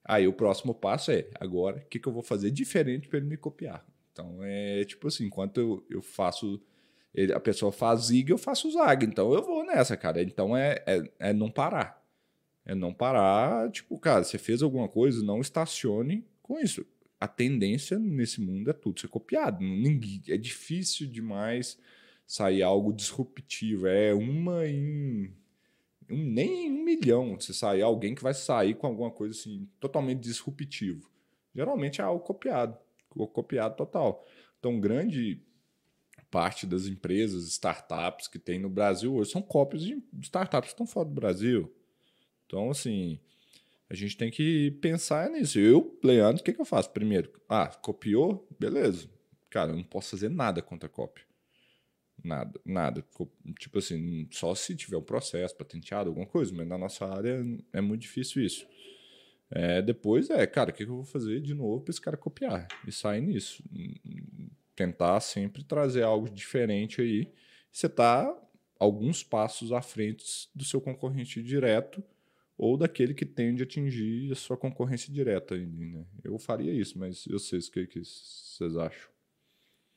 Aí 0.05 0.27
o 0.27 0.33
próximo 0.33 0.73
passo 0.73 1.11
é, 1.11 1.27
agora, 1.39 1.77
o 1.77 1.89
que, 1.89 1.99
que 1.99 2.07
eu 2.07 2.13
vou 2.13 2.23
fazer 2.23 2.51
diferente 2.51 3.07
para 3.07 3.19
ele 3.19 3.27
me 3.27 3.37
copiar? 3.37 3.85
Então, 4.11 4.39
é 4.43 4.83
tipo 4.85 5.07
assim, 5.07 5.25
enquanto 5.25 5.59
eu, 5.59 5.85
eu 5.89 6.01
faço 6.01 6.61
ele, 7.13 7.31
a 7.31 7.39
pessoa 7.39 7.71
faz 7.71 8.05
zig, 8.05 8.31
eu 8.31 8.37
faço 8.37 8.71
zag. 8.71 9.05
Então 9.05 9.33
eu 9.33 9.43
vou 9.43 9.65
nessa, 9.65 9.95
cara. 9.95 10.21
Então 10.21 10.57
é, 10.57 10.83
é, 10.85 11.11
é 11.19 11.33
não 11.33 11.49
parar. 11.49 12.01
É 12.65 12.73
não 12.73 12.93
parar, 12.93 13.69
tipo, 13.71 13.99
cara, 13.99 14.23
você 14.23 14.37
fez 14.37 14.63
alguma 14.63 14.87
coisa, 14.87 15.23
não 15.23 15.41
estacione 15.41 16.25
com 16.41 16.57
isso. 16.59 16.85
A 17.19 17.27
tendência 17.27 17.99
nesse 17.99 18.39
mundo 18.39 18.69
é 18.69 18.73
tudo 18.73 19.01
ser 19.01 19.09
copiado. 19.09 19.61
Ninguém, 19.61 20.21
é 20.29 20.37
difícil 20.37 21.07
demais 21.07 21.77
sair 22.25 22.63
algo 22.63 22.93
disruptivo. 22.93 23.87
É 23.87 24.13
uma 24.13 24.65
em. 24.65 25.31
Nem 26.13 26.67
em 26.67 26.71
um 26.71 26.83
milhão 26.83 27.39
se 27.39 27.53
sair 27.53 27.81
alguém 27.81 28.15
que 28.15 28.23
vai 28.23 28.33
sair 28.33 28.75
com 28.75 28.87
alguma 28.87 29.11
coisa 29.11 29.37
assim, 29.37 29.67
totalmente 29.79 30.19
disruptivo. 30.19 31.09
Geralmente 31.55 32.01
é 32.01 32.03
algo 32.03 32.23
copiado, 32.23 32.77
copiado 33.09 33.75
total. 33.75 34.25
Então, 34.59 34.79
grande 34.79 35.41
parte 36.31 36.65
das 36.65 36.87
empresas, 36.87 37.47
startups 37.47 38.27
que 38.27 38.39
tem 38.39 38.57
no 38.57 38.69
Brasil 38.69 39.13
hoje 39.13 39.31
são 39.31 39.41
cópias 39.41 39.83
de 39.83 40.01
startups 40.21 40.69
que 40.69 40.73
estão 40.73 40.87
fora 40.87 41.07
do 41.07 41.13
Brasil. 41.13 41.71
Então, 42.45 42.71
assim, 42.71 43.19
a 43.89 43.93
gente 43.93 44.17
tem 44.17 44.31
que 44.31 44.71
pensar 44.81 45.29
nisso. 45.29 45.59
Eu, 45.59 45.99
Leandro, 46.03 46.41
o 46.41 46.43
que, 46.43 46.53
que 46.53 46.59
eu 46.61 46.65
faço? 46.65 46.89
Primeiro, 46.89 47.31
ah, 47.47 47.67
copiou? 47.67 48.47
Beleza. 48.59 49.07
Cara, 49.49 49.71
eu 49.71 49.75
não 49.75 49.83
posso 49.83 50.11
fazer 50.11 50.29
nada 50.29 50.61
contra 50.61 50.87
a 50.87 50.91
cópia. 50.91 51.23
Nada, 52.23 52.59
nada. 52.65 53.05
Tipo 53.59 53.79
assim, 53.79 54.27
só 54.31 54.55
se 54.55 54.75
tiver 54.75 54.97
um 54.97 55.01
processo 55.01 55.55
patenteado, 55.55 56.09
alguma 56.09 56.25
coisa, 56.25 56.53
mas 56.55 56.67
na 56.67 56.77
nossa 56.77 57.05
área 57.05 57.43
é 57.73 57.81
muito 57.81 58.01
difícil 58.01 58.43
isso. 58.43 58.65
É, 59.51 59.81
depois 59.81 60.29
é, 60.29 60.47
cara, 60.47 60.71
o 60.71 60.73
que, 60.73 60.83
eu 60.83 60.87
vou 60.87 61.03
fazer 61.03 61.39
de 61.41 61.53
novo 61.53 61.83
para 61.83 61.91
esse 61.91 62.01
cara 62.01 62.17
copiar? 62.17 62.67
E 62.87 62.91
sair 62.91 63.21
nisso. 63.21 63.61
Tentar 64.75 65.19
sempre 65.19 65.63
trazer 65.63 66.03
algo 66.03 66.29
diferente 66.29 67.01
aí. 67.01 67.31
Você 67.71 67.87
está 67.87 68.35
alguns 68.79 69.23
passos 69.23 69.71
à 69.71 69.81
frente 69.81 70.49
do 70.55 70.63
seu 70.63 70.81
concorrente 70.81 71.41
direto 71.43 72.03
ou 72.57 72.77
daquele 72.77 73.13
que 73.13 73.25
tende 73.25 73.61
a 73.61 73.65
atingir 73.65 74.31
a 74.31 74.35
sua 74.35 74.57
concorrência 74.57 75.13
direta. 75.13 75.55
Né? 75.55 76.05
Eu 76.23 76.37
faria 76.39 76.71
isso, 76.71 76.97
mas 76.97 77.25
eu 77.27 77.37
sei 77.37 77.59
o 77.59 77.71
que, 77.71 77.87
que 77.87 77.99
vocês 77.99 78.75
acham. 78.75 79.12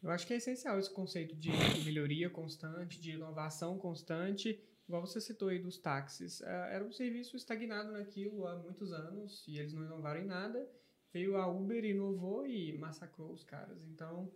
Eu 0.02 0.10
acho 0.10 0.26
que 0.26 0.34
é 0.34 0.36
essencial 0.36 0.78
esse 0.78 0.92
conceito 0.92 1.34
de 1.34 1.50
melhoria 1.84 2.30
constante, 2.30 3.00
de 3.00 3.12
inovação 3.12 3.78
constante. 3.78 4.60
Igual 4.86 5.04
você 5.04 5.20
citou 5.20 5.48
aí 5.48 5.58
dos 5.58 5.78
táxis. 5.78 6.40
É, 6.42 6.74
era 6.74 6.84
um 6.84 6.92
serviço 6.92 7.36
estagnado 7.36 7.90
naquilo 7.92 8.46
há 8.46 8.56
muitos 8.56 8.92
anos 8.92 9.44
e 9.48 9.58
eles 9.58 9.72
não 9.72 9.84
inovaram 9.84 10.20
em 10.20 10.26
nada. 10.26 10.68
Veio 11.12 11.36
a 11.36 11.46
Uber, 11.46 11.84
inovou 11.84 12.46
e 12.46 12.76
massacrou 12.78 13.32
os 13.32 13.42
caras. 13.42 13.82
Então, 13.88 14.30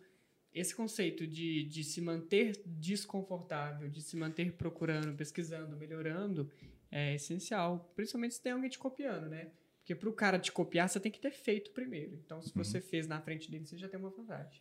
esse 0.52 0.74
conceito 0.74 1.26
de, 1.26 1.64
de 1.64 1.84
se 1.84 2.00
manter 2.00 2.60
desconfortável, 2.66 3.88
de 3.88 4.02
se 4.02 4.16
manter 4.16 4.52
procurando, 4.52 5.16
pesquisando, 5.16 5.76
melhorando, 5.76 6.50
é 6.90 7.14
essencial. 7.14 7.92
Principalmente 7.94 8.34
se 8.34 8.42
tem 8.42 8.52
alguém 8.52 8.70
te 8.70 8.78
copiando, 8.78 9.28
né? 9.28 9.52
Porque 9.78 9.94
para 9.94 10.08
o 10.08 10.12
cara 10.12 10.38
te 10.38 10.50
copiar, 10.50 10.88
você 10.88 10.98
tem 10.98 11.12
que 11.12 11.20
ter 11.20 11.32
feito 11.32 11.70
primeiro. 11.70 12.14
Então, 12.14 12.42
se 12.42 12.52
você 12.54 12.78
uhum. 12.78 12.84
fez 12.84 13.06
na 13.06 13.20
frente 13.20 13.50
dele, 13.50 13.66
você 13.66 13.76
já 13.76 13.88
tem 13.88 13.98
uma 13.98 14.10
vantagem. 14.10 14.60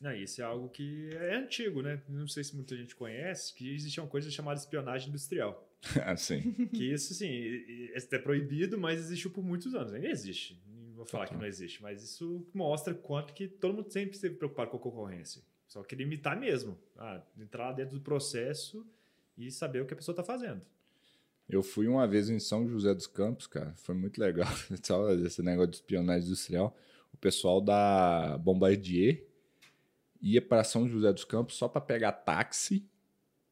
Não, 0.00 0.14
isso 0.14 0.40
é 0.40 0.44
algo 0.44 0.68
que 0.70 1.10
é 1.12 1.36
antigo, 1.36 1.82
né? 1.82 2.02
Não 2.08 2.26
sei 2.26 2.42
se 2.42 2.56
muita 2.56 2.74
gente 2.74 2.96
conhece, 2.96 3.54
que 3.54 3.74
existe 3.74 4.00
uma 4.00 4.08
coisa 4.08 4.30
chamada 4.30 4.58
espionagem 4.58 5.10
industrial. 5.10 5.68
assim. 6.06 6.52
Que 6.68 6.92
isso, 6.92 7.22
e- 7.22 7.92
é 7.94 8.18
proibido, 8.18 8.78
mas 8.78 8.98
existiu 8.98 9.30
por 9.30 9.44
muitos 9.44 9.74
anos. 9.74 9.92
Ainda 9.92 10.08
existe. 10.08 10.58
Não 10.66 10.94
vou 10.94 11.04
falar 11.04 11.26
que 11.26 11.34
não 11.34 11.44
existe, 11.44 11.82
mas 11.82 12.02
isso 12.02 12.46
mostra 12.54 12.94
quanto 12.94 13.34
que 13.34 13.46
todo 13.46 13.74
mundo 13.74 13.90
sempre 13.92 14.14
esteve 14.14 14.36
preocupado 14.36 14.70
com 14.70 14.76
a 14.78 14.80
concorrência. 14.80 15.42
Só 15.68 15.82
queria 15.82 16.04
imitar 16.06 16.38
mesmo. 16.38 16.78
Ah, 16.96 17.22
entrar 17.38 17.66
lá 17.68 17.72
dentro 17.72 17.96
do 17.96 18.02
processo 18.02 18.86
e 19.36 19.50
saber 19.50 19.82
o 19.82 19.86
que 19.86 19.92
a 19.94 19.96
pessoa 19.96 20.14
está 20.14 20.24
fazendo. 20.24 20.62
Eu 21.48 21.62
fui 21.62 21.86
uma 21.88 22.06
vez 22.06 22.30
em 22.30 22.38
São 22.38 22.68
José 22.68 22.94
dos 22.94 23.06
Campos, 23.06 23.46
cara. 23.46 23.74
Foi 23.76 23.94
muito 23.94 24.18
legal. 24.20 24.48
Esse 25.26 25.42
negócio 25.42 25.70
de 25.70 25.76
espionagem 25.76 26.26
industrial. 26.26 26.76
O 27.12 27.16
pessoal 27.16 27.60
da 27.60 28.38
Bombardier 28.38 29.24
ia 30.20 30.42
para 30.42 30.64
São 30.64 30.88
José 30.88 31.12
dos 31.12 31.24
Campos 31.24 31.56
só 31.56 31.68
para 31.68 31.80
pegar 31.80 32.12
táxi, 32.12 32.86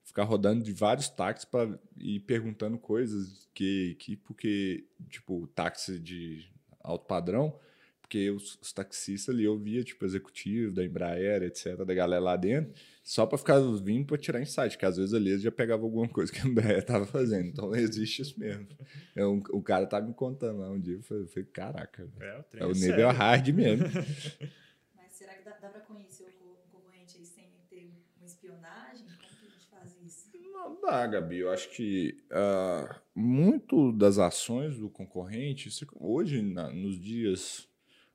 ficar 0.04 0.24
rodando 0.24 0.64
de 0.64 0.72
vários 0.72 1.08
táxis 1.08 1.44
para 1.44 1.78
ir 1.96 2.20
perguntando 2.20 2.78
coisas 2.78 3.48
que, 3.54 3.96
que 4.00 4.16
porque 4.16 4.86
tipo 5.10 5.46
táxi 5.48 5.98
de 5.98 6.50
alto 6.82 7.06
padrão, 7.06 7.58
porque 8.00 8.30
os, 8.30 8.58
os 8.62 8.72
taxistas 8.72 9.34
ali 9.34 9.44
eu 9.44 9.58
via 9.58 9.84
tipo 9.84 10.04
executivo 10.04 10.72
da 10.72 10.82
Embraer, 10.84 11.42
etc, 11.42 11.76
da 11.84 11.92
galera 11.94 12.22
lá 12.22 12.36
dentro, 12.36 12.72
só 13.04 13.26
para 13.26 13.36
ficar 13.36 13.60
vindo 13.82 14.06
para 14.06 14.16
tirar 14.16 14.40
insight, 14.40 14.78
que 14.78 14.86
às 14.86 14.96
vezes 14.96 15.12
ali 15.12 15.30
eles 15.30 15.42
já 15.42 15.52
pegavam 15.52 15.84
alguma 15.86 16.08
coisa 16.08 16.32
que 16.32 16.40
a 16.40 16.44
Embraer 16.46 16.84
tava 16.86 17.04
fazendo. 17.06 17.48
Então 17.48 17.74
existe 17.74 18.22
isso 18.22 18.38
mesmo. 18.40 18.66
Eu, 19.14 19.42
o 19.50 19.62
cara 19.62 19.86
tava 19.86 20.06
me 20.06 20.14
contando 20.14 20.60
lá 20.60 20.70
um 20.70 20.80
dia, 20.80 20.94
eu 20.96 21.02
falei, 21.02 21.26
caraca. 21.52 22.08
É, 22.18 22.38
o, 22.38 22.42
trem 22.44 22.62
é 22.62 22.66
o 22.66 22.70
é 22.70 22.74
nível 22.74 23.10
sério. 23.10 23.10
hard 23.10 23.48
mesmo. 23.48 23.86
Mas 24.94 25.12
será 25.12 25.34
que 25.34 25.44
dá, 25.44 25.52
dá 25.58 25.68
para 25.70 25.80
conhecer 25.80 26.24
o 26.28 26.32
co- 26.32 26.62
o 26.64 26.68
concorrente 26.70 27.16
aí 27.18 27.26
sem 27.26 27.50
ter 27.70 27.90
uma 28.16 28.26
espionagem? 28.26 29.06
Como 29.20 29.36
que 29.36 29.46
a 29.46 29.50
gente 29.50 29.66
faz 29.68 29.92
isso? 30.02 30.30
Não 30.64 30.80
dá, 30.80 31.06
Gabi. 31.06 31.38
Eu 31.38 31.50
acho 31.50 31.70
que 31.70 32.16
ah, 32.30 33.00
muito 33.14 33.92
das 33.92 34.18
ações 34.18 34.76
do 34.76 34.88
concorrente, 34.90 35.68
hoje, 35.94 36.42
na- 36.42 36.70
nos 36.70 36.98
dias. 37.00 37.66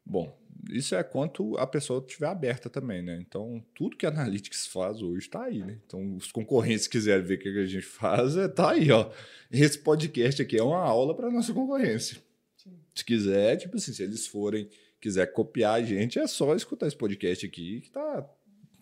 Bom, 0.05 0.37
isso 0.69 0.93
é 0.95 1.03
quanto 1.03 1.57
a 1.57 1.65
pessoa 1.65 2.03
estiver 2.05 2.27
aberta 2.27 2.69
também, 2.69 3.01
né? 3.01 3.17
Então, 3.25 3.63
tudo 3.73 3.95
que 3.95 4.05
a 4.05 4.09
Analytics 4.11 4.67
faz 4.67 5.01
hoje 5.01 5.19
está 5.25 5.45
aí, 5.45 5.59
né? 5.63 5.79
Então, 5.85 6.15
os 6.15 6.31
concorrentes 6.31 6.87
quiserem 6.87 7.25
ver 7.25 7.35
o 7.35 7.39
que 7.39 7.51
que 7.53 7.59
a 7.59 7.65
gente 7.65 7.85
faz, 7.85 8.35
é, 8.35 8.47
tá 8.47 8.71
aí, 8.71 8.91
ó. 8.91 9.09
Esse 9.51 9.79
podcast 9.79 10.41
aqui 10.41 10.57
é 10.57 10.63
uma 10.63 10.79
aula 10.79 11.15
para 11.15 11.31
nossa 11.31 11.53
concorrência. 11.53 12.21
Sim. 12.57 12.71
Se 12.93 13.05
quiser, 13.05 13.55
tipo 13.57 13.77
assim, 13.77 13.93
se 13.93 14.03
eles 14.03 14.27
forem, 14.27 14.69
quiser 14.99 15.27
copiar 15.31 15.75
a 15.75 15.83
gente, 15.83 16.19
é 16.19 16.27
só 16.27 16.53
escutar 16.55 16.87
esse 16.87 16.97
podcast 16.97 17.45
aqui 17.45 17.81
que 17.81 17.89
tá 17.89 18.29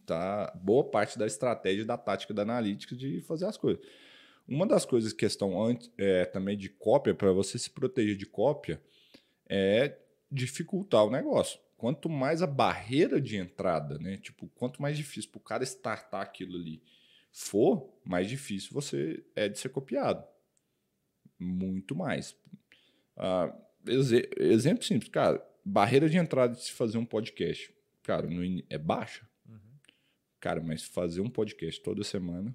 tá 0.06 0.52
boa 0.56 0.84
parte 0.84 1.18
da 1.18 1.26
estratégia 1.26 1.86
da 1.86 1.98
tática 1.98 2.34
da 2.34 2.42
Analytics 2.44 2.98
de 2.98 3.22
fazer 3.22 3.46
as 3.46 3.58
coisas. 3.58 3.84
Uma 4.48 4.66
das 4.68 4.86
coisas, 4.86 5.14
questão 5.14 5.64
antes, 5.64 5.90
é, 5.98 6.26
também 6.26 6.58
de 6.58 6.68
cópia, 6.70 7.14
para 7.14 7.32
você 7.32 7.58
se 7.58 7.70
proteger 7.70 8.16
de 8.18 8.26
cópia, 8.26 8.82
é 9.48 9.98
dificultar 10.32 11.06
o 11.06 11.12
negócio. 11.12 11.60
Quanto 11.78 12.10
mais 12.10 12.42
a 12.42 12.48
barreira 12.48 13.20
de 13.22 13.38
entrada, 13.38 13.98
né? 13.98 14.18
Tipo, 14.18 14.48
quanto 14.56 14.82
mais 14.82 14.98
difícil 14.98 15.32
para 15.32 15.38
o 15.40 15.44
cara 15.44 15.64
startar 15.64 16.22
aquilo 16.22 16.56
ali 16.56 16.82
for, 17.32 17.90
mais 18.04 18.28
difícil 18.28 18.70
você 18.74 19.24
é 19.36 19.48
de 19.48 19.58
ser 19.58 19.70
copiado. 19.70 20.24
Muito 21.40 21.96
mais. 21.96 22.36
Ah, 23.18 23.54
exe- 23.88 24.30
exemplo 24.38 24.84
simples, 24.84 25.10
cara, 25.10 25.44
barreira 25.66 26.10
de 26.10 26.18
entrada 26.18 26.54
de 26.56 26.62
se 26.64 26.72
fazer 26.72 26.98
um 26.98 27.06
podcast, 27.06 27.74
cara, 28.04 28.28
in- 28.32 28.64
é 28.70 28.78
baixa. 28.78 29.28
Cara, 30.42 30.60
mas 30.60 30.84
fazer 30.84 31.22
um 31.22 31.30
podcast 31.30 31.80
toda 31.82 32.04
semana. 32.04 32.54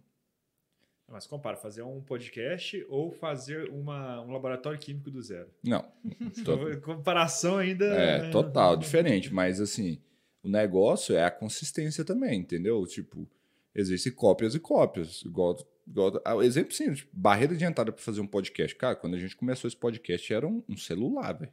Mas 1.08 1.24
compara, 1.24 1.56
fazer 1.56 1.82
um 1.82 2.00
podcast 2.02 2.84
ou 2.88 3.12
fazer 3.12 3.70
uma, 3.70 4.20
um 4.22 4.32
laboratório 4.32 4.76
químico 4.76 5.08
do 5.08 5.22
zero. 5.22 5.48
Não. 5.62 5.82
to- 6.44 6.80
comparação 6.82 7.58
ainda. 7.58 7.86
é, 7.86 8.30
total, 8.30 8.76
diferente. 8.76 9.32
Mas 9.32 9.60
assim, 9.60 10.00
o 10.42 10.48
negócio 10.48 11.14
é 11.14 11.22
a 11.22 11.30
consistência 11.30 12.04
também, 12.04 12.40
entendeu? 12.40 12.84
Tipo, 12.86 13.24
existem 13.72 14.12
cópias 14.12 14.56
e 14.56 14.58
cópias. 14.58 15.22
Igual, 15.22 15.56
igual 15.86 16.20
ah, 16.24 16.44
exemplo 16.44 16.74
simples, 16.74 17.06
barreira 17.12 17.54
de 17.54 17.64
entrada 17.64 17.92
para 17.92 18.02
fazer 18.02 18.20
um 18.20 18.26
podcast. 18.26 18.74
Cara, 18.74 18.96
quando 18.96 19.14
a 19.14 19.20
gente 19.20 19.36
começou 19.36 19.68
esse 19.68 19.76
podcast, 19.76 20.34
era 20.34 20.46
um, 20.46 20.60
um 20.68 20.76
celular, 20.76 21.38
velho. 21.38 21.52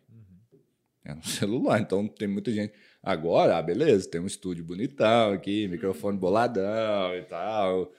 Era 1.03 1.17
um 1.19 1.23
celular. 1.23 1.79
Então 1.81 2.07
tem 2.07 2.27
muita 2.27 2.51
gente. 2.51 2.73
Agora, 3.01 3.57
ah, 3.57 3.61
beleza, 3.61 4.09
tem 4.09 4.21
um 4.21 4.25
estúdio 4.25 4.63
bonitão 4.63 5.33
aqui, 5.33 5.67
microfone 5.67 6.17
boladão 6.17 7.13
e 7.15 7.21
tal, 7.23 7.91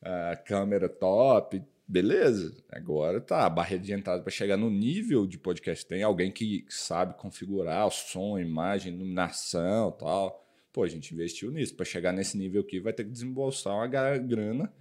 a 0.00 0.36
câmera 0.36 0.88
top, 0.88 1.60
beleza. 1.86 2.54
Agora 2.70 3.20
tá, 3.20 3.44
a 3.44 3.50
barreira 3.50 3.82
de 3.82 3.92
entrada 3.92 4.22
para 4.22 4.30
chegar 4.30 4.56
no 4.56 4.70
nível 4.70 5.26
de 5.26 5.36
podcast 5.38 5.84
tem 5.84 6.02
alguém 6.04 6.30
que 6.30 6.64
sabe 6.68 7.14
configurar 7.14 7.86
o 7.86 7.90
som, 7.90 8.38
imagem, 8.38 8.94
iluminação 8.94 9.92
e 9.96 9.98
tal. 10.00 10.46
Pô, 10.72 10.84
a 10.84 10.88
gente 10.88 11.12
investiu 11.12 11.50
nisso. 11.50 11.74
Para 11.74 11.84
chegar 11.84 12.12
nesse 12.12 12.38
nível 12.38 12.62
aqui, 12.62 12.78
vai 12.80 12.92
ter 12.92 13.04
que 13.04 13.10
desembolsar 13.10 13.74
uma 13.74 13.86
gra- 13.88 14.16
grana 14.18 14.72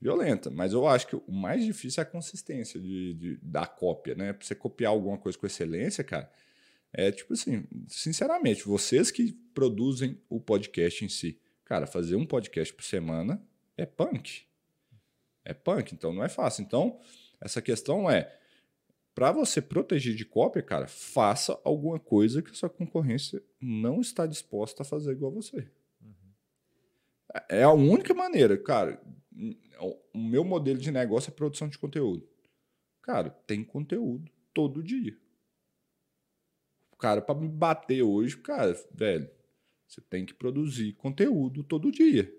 violenta. 0.00 0.50
Mas 0.50 0.72
eu 0.72 0.86
acho 0.88 1.06
que 1.06 1.14
o 1.14 1.22
mais 1.30 1.64
difícil 1.64 2.00
é 2.00 2.06
a 2.06 2.08
consistência 2.10 2.80
de, 2.80 3.14
de- 3.14 3.38
da 3.42 3.64
cópia, 3.66 4.14
né? 4.14 4.32
Pra 4.32 4.44
você 4.46 4.54
copiar 4.54 4.90
alguma 4.90 5.16
coisa 5.18 5.38
com 5.38 5.46
excelência, 5.46 6.02
cara, 6.02 6.28
é 6.98 7.12
tipo 7.12 7.34
assim, 7.34 7.66
sinceramente, 7.86 8.64
vocês 8.66 9.10
que 9.10 9.34
produzem 9.52 10.18
o 10.30 10.40
podcast 10.40 11.04
em 11.04 11.10
si, 11.10 11.38
cara, 11.62 11.86
fazer 11.86 12.16
um 12.16 12.24
podcast 12.24 12.72
por 12.72 12.82
semana 12.82 13.46
é 13.76 13.84
punk. 13.84 14.46
É 15.44 15.52
punk, 15.52 15.92
então 15.92 16.14
não 16.14 16.24
é 16.24 16.28
fácil. 16.30 16.62
Então, 16.62 16.98
essa 17.38 17.60
questão 17.60 18.10
é 18.10 18.34
para 19.14 19.30
você 19.30 19.60
proteger 19.60 20.14
de 20.14 20.24
cópia, 20.24 20.62
cara, 20.62 20.86
faça 20.86 21.60
alguma 21.64 22.00
coisa 22.00 22.40
que 22.40 22.50
a 22.50 22.54
sua 22.54 22.70
concorrência 22.70 23.42
não 23.60 24.00
está 24.00 24.26
disposta 24.26 24.82
a 24.82 24.86
fazer 24.86 25.12
igual 25.12 25.30
você. 25.30 25.70
É 27.46 27.62
a 27.62 27.72
única 27.72 28.14
maneira, 28.14 28.56
cara. 28.56 28.98
O 30.14 30.18
meu 30.18 30.42
modelo 30.42 30.78
de 30.78 30.90
negócio 30.90 31.30
é 31.30 31.34
produção 31.34 31.68
de 31.68 31.76
conteúdo. 31.76 32.26
Cara, 33.02 33.28
tem 33.46 33.62
conteúdo 33.62 34.32
todo 34.54 34.82
dia. 34.82 35.14
Cara, 36.98 37.20
para 37.20 37.38
me 37.38 37.48
bater 37.48 38.02
hoje, 38.02 38.36
cara, 38.38 38.74
velho, 38.94 39.28
você 39.86 40.00
tem 40.00 40.24
que 40.24 40.34
produzir 40.34 40.94
conteúdo 40.94 41.62
todo 41.62 41.92
dia. 41.92 42.32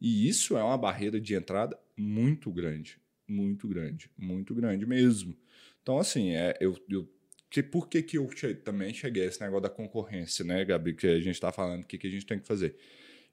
E 0.00 0.28
isso 0.28 0.56
é 0.56 0.62
uma 0.62 0.78
barreira 0.78 1.20
de 1.20 1.34
entrada 1.34 1.78
muito 1.96 2.52
grande. 2.52 3.00
Muito 3.28 3.68
grande. 3.68 4.10
Muito 4.16 4.54
grande 4.54 4.86
mesmo. 4.86 5.36
Então, 5.82 5.98
assim, 5.98 6.30
é, 6.30 6.56
eu, 6.60 6.76
eu 6.88 7.08
que, 7.50 7.62
por 7.62 7.88
que, 7.88 8.02
que 8.02 8.18
eu 8.18 8.30
che- 8.30 8.54
também 8.54 8.94
cheguei 8.94 9.24
a 9.24 9.26
esse 9.26 9.40
negócio 9.40 9.62
da 9.62 9.70
concorrência, 9.70 10.44
né, 10.44 10.64
Gabi? 10.64 10.94
Que 10.94 11.06
a 11.08 11.18
gente 11.18 11.34
está 11.34 11.52
falando, 11.52 11.82
o 11.82 11.86
que, 11.86 11.98
que 11.98 12.06
a 12.06 12.10
gente 12.10 12.26
tem 12.26 12.38
que 12.38 12.46
fazer. 12.46 12.76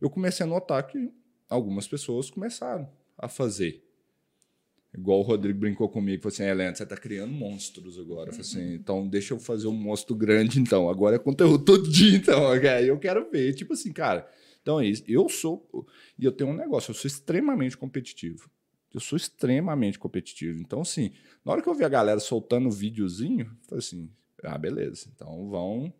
Eu 0.02 0.10
comecei 0.10 0.46
a 0.46 0.50
notar 0.50 0.86
que 0.88 1.12
algumas 1.50 1.88
pessoas 1.88 2.30
começaram 2.32 2.92
a 3.18 3.30
fazer. 3.30 3.85
Igual 4.98 5.20
o 5.20 5.24
Rodrigo 5.24 5.60
brincou 5.60 5.90
comigo, 5.90 6.24
falou 6.24 6.34
assim, 6.34 6.44
Helena, 6.44 6.74
você 6.74 6.84
está 6.84 6.96
criando 6.96 7.32
monstros 7.34 8.00
agora. 8.00 8.30
Eu 8.30 8.34
falei 8.34 8.42
assim, 8.42 8.74
então 8.76 9.08
deixa 9.08 9.34
eu 9.34 9.40
fazer 9.40 9.68
um 9.68 9.74
monstro 9.74 10.16
grande, 10.16 10.60
então. 10.60 10.90
Agora 10.90 11.18
é 11.18 11.20
conteúdo 11.20 11.64
todo 11.64 11.90
dia, 11.90 12.18
então. 12.18 12.48
Aí 12.52 12.88
eu 12.88 12.98
quero 12.98 13.30
ver. 13.30 13.54
Tipo 13.54 13.74
assim, 13.74 13.92
cara. 13.92 14.28
Então 14.62 14.80
é 14.80 14.86
isso. 14.88 15.04
Eu 15.08 15.28
sou. 15.28 15.68
E 16.18 16.26
eu 16.26 16.32
tenho 16.32 16.50
um 16.50 16.56
negócio, 16.56 16.92
eu 16.92 16.96
sou 16.96 17.08
extremamente 17.08 17.78
competitivo. 17.78 18.50
Eu 18.94 19.02
sou 19.02 19.18
extremamente 19.18 20.00
competitivo. 20.00 20.62
Então, 20.62 20.82
assim, 20.82 21.12
na 21.44 21.52
hora 21.52 21.62
que 21.62 21.68
eu 21.68 21.76
vi 21.76 21.84
a 21.84 21.90
galera 21.90 22.20
soltando 22.20 22.72
videozinho, 22.72 23.46
eu 23.46 23.68
falei 23.68 23.80
assim: 23.80 24.10
ah, 24.44 24.58
beleza. 24.58 25.08
Então 25.14 25.50
vão 25.50 25.94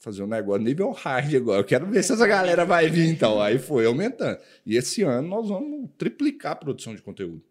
fazer 0.00 0.22
um 0.22 0.26
negócio 0.26 0.62
nível 0.62 0.90
hard 0.90 1.34
agora. 1.34 1.60
Eu 1.60 1.64
quero 1.64 1.86
ver 1.86 2.02
se 2.02 2.12
essa 2.12 2.26
galera 2.26 2.64
vai 2.64 2.88
vir, 2.88 3.08
então. 3.08 3.40
Aí 3.40 3.58
foi 3.58 3.86
aumentando. 3.86 4.38
E 4.66 4.76
esse 4.76 5.02
ano 5.02 5.28
nós 5.28 5.48
vamos 5.48 5.90
triplicar 5.96 6.52
a 6.52 6.56
produção 6.56 6.94
de 6.94 7.02
conteúdo. 7.02 7.42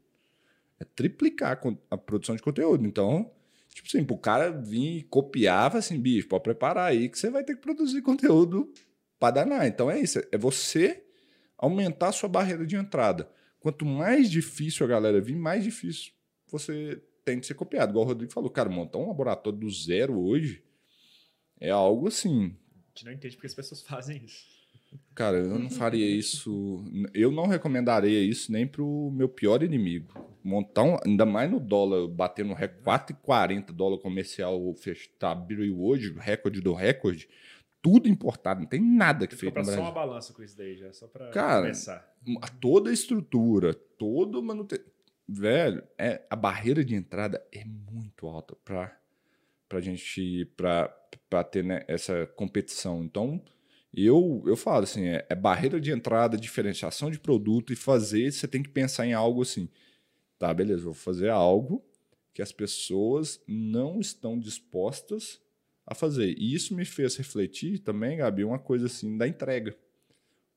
É 0.79 0.85
triplicar 0.85 1.59
a 1.89 1.97
produção 1.97 2.35
de 2.35 2.41
conteúdo. 2.41 2.85
Então, 2.85 3.31
tipo 3.73 3.87
assim, 3.87 4.03
pro 4.03 4.17
cara 4.17 4.51
vir 4.51 4.99
e 4.99 5.03
copiar, 5.03 5.69
fala 5.69 5.79
assim, 5.79 5.99
bicho, 5.99 6.27
pode 6.27 6.43
preparar 6.43 6.89
aí 6.89 7.09
que 7.09 7.19
você 7.19 7.29
vai 7.29 7.43
ter 7.43 7.55
que 7.55 7.61
produzir 7.61 8.01
conteúdo 8.01 8.71
para 9.19 9.35
danar. 9.35 9.67
Então 9.67 9.91
é 9.91 9.99
isso. 9.99 10.19
É 10.31 10.37
você 10.37 11.03
aumentar 11.57 12.09
a 12.09 12.13
sua 12.13 12.29
barreira 12.29 12.65
de 12.65 12.75
entrada. 12.75 13.29
Quanto 13.59 13.85
mais 13.85 14.31
difícil 14.31 14.85
a 14.85 14.89
galera 14.89 15.19
vir, 15.19 15.35
mais 15.35 15.63
difícil 15.63 16.13
você 16.49 17.01
tem 17.25 17.39
de 17.39 17.45
ser 17.45 17.53
copiado. 17.53 17.91
Igual 17.91 18.05
o 18.05 18.07
Rodrigo 18.07 18.31
falou, 18.31 18.49
cara, 18.49 18.69
montar 18.69 18.97
um 18.97 19.07
laboratório 19.07 19.59
do 19.59 19.69
zero 19.69 20.19
hoje 20.19 20.63
é 21.59 21.69
algo 21.69 22.07
assim. 22.07 22.55
A 22.73 22.89
gente 22.89 23.05
não 23.05 23.11
entende 23.11 23.35
porque 23.35 23.47
as 23.47 23.53
pessoas 23.53 23.81
fazem 23.85 24.23
isso. 24.23 24.47
Cara, 25.13 25.37
eu 25.37 25.59
não 25.59 25.69
faria 25.69 26.09
isso. 26.09 26.83
Eu 27.13 27.31
não 27.31 27.45
recomendaria 27.45 28.19
isso 28.21 28.51
nem 28.51 28.65
pro 28.65 29.11
meu 29.11 29.29
pior 29.29 29.61
inimigo. 29.61 30.13
Montar 30.43 30.83
um, 30.83 30.97
ainda 31.05 31.25
mais 31.25 31.49
no 31.49 31.59
dólar, 31.59 32.07
bater 32.07 32.45
no 32.45 32.53
recorde 32.53 33.13
4,40 33.15 33.71
dólar 33.71 33.97
comercial, 33.99 34.75
tá, 35.17 35.31
abriu 35.31 35.79
hoje, 35.81 36.13
recorde 36.17 36.61
do 36.61 36.73
recorde. 36.73 37.27
tudo 37.81 38.07
importado, 38.09 38.61
não 38.61 38.67
tem 38.67 38.81
nada 38.81 39.25
que 39.27 39.35
feito 39.35 39.57
no 39.57 39.63
só 39.63 39.71
Brasil. 39.71 39.83
uma 39.83 39.91
balança 39.91 40.33
com 40.33 40.43
isso 40.43 40.57
daí, 40.57 40.75
já, 40.75 40.91
só 40.91 41.07
pra 41.07 41.29
Cara, 41.29 41.61
começar. 41.63 42.15
Toda 42.59 42.89
a 42.89 42.93
estrutura, 42.93 43.73
todo 43.73 44.41
manutenção. 44.41 44.85
Velho, 45.31 45.83
é, 45.97 46.23
a 46.27 46.35
barreira 46.35 46.83
de 46.83 46.95
entrada 46.95 47.45
é 47.51 47.63
muito 47.63 48.27
alta 48.27 48.55
para 48.65 48.97
a 49.71 49.79
gente 49.79 50.45
pra, 50.57 50.87
pra 51.29 51.43
ter 51.43 51.63
né, 51.63 51.83
essa 51.87 52.25
competição. 52.35 53.03
Então, 53.03 53.39
eu, 53.93 54.43
eu 54.47 54.57
falo 54.57 54.83
assim: 54.83 55.07
é, 55.07 55.25
é 55.29 55.35
barreira 55.35 55.79
de 55.79 55.91
entrada, 55.91 56.35
diferenciação 56.35 57.11
de 57.11 57.19
produto 57.19 57.71
e 57.71 57.75
fazer. 57.75 58.31
Você 58.31 58.47
tem 58.47 58.63
que 58.63 58.69
pensar 58.69 59.05
em 59.05 59.13
algo 59.13 59.43
assim. 59.43 59.69
Tá, 60.39 60.53
beleza, 60.53 60.85
vou 60.85 60.93
fazer 60.93 61.29
algo 61.29 61.83
que 62.33 62.41
as 62.41 62.53
pessoas 62.53 63.41
não 63.45 63.99
estão 63.99 64.39
dispostas 64.39 65.41
a 65.85 65.93
fazer. 65.93 66.33
E 66.37 66.53
isso 66.53 66.73
me 66.73 66.85
fez 66.85 67.17
refletir 67.17 67.79
também, 67.79 68.17
Gabi, 68.17 68.45
uma 68.45 68.57
coisa 68.57 68.85
assim 68.85 69.17
da 69.17 69.27
entrega. 69.27 69.77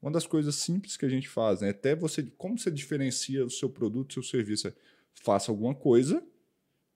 Uma 0.00 0.12
das 0.12 0.26
coisas 0.26 0.54
simples 0.54 0.96
que 0.96 1.04
a 1.04 1.08
gente 1.08 1.28
faz, 1.28 1.60
né? 1.60 1.70
Até 1.70 1.96
você, 1.96 2.22
como 2.38 2.56
você 2.56 2.70
diferencia 2.70 3.44
o 3.44 3.50
seu 3.50 3.68
produto, 3.68 4.10
o 4.10 4.12
seu 4.12 4.22
serviço, 4.22 4.72
faça 5.14 5.50
alguma 5.50 5.74
coisa 5.74 6.22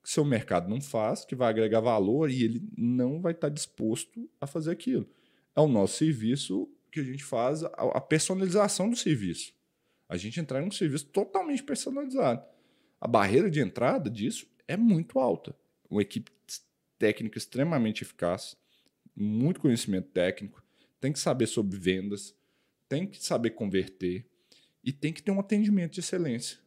que 0.01 0.09
seu 0.09 0.23
mercado 0.23 0.69
não 0.69 0.79
faz, 0.79 1.25
que 1.25 1.35
vai 1.35 1.49
agregar 1.49 1.81
valor 1.81 2.29
e 2.31 2.43
ele 2.43 2.61
não 2.77 3.19
vai 3.19 3.33
estar 3.33 3.49
disposto 3.49 4.29
a 4.39 4.47
fazer 4.47 4.71
aquilo. 4.71 5.05
É 5.53 5.59
o 5.59 5.67
nosso 5.67 5.97
serviço 5.97 6.69
que 6.89 7.01
a 7.01 7.03
gente 7.03 7.25
faz, 7.25 7.63
a, 7.63 7.67
a 7.67 7.99
personalização 7.99 8.89
do 8.89 8.95
serviço. 8.95 9.53
A 10.07 10.15
gente 10.15 10.39
entrar 10.39 10.61
em 10.61 10.67
um 10.67 10.71
serviço 10.71 11.07
totalmente 11.07 11.63
personalizado. 11.63 12.45
A 12.99 13.07
barreira 13.07 13.49
de 13.49 13.59
entrada 13.59 14.09
disso 14.09 14.47
é 14.67 14.75
muito 14.75 15.19
alta. 15.19 15.55
Uma 15.89 16.01
equipe 16.01 16.31
técnica 16.97 17.37
extremamente 17.37 18.03
eficaz, 18.03 18.57
muito 19.15 19.59
conhecimento 19.59 20.09
técnico, 20.09 20.63
tem 20.99 21.11
que 21.11 21.19
saber 21.19 21.47
sobre 21.47 21.77
vendas, 21.77 22.35
tem 22.89 23.05
que 23.05 23.23
saber 23.23 23.51
converter 23.51 24.25
e 24.83 24.91
tem 24.91 25.13
que 25.13 25.21
ter 25.21 25.31
um 25.31 25.39
atendimento 25.39 25.93
de 25.93 25.99
excelência. 25.99 26.57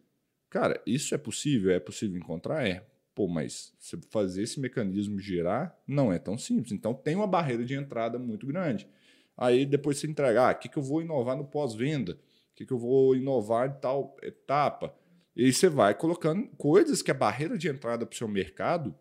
Cara, 0.49 0.81
isso 0.87 1.15
é 1.15 1.19
possível? 1.19 1.71
É 1.73 1.81
possível 1.81 2.19
encontrar? 2.19 2.67
É. 2.67 2.87
Pô, 3.15 3.27
mas 3.27 3.73
você 3.79 3.99
fazer 4.09 4.43
esse 4.43 4.61
mecanismo 4.61 5.19
girar 5.19 5.77
não 5.87 6.13
é 6.13 6.19
tão 6.19 6.39
simples. 6.39 6.73
Então 6.73 6.95
tem 6.95 7.15
uma 7.17 7.27
barreira 7.27 7.65
de 7.65 7.75
entrada 7.75 8.19
muito 8.19 8.47
grande. 8.47 8.89
Aí 9.37 9.65
depois 9.67 9.99
você 9.99 10.07
entregar, 10.07 10.51
ah, 10.51 10.53
o 10.53 10.59
que, 10.59 10.69
que 10.69 10.77
eu 10.77 10.83
vou 10.83 11.03
inovar 11.03 11.37
no 11.37 11.45
pós-venda? 11.45 12.13
O 12.13 12.55
que, 12.55 12.67
que 12.67 12.73
eu 12.73 12.79
vou 12.79 13.17
inovar 13.17 13.69
em 13.69 13.81
tal 13.81 14.17
etapa? 14.23 14.95
E 15.37 15.53
você 15.53 15.69
vai 15.69 15.95
colocando 15.95 16.49
coisas 16.57 17.03
que 17.03 17.11
a 17.11 17.15
barreira 17.15 17.57
de 17.57 17.69
entrada 17.69 18.05
para 18.05 18.15
o 18.15 18.17
seu 18.17 18.29
mercado 18.29 18.95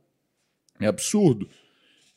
é 0.80 0.88
absurdo. 0.88 1.50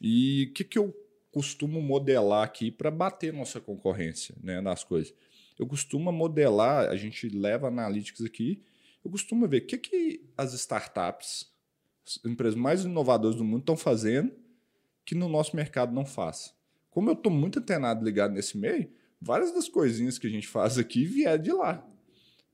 E 0.01 0.49
o 0.51 0.55
que, 0.55 0.65
que 0.65 0.79
eu 0.79 0.95
costumo 1.31 1.81
modelar 1.81 2.45
aqui 2.45 2.71
para 2.71 2.91
bater 2.91 3.33
nossa 3.33 3.61
concorrência 3.61 4.35
né, 4.43 4.61
nas 4.61 4.85
coisas? 4.85 5.15
Eu 5.59 5.67
costumo 5.67 6.11
modelar, 6.13 6.89
a 6.89 6.97
gente 6.97 7.29
leva 7.29 7.69
analytics 7.69 8.23
aqui, 8.23 8.63
eu 9.05 9.11
costumo 9.11 9.47
ver 9.49 9.63
o 9.63 9.67
que, 9.67 9.79
que 9.79 10.25
as 10.37 10.53
startups, 10.55 11.51
as 12.07 12.25
empresas 12.25 12.55
mais 12.55 12.85
inovadoras 12.85 13.37
do 13.37 13.45
mundo 13.45 13.61
estão 13.61 13.77
fazendo 13.77 14.33
que 15.05 15.15
no 15.15 15.29
nosso 15.29 15.57
mercado 15.57 15.93
não 15.93 16.05
faz. 16.05 16.55
Como 16.91 17.09
eu 17.09 17.15
estou 17.15 17.33
muito 17.33 17.59
antenado 17.59 18.05
ligado 18.05 18.33
nesse 18.33 18.57
meio, 18.57 18.91
várias 19.21 19.53
das 19.53 19.69
coisinhas 19.69 20.19
que 20.19 20.27
a 20.27 20.31
gente 20.31 20.47
faz 20.47 20.79
aqui 20.79 21.05
vieram 21.05 21.43
de 21.43 21.53
lá. 21.53 21.87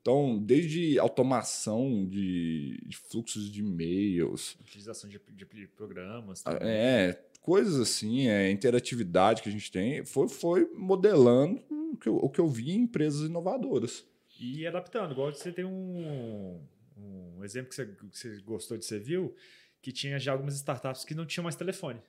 Então, 0.08 0.38
desde 0.38 0.98
automação 0.98 2.06
de, 2.08 2.80
de 2.86 2.96
fluxos 2.96 3.52
de 3.52 3.60
e-mails. 3.60 4.56
Utilização 4.58 5.10
de, 5.10 5.20
de, 5.34 5.44
de 5.44 5.66
programas. 5.66 6.42
Também. 6.42 6.60
É, 6.62 7.22
coisas 7.42 7.78
assim, 7.78 8.26
é, 8.26 8.50
interatividade 8.50 9.42
que 9.42 9.50
a 9.50 9.52
gente 9.52 9.70
tem, 9.70 10.02
foi, 10.06 10.26
foi 10.26 10.66
modelando 10.74 11.62
o 11.70 11.98
que, 11.98 12.08
eu, 12.08 12.16
o 12.16 12.30
que 12.30 12.40
eu 12.40 12.48
vi 12.48 12.70
em 12.70 12.84
empresas 12.84 13.28
inovadoras. 13.28 14.02
E 14.40 14.66
adaptando, 14.66 15.12
igual 15.12 15.30
você 15.30 15.52
tem 15.52 15.66
um, 15.66 16.58
um 16.96 17.44
exemplo 17.44 17.68
que 17.68 17.74
você, 17.74 17.84
que 17.84 18.18
você 18.18 18.40
gostou 18.40 18.78
de 18.78 18.86
você 18.86 18.98
viu, 18.98 19.34
que 19.82 19.92
tinha 19.92 20.18
já 20.18 20.32
algumas 20.32 20.54
startups 20.54 21.04
que 21.04 21.14
não 21.14 21.26
tinham 21.26 21.44
mais 21.44 21.54
telefone. 21.54 22.00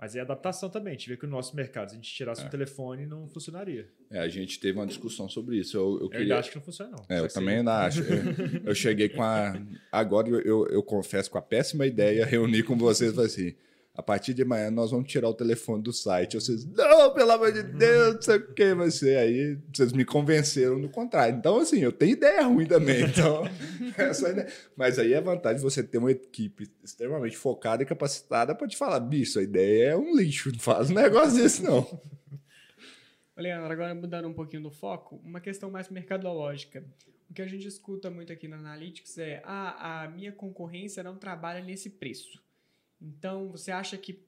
Mas 0.00 0.14
é 0.14 0.20
adaptação 0.20 0.70
também. 0.70 0.92
A 0.92 0.96
gente 0.96 1.08
vê 1.08 1.16
que 1.16 1.26
o 1.26 1.28
nosso 1.28 1.56
mercado, 1.56 1.88
se 1.88 1.94
a 1.94 1.96
gente 1.96 2.14
tirasse 2.14 2.42
é. 2.42 2.46
um 2.46 2.48
telefone, 2.48 3.04
não 3.04 3.28
funcionaria. 3.28 3.88
É, 4.08 4.20
a 4.20 4.28
gente 4.28 4.60
teve 4.60 4.78
uma 4.78 4.86
discussão 4.86 5.28
sobre 5.28 5.56
isso. 5.56 5.76
Eu, 5.76 5.96
eu, 5.96 6.00
eu 6.02 6.08
queria... 6.08 6.38
acho 6.38 6.50
que 6.50 6.56
não 6.56 6.62
funciona, 6.62 6.92
não. 6.92 7.04
É, 7.08 7.18
eu 7.18 7.28
também 7.28 7.56
ainda 7.56 7.84
acho. 7.84 8.02
Eu, 8.02 8.62
eu, 8.66 8.74
cheguei 8.76 9.08
com 9.08 9.22
a. 9.22 9.60
Agora 9.90 10.28
eu, 10.28 10.68
eu, 10.68 10.82
confesso 10.84 11.28
com 11.28 11.38
a 11.38 11.42
péssima 11.42 11.84
ideia, 11.84 12.24
reunir 12.24 12.62
com 12.62 12.76
vocês 12.76 13.10
e 13.10 13.14
falei 13.14 13.26
assim: 13.26 13.54
a 13.98 14.02
partir 14.02 14.32
de 14.32 14.42
amanhã 14.42 14.70
nós 14.70 14.92
vamos 14.92 15.10
tirar 15.10 15.28
o 15.28 15.34
telefone 15.34 15.82
do 15.82 15.92
site. 15.92 16.36
Vocês, 16.36 16.64
não, 16.64 17.12
pelo 17.12 17.32
amor 17.32 17.50
de 17.52 17.64
Deus, 17.64 18.14
não 18.14 18.22
sei 18.22 18.36
o 18.36 18.54
que 18.54 18.72
vai 18.72 18.92
ser. 18.92 19.18
Aí 19.18 19.58
vocês 19.74 19.92
me 19.92 20.04
convenceram 20.04 20.80
do 20.80 20.88
contrário. 20.88 21.34
Então, 21.34 21.58
assim, 21.58 21.80
eu 21.80 21.90
tenho 21.90 22.12
ideia 22.12 22.44
ruim 22.44 22.64
também. 22.64 23.02
Então. 23.02 23.42
Mas 24.76 25.00
aí 25.00 25.14
é 25.14 25.18
a 25.18 25.20
vantagem 25.20 25.56
de 25.56 25.64
você 25.64 25.82
ter 25.82 25.98
uma 25.98 26.12
equipe 26.12 26.70
extremamente 26.84 27.36
focada 27.36 27.82
e 27.82 27.86
capacitada 27.86 28.54
para 28.54 28.68
te 28.68 28.76
falar, 28.76 29.00
bicho, 29.00 29.40
a 29.40 29.42
ideia 29.42 29.90
é 29.90 29.96
um 29.96 30.16
lixo, 30.16 30.52
não 30.52 30.60
faz 30.60 30.92
um 30.92 30.94
negócio 30.94 31.42
desse, 31.42 31.64
não. 31.64 31.84
Leandro, 33.36 33.72
agora 33.72 33.96
mudando 33.96 34.28
um 34.28 34.32
pouquinho 34.34 34.62
do 34.62 34.70
foco, 34.70 35.20
uma 35.24 35.40
questão 35.40 35.72
mais 35.72 35.88
mercadológica. 35.88 36.84
O 37.28 37.34
que 37.34 37.42
a 37.42 37.48
gente 37.48 37.66
escuta 37.66 38.08
muito 38.08 38.32
aqui 38.32 38.46
na 38.46 38.58
Analytics 38.58 39.18
é: 39.18 39.42
ah, 39.44 40.04
a 40.04 40.08
minha 40.08 40.30
concorrência 40.30 41.02
não 41.02 41.16
trabalha 41.16 41.60
nesse 41.60 41.90
preço. 41.90 42.40
Então, 43.00 43.50
você 43.50 43.70
acha 43.70 43.96
que 43.96 44.22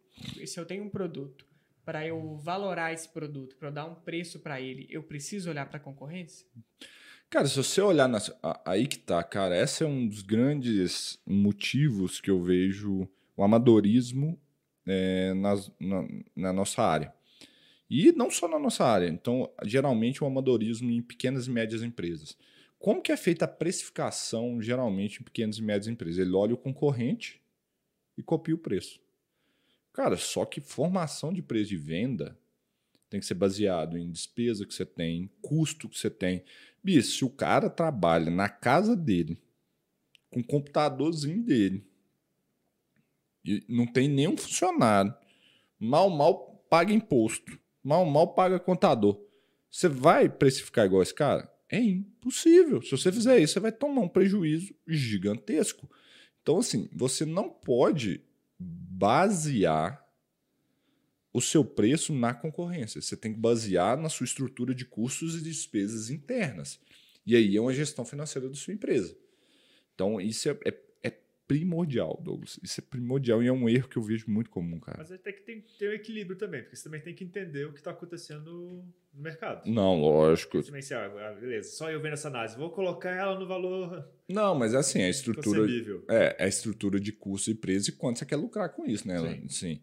se 0.47 0.59
eu 0.59 0.66
tenho 0.66 0.85
um 0.85 0.89
produto, 0.89 1.47
para 1.85 2.07
eu 2.07 2.37
valorar 2.37 2.93
esse 2.93 3.09
produto, 3.09 3.57
para 3.57 3.68
eu 3.68 3.73
dar 3.73 3.87
um 3.87 3.95
preço 3.95 4.39
para 4.39 4.61
ele, 4.61 4.87
eu 4.91 5.03
preciso 5.03 5.51
olhar 5.51 5.66
para 5.66 5.79
a 5.79 5.81
concorrência? 5.81 6.47
Cara, 7.29 7.47
se 7.47 7.57
você 7.57 7.81
olhar 7.81 8.09
na, 8.09 8.18
aí 8.64 8.87
que 8.87 8.99
tá, 8.99 9.23
cara, 9.23 9.61
esse 9.61 9.83
é 9.83 9.87
um 9.87 10.07
dos 10.07 10.23
grandes 10.23 11.18
motivos 11.27 12.21
que 12.21 12.31
eu 12.31 12.43
vejo 12.43 13.09
o 13.37 13.45
amadorismo 13.45 14.39
é, 14.87 15.33
nas, 15.35 15.71
na, 15.79 16.09
na 16.35 16.53
nossa 16.53 16.83
área. 16.83 17.14
E 17.89 18.12
não 18.12 18.31
só 18.31 18.47
na 18.47 18.59
nossa 18.59 18.85
área. 18.85 19.09
Então, 19.09 19.51
geralmente 19.64 20.23
o 20.23 20.27
amadorismo 20.27 20.91
em 20.91 21.03
pequenas 21.03 21.47
e 21.47 21.51
médias 21.51 21.83
empresas. 21.83 22.37
Como 22.79 23.03
que 23.03 23.12
é 23.12 23.16
feita 23.16 23.45
a 23.45 23.49
precificação, 23.49 24.61
geralmente, 24.62 25.21
em 25.21 25.25
pequenas 25.25 25.59
e 25.59 25.62
médias 25.62 25.89
empresas? 25.89 26.18
Ele 26.18 26.35
olha 26.35 26.55
o 26.55 26.59
concorrente 26.59 27.39
e 28.21 28.23
copia 28.23 28.55
o 28.55 28.59
preço. 28.59 29.01
Cara, 29.93 30.16
só 30.16 30.45
que 30.45 30.61
formação 30.61 31.33
de 31.33 31.43
preço 31.43 31.71
de 31.71 31.77
venda 31.77 32.39
tem 33.09 33.18
que 33.18 33.27
ser 33.27 33.35
baseado 33.35 33.99
em 33.99 34.11
despesa 34.11 34.64
que 34.64 34.73
você 34.73 34.87
tem, 34.87 35.29
custo 35.43 35.89
que 35.89 35.99
você 35.99 36.09
tem. 36.09 36.45
Bicho, 36.83 37.11
se 37.11 37.25
o 37.25 37.31
cara 37.31 37.68
trabalha 37.68 38.31
na 38.31 38.49
casa 38.49 38.95
dele, 38.95 39.37
com 40.31 40.41
o 40.41 40.45
computadorzinho 40.45 41.43
dele, 41.43 41.85
e 43.45 43.64
não 43.68 43.87
tem 43.87 44.09
nenhum 44.09 44.37
funcionário, 44.37 45.12
mal, 45.79 46.09
mal 46.09 46.64
paga 46.71 46.93
imposto, 46.93 47.59
mal, 47.83 48.05
mal 48.05 48.33
paga 48.33 48.61
contador, 48.61 49.21
você 49.68 49.89
vai 49.89 50.29
precificar 50.29 50.87
igual 50.87 51.03
esse 51.03 51.14
cara? 51.14 51.53
É 51.68 51.81
impossível. 51.81 52.83
Se 52.83 52.91
você 52.91 53.11
fizer 53.11 53.39
isso, 53.41 53.55
você 53.55 53.61
vai 53.61 53.73
tomar 53.73 54.03
um 54.03 54.09
prejuízo 54.09 54.75
gigantesco. 54.87 55.89
Então, 56.43 56.59
assim, 56.59 56.88
você 56.93 57.24
não 57.24 57.49
pode 57.49 58.22
basear 58.59 60.07
o 61.32 61.41
seu 61.41 61.64
preço 61.64 62.12
na 62.12 62.34
concorrência. 62.34 63.01
Você 63.01 63.16
tem 63.16 63.32
que 63.32 63.38
basear 63.38 63.97
na 63.97 64.09
sua 64.09 64.24
estrutura 64.24 64.74
de 64.74 64.84
custos 64.84 65.36
e 65.36 65.43
despesas 65.43 66.11
internas. 66.11 66.80
E 67.24 67.36
aí 67.36 67.57
é 67.57 67.61
uma 67.61 67.72
gestão 67.72 68.05
financeira 68.05 68.49
da 68.49 68.55
sua 68.55 68.74
empresa. 68.74 69.16
Então, 69.95 70.20
isso 70.20 70.49
é, 70.49 70.59
é, 70.66 70.80
primordial, 71.51 72.16
Douglas. 72.22 72.61
Isso 72.62 72.80
é 72.80 72.84
primordial 72.88 73.42
e 73.42 73.48
é 73.48 73.53
um 73.53 73.68
erro 73.68 73.88
que 73.88 73.96
eu 73.96 74.03
vejo 74.03 74.30
muito 74.30 74.48
comum, 74.48 74.78
cara. 74.78 74.98
Mas 74.98 75.11
aí 75.11 75.18
tem 75.18 75.32
que 75.32 75.76
ter, 75.76 75.90
um 75.90 75.92
equilíbrio 75.92 76.38
também, 76.38 76.62
porque 76.62 76.76
você 76.76 76.84
também 76.84 77.01
tem 77.01 77.12
que 77.12 77.24
entender 77.24 77.64
o 77.64 77.72
que 77.72 77.80
está 77.80 77.90
acontecendo 77.90 78.84
no 79.12 79.20
mercado. 79.20 79.68
Não, 79.68 80.01
lógico. 80.01 80.62
Também, 80.62 80.78
assim, 80.78 80.94
ah, 80.94 81.36
beleza, 81.40 81.70
só 81.70 81.90
eu 81.90 82.01
vendo 82.01 82.12
essa 82.12 82.28
análise, 82.28 82.57
vou 82.57 82.70
colocar 82.70 83.11
ela 83.11 83.36
no 83.36 83.48
valor. 83.48 84.09
Não, 84.28 84.55
mas 84.55 84.74
é 84.74 84.76
assim, 84.76 85.03
a 85.03 85.09
estrutura. 85.09 85.66
É, 86.09 86.36
é 86.38 86.44
a 86.44 86.48
estrutura 86.48 87.01
de 87.01 87.11
custo 87.11 87.51
e 87.51 87.55
preço 87.55 87.90
e 87.90 87.94
quanto 87.94 88.20
você 88.20 88.26
quer 88.26 88.36
lucrar 88.36 88.68
com 88.68 88.86
isso, 88.86 89.09
né? 89.09 89.18
Sim. 89.18 89.48
Sim. 89.48 89.80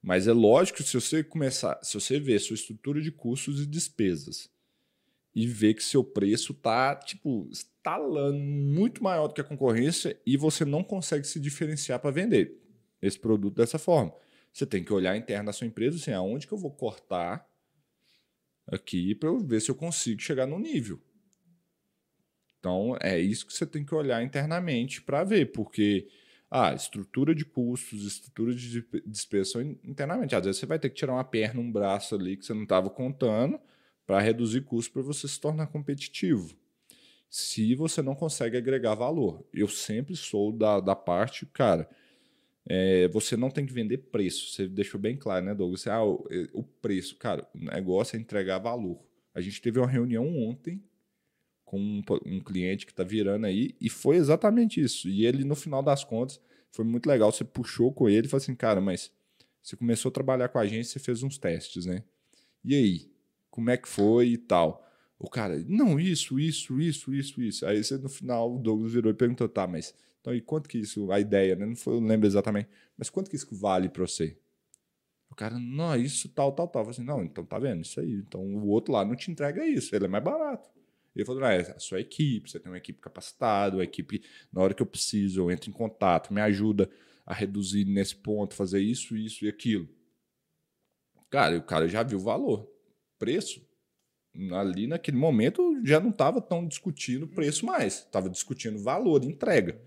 Mas 0.00 0.28
é 0.28 0.32
lógico, 0.32 0.80
se 0.84 0.94
você 0.94 1.24
começar, 1.24 1.80
se 1.82 1.94
você 1.94 2.20
ver 2.20 2.38
sua 2.38 2.54
estrutura 2.54 3.00
de 3.00 3.10
custos 3.10 3.60
e 3.60 3.66
despesas 3.66 4.48
e 5.38 5.46
ver 5.46 5.74
que 5.74 5.82
seu 5.84 6.02
preço 6.02 6.52
tá, 6.54 6.96
tipo, 6.96 7.48
estalando 7.52 8.38
muito 8.38 9.02
maior 9.02 9.28
do 9.28 9.34
que 9.34 9.40
a 9.40 9.44
concorrência 9.44 10.20
e 10.26 10.36
você 10.36 10.64
não 10.64 10.82
consegue 10.82 11.26
se 11.26 11.38
diferenciar 11.38 12.00
para 12.00 12.10
vender 12.10 12.60
esse 13.00 13.18
produto 13.18 13.54
dessa 13.56 13.78
forma. 13.78 14.12
Você 14.52 14.66
tem 14.66 14.82
que 14.82 14.92
olhar 14.92 15.16
interno 15.16 15.46
da 15.46 15.52
sua 15.52 15.66
empresa, 15.66 15.96
assim, 15.96 16.12
aonde 16.12 16.46
que 16.46 16.52
eu 16.52 16.58
vou 16.58 16.72
cortar 16.72 17.46
aqui 18.66 19.14
para 19.14 19.28
eu 19.28 19.38
ver 19.38 19.60
se 19.60 19.70
eu 19.70 19.74
consigo 19.74 20.20
chegar 20.20 20.46
no 20.46 20.58
nível. 20.58 21.00
Então, 22.58 22.96
é 23.00 23.18
isso 23.18 23.46
que 23.46 23.52
você 23.52 23.66
tem 23.66 23.84
que 23.84 23.94
olhar 23.94 24.22
internamente 24.22 25.00
para 25.02 25.24
ver, 25.24 25.52
porque 25.52 26.08
Ah, 26.50 26.72
estrutura 26.74 27.34
de 27.34 27.44
custos, 27.44 28.04
estrutura 28.06 28.54
de 28.54 28.82
dispersão 29.06 29.60
internamente. 29.84 30.34
Às 30.34 30.46
vezes 30.46 30.58
você 30.60 30.66
vai 30.66 30.78
ter 30.78 30.88
que 30.88 30.96
tirar 30.96 31.12
uma 31.12 31.24
perna, 31.24 31.60
um 31.60 31.70
braço 31.70 32.14
ali 32.14 32.38
que 32.38 32.46
você 32.46 32.54
não 32.54 32.62
estava 32.62 32.88
contando 32.90 33.60
para 34.08 34.22
reduzir 34.22 34.62
custos 34.62 34.88
para 34.90 35.02
você 35.02 35.28
se 35.28 35.38
tornar 35.38 35.66
competitivo. 35.66 36.56
Se 37.28 37.74
você 37.74 38.00
não 38.00 38.14
consegue 38.14 38.56
agregar 38.56 38.94
valor. 38.94 39.46
Eu 39.52 39.68
sempre 39.68 40.16
sou 40.16 40.50
da, 40.50 40.80
da 40.80 40.96
parte, 40.96 41.44
cara, 41.44 41.86
é, 42.66 43.06
você 43.08 43.36
não 43.36 43.50
tem 43.50 43.66
que 43.66 43.72
vender 43.72 43.98
preço. 43.98 44.50
Você 44.50 44.66
deixou 44.66 44.98
bem 44.98 45.14
claro, 45.14 45.44
né, 45.44 45.54
Douglas? 45.54 45.86
ah, 45.86 46.02
o, 46.02 46.26
o 46.54 46.62
preço, 46.64 47.16
cara, 47.16 47.46
o 47.54 47.58
negócio 47.58 48.16
é 48.16 48.18
entregar 48.18 48.56
valor. 48.56 48.98
A 49.34 49.42
gente 49.42 49.60
teve 49.60 49.78
uma 49.78 49.86
reunião 49.86 50.26
ontem 50.38 50.82
com 51.66 51.78
um, 51.78 52.02
um 52.24 52.40
cliente 52.40 52.86
que 52.86 52.92
está 52.92 53.04
virando 53.04 53.44
aí, 53.44 53.76
e 53.78 53.90
foi 53.90 54.16
exatamente 54.16 54.80
isso. 54.80 55.06
E 55.06 55.26
ele, 55.26 55.44
no 55.44 55.54
final 55.54 55.82
das 55.82 56.02
contas, 56.02 56.40
foi 56.70 56.82
muito 56.86 57.06
legal. 57.06 57.30
Você 57.30 57.44
puxou 57.44 57.92
com 57.92 58.08
ele 58.08 58.26
e 58.26 58.30
falou 58.30 58.42
assim, 58.42 58.54
cara, 58.54 58.80
mas 58.80 59.12
você 59.62 59.76
começou 59.76 60.08
a 60.08 60.12
trabalhar 60.12 60.48
com 60.48 60.58
a 60.58 60.66
gente, 60.66 60.88
você 60.88 60.98
fez 60.98 61.22
uns 61.22 61.36
testes, 61.36 61.84
né? 61.84 62.02
E 62.64 62.74
aí? 62.74 63.17
Como 63.58 63.70
é 63.70 63.76
que 63.76 63.88
foi 63.88 64.28
e 64.28 64.38
tal? 64.38 64.88
O 65.18 65.28
cara, 65.28 65.58
não, 65.66 65.98
isso, 65.98 66.38
isso, 66.38 66.80
isso, 66.80 67.12
isso, 67.12 67.42
isso. 67.42 67.66
Aí 67.66 67.82
você, 67.82 67.98
no 67.98 68.08
final, 68.08 68.54
o 68.54 68.56
Douglas 68.60 68.92
virou 68.92 69.10
e 69.10 69.14
perguntou, 69.16 69.48
tá, 69.48 69.66
mas 69.66 69.92
então 70.20 70.32
e 70.32 70.40
quanto 70.40 70.68
que 70.68 70.78
isso, 70.78 71.10
a 71.10 71.18
ideia, 71.18 71.56
né? 71.56 71.66
Não, 71.66 71.74
foi, 71.74 72.00
não 72.00 72.06
lembro 72.06 72.28
exatamente, 72.28 72.68
mas 72.96 73.10
quanto 73.10 73.28
que 73.28 73.34
isso 73.34 73.52
vale 73.56 73.88
para 73.88 74.06
você? 74.06 74.38
O 75.28 75.34
cara, 75.34 75.58
não, 75.58 75.96
isso, 75.96 76.28
tal, 76.28 76.52
tal, 76.52 76.68
tal. 76.68 76.82
Eu 76.82 76.84
falei 76.84 77.00
assim, 77.00 77.04
não, 77.04 77.24
então 77.24 77.44
tá 77.44 77.58
vendo, 77.58 77.82
isso 77.82 77.98
aí. 77.98 78.12
Então 78.12 78.40
o 78.40 78.68
outro 78.68 78.92
lá 78.92 79.04
não 79.04 79.16
te 79.16 79.28
entrega 79.28 79.66
isso, 79.66 79.92
ele 79.96 80.04
é 80.04 80.08
mais 80.08 80.22
barato. 80.22 80.70
Ele 81.16 81.24
falou, 81.24 81.42
ah, 81.42 81.52
é 81.52 81.62
a 81.62 81.80
sua 81.80 81.98
equipe, 81.98 82.48
você 82.48 82.60
tem 82.60 82.70
uma 82.70 82.78
equipe 82.78 83.00
capacitada, 83.00 83.76
uma 83.76 83.82
equipe, 83.82 84.22
na 84.52 84.62
hora 84.62 84.72
que 84.72 84.82
eu 84.82 84.86
preciso, 84.86 85.40
eu 85.40 85.50
entro 85.50 85.68
em 85.68 85.72
contato, 85.72 86.32
me 86.32 86.40
ajuda 86.40 86.88
a 87.26 87.34
reduzir 87.34 87.84
nesse 87.86 88.14
ponto, 88.14 88.54
fazer 88.54 88.78
isso, 88.78 89.16
isso 89.16 89.44
e 89.44 89.48
aquilo. 89.48 89.88
Cara, 91.28 91.58
o 91.58 91.62
cara 91.64 91.88
já 91.88 92.04
viu 92.04 92.18
o 92.18 92.22
valor. 92.22 92.77
Preço, 93.18 93.62
ali 94.52 94.86
naquele 94.86 95.16
momento, 95.16 95.80
já 95.84 95.98
não 96.00 96.10
estava 96.10 96.40
tão 96.40 96.66
discutindo 96.66 97.26
preço 97.26 97.66
mais, 97.66 97.98
estava 97.98 98.28
discutindo 98.28 98.78
valor, 98.78 99.24
entrega. 99.24 99.80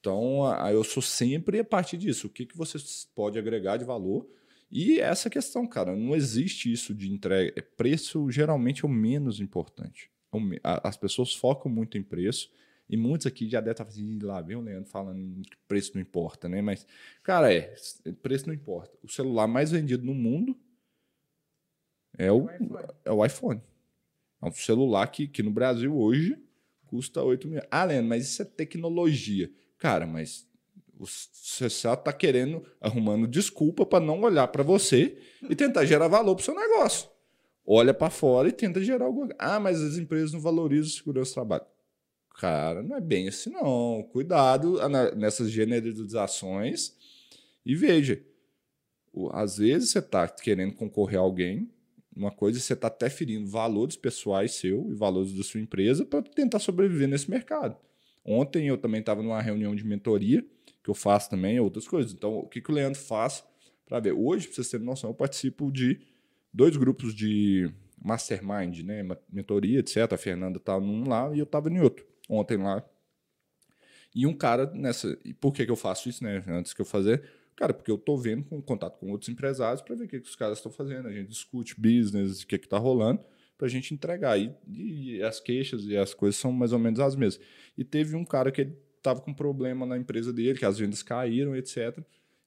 Então, 0.00 0.44
eu 0.70 0.84
sou 0.84 1.02
sempre 1.02 1.58
a 1.58 1.64
partir 1.64 1.96
disso. 1.96 2.28
O 2.28 2.30
que, 2.30 2.46
que 2.46 2.56
você 2.56 2.78
pode 3.14 3.38
agregar 3.38 3.76
de 3.76 3.84
valor? 3.84 4.28
E 4.70 5.00
essa 5.00 5.28
questão, 5.28 5.66
cara, 5.66 5.94
não 5.94 6.14
existe 6.14 6.72
isso 6.72 6.94
de 6.94 7.10
entrega. 7.12 7.52
É, 7.56 7.60
preço 7.60 8.30
geralmente 8.30 8.84
é 8.84 8.88
o 8.88 8.90
menos 8.90 9.40
importante 9.40 10.10
as 10.62 10.96
pessoas 10.96 11.34
focam 11.34 11.70
muito 11.70 11.96
em 11.96 12.02
preço. 12.02 12.50
E 12.88 12.96
muitos 12.96 13.26
aqui 13.26 13.48
já 13.48 13.60
devem 13.60 13.72
estar 13.72 13.84
assim, 13.84 14.18
lá, 14.20 14.40
o 14.40 14.60
Leandro 14.60 14.88
falando 14.88 15.42
que 15.42 15.56
preço 15.66 15.92
não 15.94 16.00
importa, 16.00 16.48
né? 16.48 16.62
Mas, 16.62 16.86
cara, 17.22 17.52
é, 17.52 17.74
preço 18.22 18.46
não 18.46 18.54
importa. 18.54 18.96
O 19.02 19.08
celular 19.08 19.48
mais 19.48 19.72
vendido 19.72 20.04
no 20.04 20.14
mundo 20.14 20.56
é 22.18 22.30
o, 22.30 22.48
é 23.04 23.12
o 23.12 23.24
iPhone. 23.24 23.60
É 24.42 24.46
um 24.46 24.52
celular 24.52 25.06
que, 25.08 25.26
que 25.26 25.42
no 25.42 25.50
Brasil 25.50 25.96
hoje 25.96 26.38
custa 26.86 27.22
8 27.22 27.48
mil. 27.48 27.62
Ah, 27.70 27.84
Leandro, 27.84 28.08
mas 28.08 28.24
isso 28.24 28.42
é 28.42 28.44
tecnologia. 28.44 29.50
Cara, 29.78 30.06
mas 30.06 30.46
você 30.98 31.68
só 31.68 31.94
está 31.94 32.12
querendo, 32.12 32.64
arrumando 32.80 33.26
desculpa 33.26 33.84
para 33.84 34.04
não 34.04 34.22
olhar 34.22 34.48
para 34.48 34.62
você 34.62 35.18
e 35.48 35.54
tentar 35.54 35.84
gerar 35.84 36.08
valor 36.08 36.34
para 36.34 36.42
o 36.42 36.44
seu 36.44 36.54
negócio 36.54 37.10
olha 37.66 37.92
para 37.92 38.08
fora 38.08 38.48
e 38.48 38.52
tenta 38.52 38.80
gerar 38.82 39.06
alguma 39.06 39.34
Ah, 39.38 39.58
mas 39.58 39.82
as 39.82 39.98
empresas 39.98 40.32
não 40.32 40.40
valorizam 40.40 40.90
segurança 40.90 41.32
do 41.32 41.34
trabalho. 41.34 41.64
Cara, 42.38 42.82
não 42.82 42.96
é 42.96 43.00
bem 43.00 43.28
assim, 43.28 43.50
não. 43.50 44.06
Cuidado 44.12 44.78
nessas 45.16 45.50
generalizações 45.50 46.94
e 47.64 47.74
veja. 47.74 48.22
Às 49.32 49.56
vezes 49.56 49.90
você 49.90 49.98
está 49.98 50.28
querendo 50.28 50.74
concorrer 50.74 51.18
a 51.18 51.22
alguém, 51.22 51.70
uma 52.16 52.30
coisa 52.30 52.58
você 52.58 52.72
está 52.72 52.86
até 52.86 53.10
ferindo 53.10 53.46
valores 53.46 53.94
pessoais 53.94 54.54
seu 54.54 54.90
e 54.90 54.94
valores 54.94 55.34
da 55.34 55.42
sua 55.44 55.60
empresa 55.60 56.04
para 56.04 56.22
tentar 56.22 56.58
sobreviver 56.58 57.06
nesse 57.06 57.30
mercado. 57.30 57.76
Ontem 58.24 58.66
eu 58.66 58.78
também 58.78 59.00
estava 59.00 59.22
numa 59.22 59.40
reunião 59.40 59.74
de 59.76 59.84
mentoria, 59.84 60.44
que 60.82 60.90
eu 60.90 60.94
faço 60.94 61.28
também, 61.28 61.60
outras 61.60 61.86
coisas. 61.86 62.12
Então, 62.12 62.38
o 62.38 62.48
que, 62.48 62.60
que 62.60 62.70
o 62.70 62.74
Leandro 62.74 62.98
faz 62.98 63.44
para 63.84 64.00
ver? 64.00 64.12
Hoje, 64.12 64.46
para 64.46 64.56
vocês 64.56 64.68
terem 64.68 64.86
noção, 64.86 65.10
eu 65.10 65.14
participo 65.14 65.70
de 65.70 66.00
dois 66.52 66.76
grupos 66.76 67.14
de 67.14 67.70
mastermind, 68.02 68.80
né, 68.80 69.02
mentoria, 69.30 69.80
etc. 69.80 70.12
A 70.12 70.16
Fernanda 70.16 70.58
estava 70.58 70.80
num 70.80 71.08
lá 71.08 71.32
e 71.34 71.38
eu 71.38 71.44
estava 71.44 71.68
em 71.68 71.80
outro, 71.80 72.06
ontem 72.28 72.56
lá. 72.56 72.84
E 74.14 74.26
um 74.26 74.32
cara 74.32 74.70
nessa. 74.72 75.18
E 75.24 75.34
por 75.34 75.52
que, 75.52 75.64
que 75.64 75.70
eu 75.70 75.76
faço 75.76 76.08
isso, 76.08 76.24
né? 76.24 76.42
Antes 76.48 76.72
que 76.72 76.80
eu 76.80 76.86
fazer. 76.86 77.22
Cara, 77.56 77.72
porque 77.72 77.90
eu 77.90 77.96
estou 77.96 78.18
vendo 78.18 78.44
com 78.44 78.60
contato 78.60 78.98
com 78.98 79.10
outros 79.10 79.30
empresários 79.30 79.80
para 79.80 79.94
ver 79.94 80.04
o 80.04 80.08
que, 80.08 80.20
que 80.20 80.28
os 80.28 80.36
caras 80.36 80.58
estão 80.58 80.70
fazendo. 80.70 81.08
A 81.08 81.12
gente 81.12 81.28
discute 81.28 81.74
business, 81.80 82.42
o 82.42 82.46
que 82.46 82.56
está 82.56 82.76
rolando, 82.76 83.20
para 83.56 83.66
a 83.66 83.70
gente 83.70 83.94
entregar. 83.94 84.38
E, 84.38 84.54
e, 84.68 85.22
as 85.22 85.40
queixas 85.40 85.84
e 85.84 85.96
as 85.96 86.12
coisas 86.12 86.38
são 86.38 86.52
mais 86.52 86.72
ou 86.72 86.78
menos 86.78 87.00
as 87.00 87.16
mesmas. 87.16 87.42
E 87.76 87.82
teve 87.82 88.14
um 88.14 88.24
cara 88.24 88.52
que 88.52 88.68
estava 88.98 89.20
com 89.20 89.32
problema 89.32 89.86
na 89.86 89.96
empresa 89.96 90.32
dele, 90.32 90.58
que 90.58 90.66
as 90.66 90.78
vendas 90.78 91.02
caíram, 91.02 91.56
etc. 91.56 91.98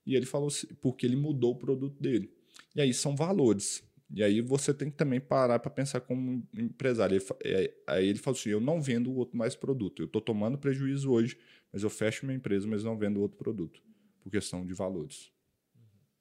E 0.05 0.16
ele 0.16 0.26
falou 0.28 0.47
assim, 0.47 0.68
porque 0.80 1.05
ele 1.05 1.16
mudou 1.16 1.53
o 1.53 1.55
produto 1.55 1.99
dele. 1.99 2.32
E 2.76 2.82
aí 2.82 2.93
são 2.93 3.16
valores. 3.16 3.84
E 4.14 4.24
aí 4.24 4.41
você 4.41 4.74
tem 4.74 4.89
que 4.89 4.97
também 4.97 5.20
parar 5.20 5.60
para 5.60 5.70
pensar 5.70 6.01
como 6.01 6.43
empresário. 6.55 7.16
Ele, 7.16 7.26
é, 7.43 7.74
aí 7.88 8.07
ele 8.07 8.20
falou 8.20 8.38
assim: 8.38 8.49
eu 8.49 8.60
não 8.60 8.82
vendo 8.82 9.12
o 9.12 9.16
outro 9.16 9.38
mais 9.38 9.55
produto. 9.55 10.01
Eu 10.01 10.07
estou 10.07 10.22
tomando 10.22 10.57
prejuízo 10.57 11.12
hoje, 11.12 11.38
mas 11.72 11.84
eu 11.84 11.89
fecho 11.89 12.26
minha 12.26 12.36
empresa, 12.36 12.68
mas 12.68 12.84
não 12.84 12.97
vendo 12.97 13.22
outro 13.22 13.38
produto, 13.38 13.82
por 14.22 14.32
questão 14.32 14.65
de 14.65 14.74
valores. 14.74 15.32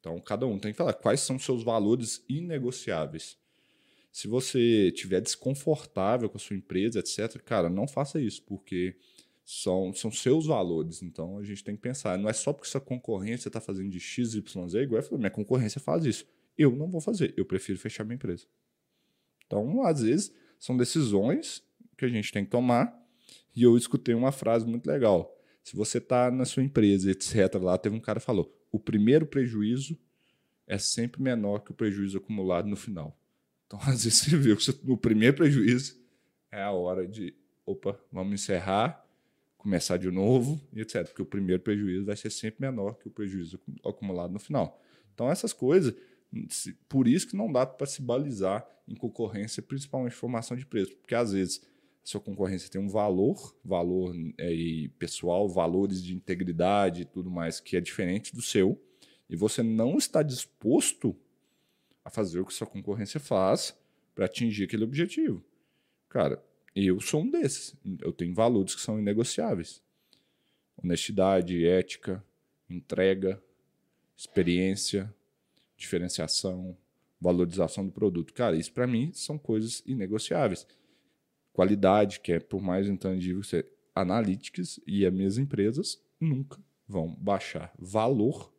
Então, 0.00 0.18
cada 0.20 0.46
um 0.46 0.58
tem 0.58 0.72
que 0.72 0.78
falar 0.78 0.92
quais 0.92 1.20
são 1.20 1.38
seus 1.38 1.62
valores 1.62 2.24
inegociáveis. 2.28 3.36
Se 4.12 4.26
você 4.26 4.88
estiver 4.88 5.20
desconfortável 5.20 6.28
com 6.28 6.36
a 6.36 6.40
sua 6.40 6.56
empresa, 6.56 7.00
etc., 7.00 7.40
cara, 7.42 7.68
não 7.68 7.86
faça 7.86 8.20
isso, 8.20 8.42
porque 8.44 8.96
são, 9.44 9.92
são 9.92 10.10
seus 10.10 10.46
valores. 10.46 11.02
Então, 11.02 11.38
a 11.38 11.44
gente 11.44 11.62
tem 11.62 11.76
que 11.76 11.82
pensar. 11.82 12.16
Não 12.16 12.28
é 12.28 12.32
só 12.32 12.52
porque 12.52 12.68
sua 12.68 12.80
concorrência 12.80 13.48
está 13.48 13.60
fazendo 13.60 13.90
de 13.90 14.00
X, 14.00 14.34
Y, 14.34 14.68
Z, 14.68 14.82
igual 14.82 15.00
eu 15.00 15.02
falei, 15.02 15.18
minha 15.18 15.30
concorrência 15.30 15.80
faz 15.80 16.04
isso 16.04 16.26
eu 16.58 16.74
não 16.74 16.90
vou 16.90 17.00
fazer, 17.00 17.32
eu 17.36 17.44
prefiro 17.46 17.78
fechar 17.78 18.04
minha 18.04 18.16
empresa. 18.16 18.44
Então, 19.46 19.86
às 19.86 20.02
vezes, 20.02 20.34
são 20.58 20.76
decisões 20.76 21.62
que 21.96 22.04
a 22.04 22.08
gente 22.08 22.32
tem 22.32 22.44
que 22.44 22.50
tomar. 22.50 22.98
E 23.54 23.62
eu 23.62 23.76
escutei 23.76 24.14
uma 24.14 24.32
frase 24.32 24.66
muito 24.66 24.86
legal. 24.86 25.34
Se 25.68 25.76
você 25.76 25.98
está 25.98 26.30
na 26.30 26.46
sua 26.46 26.62
empresa, 26.62 27.10
etc., 27.10 27.56
lá 27.60 27.76
teve 27.76 27.94
um 27.94 28.00
cara 28.00 28.18
que 28.18 28.24
falou: 28.24 28.58
o 28.72 28.80
primeiro 28.80 29.26
prejuízo 29.26 29.98
é 30.66 30.78
sempre 30.78 31.20
menor 31.22 31.58
que 31.58 31.72
o 31.72 31.74
prejuízo 31.74 32.16
acumulado 32.16 32.66
no 32.66 32.74
final. 32.74 33.14
Então, 33.66 33.78
às 33.84 34.04
vezes, 34.04 34.20
você 34.20 34.34
viu 34.34 34.56
que 34.56 34.90
o 34.90 34.96
primeiro 34.96 35.36
prejuízo 35.36 36.00
é 36.50 36.62
a 36.62 36.70
hora 36.70 37.06
de, 37.06 37.34
opa, 37.66 38.00
vamos 38.10 38.32
encerrar, 38.32 39.06
começar 39.58 39.98
de 39.98 40.10
novo, 40.10 40.58
etc. 40.74 41.04
Porque 41.04 41.20
o 41.20 41.26
primeiro 41.26 41.62
prejuízo 41.62 42.06
vai 42.06 42.16
ser 42.16 42.30
sempre 42.30 42.62
menor 42.62 42.94
que 42.94 43.06
o 43.06 43.10
prejuízo 43.10 43.60
acumulado 43.84 44.32
no 44.32 44.38
final. 44.38 44.82
Então, 45.12 45.30
essas 45.30 45.52
coisas 45.52 45.94
por 46.88 47.06
isso 47.06 47.28
que 47.28 47.36
não 47.36 47.52
dá 47.52 47.66
para 47.66 47.86
se 47.86 48.00
balizar 48.00 48.66
em 48.86 48.94
concorrência, 48.94 49.62
principalmente 49.62 50.14
formação 50.14 50.56
de 50.56 50.64
preço, 50.64 50.96
porque 50.96 51.14
às 51.14 51.32
vezes 51.32 51.62
sua 52.08 52.22
concorrência 52.22 52.70
tem 52.70 52.80
um 52.80 52.88
valor, 52.88 53.54
valor 53.62 54.16
é, 54.38 54.88
pessoal, 54.98 55.46
valores 55.46 56.02
de 56.02 56.14
integridade 56.14 57.02
e 57.02 57.04
tudo 57.04 57.30
mais 57.30 57.60
que 57.60 57.76
é 57.76 57.82
diferente 57.82 58.34
do 58.34 58.40
seu, 58.40 58.82
e 59.28 59.36
você 59.36 59.62
não 59.62 59.98
está 59.98 60.22
disposto 60.22 61.14
a 62.02 62.08
fazer 62.08 62.40
o 62.40 62.46
que 62.46 62.54
sua 62.54 62.66
concorrência 62.66 63.20
faz 63.20 63.76
para 64.14 64.24
atingir 64.24 64.64
aquele 64.64 64.84
objetivo. 64.84 65.44
Cara, 66.08 66.42
eu 66.74 66.98
sou 66.98 67.20
um 67.20 67.30
desses. 67.30 67.76
Eu 68.00 68.14
tenho 68.14 68.34
valores 68.34 68.74
que 68.74 68.80
são 68.80 68.98
inegociáveis. 68.98 69.82
Honestidade, 70.82 71.66
ética, 71.66 72.24
entrega, 72.70 73.38
experiência, 74.16 75.14
diferenciação, 75.76 76.74
valorização 77.20 77.84
do 77.84 77.92
produto. 77.92 78.32
Cara, 78.32 78.56
isso 78.56 78.72
para 78.72 78.86
mim 78.86 79.12
são 79.12 79.36
coisas 79.36 79.82
inegociáveis. 79.84 80.66
Qualidade, 81.58 82.20
que 82.20 82.30
é 82.30 82.38
por 82.38 82.62
mais 82.62 82.86
intangível 82.86 83.40
que 83.40 83.48
seja, 83.48 83.68
analytics 83.92 84.78
e 84.86 85.04
as 85.04 85.12
minhas 85.12 85.38
empresas 85.38 86.00
nunca 86.20 86.56
vão 86.86 87.12
baixar 87.16 87.74
valor, 87.76 88.54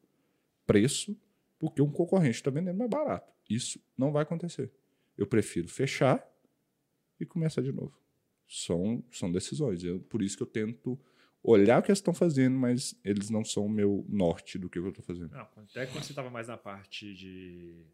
preço, 0.68 1.18
porque 1.58 1.82
um 1.82 1.90
concorrente 1.90 2.36
está 2.36 2.52
vendendo 2.52 2.78
mais 2.78 2.90
barato. 2.90 3.32
Isso 3.50 3.82
não 3.98 4.12
vai 4.12 4.24
acontecer. 4.24 4.70
Eu 5.18 5.26
prefiro 5.26 5.70
fechar 5.70 6.22
e 7.18 7.26
começar 7.26 7.62
de 7.62 7.72
novo. 7.72 7.98
São, 8.46 9.02
são 9.14 9.32
decisões. 9.32 9.82
Eu, 9.82 10.02
por 10.02 10.22
isso 10.22 10.36
que 10.36 10.44
eu 10.44 10.48
tento 10.48 11.00
olhar 11.42 11.80
o 11.80 11.82
que 11.82 11.92
eles 11.92 12.00
estão 12.00 12.14
fazendo, 12.14 12.58
mas 12.58 13.00
eles 13.06 13.30
não 13.30 13.46
são 13.46 13.66
o 13.66 13.70
meu 13.70 14.06
norte 14.10 14.58
do 14.58 14.70
que 14.70 14.78
eu 14.78 14.90
estou 14.90 15.06
fazendo. 15.06 15.32
Não, 15.32 15.40
até 15.40 15.86
quando 15.86 16.04
você 16.04 16.12
estava 16.12 16.30
mais 16.30 16.50
na 16.50 16.58
parte 16.58 17.14
de 17.14 17.86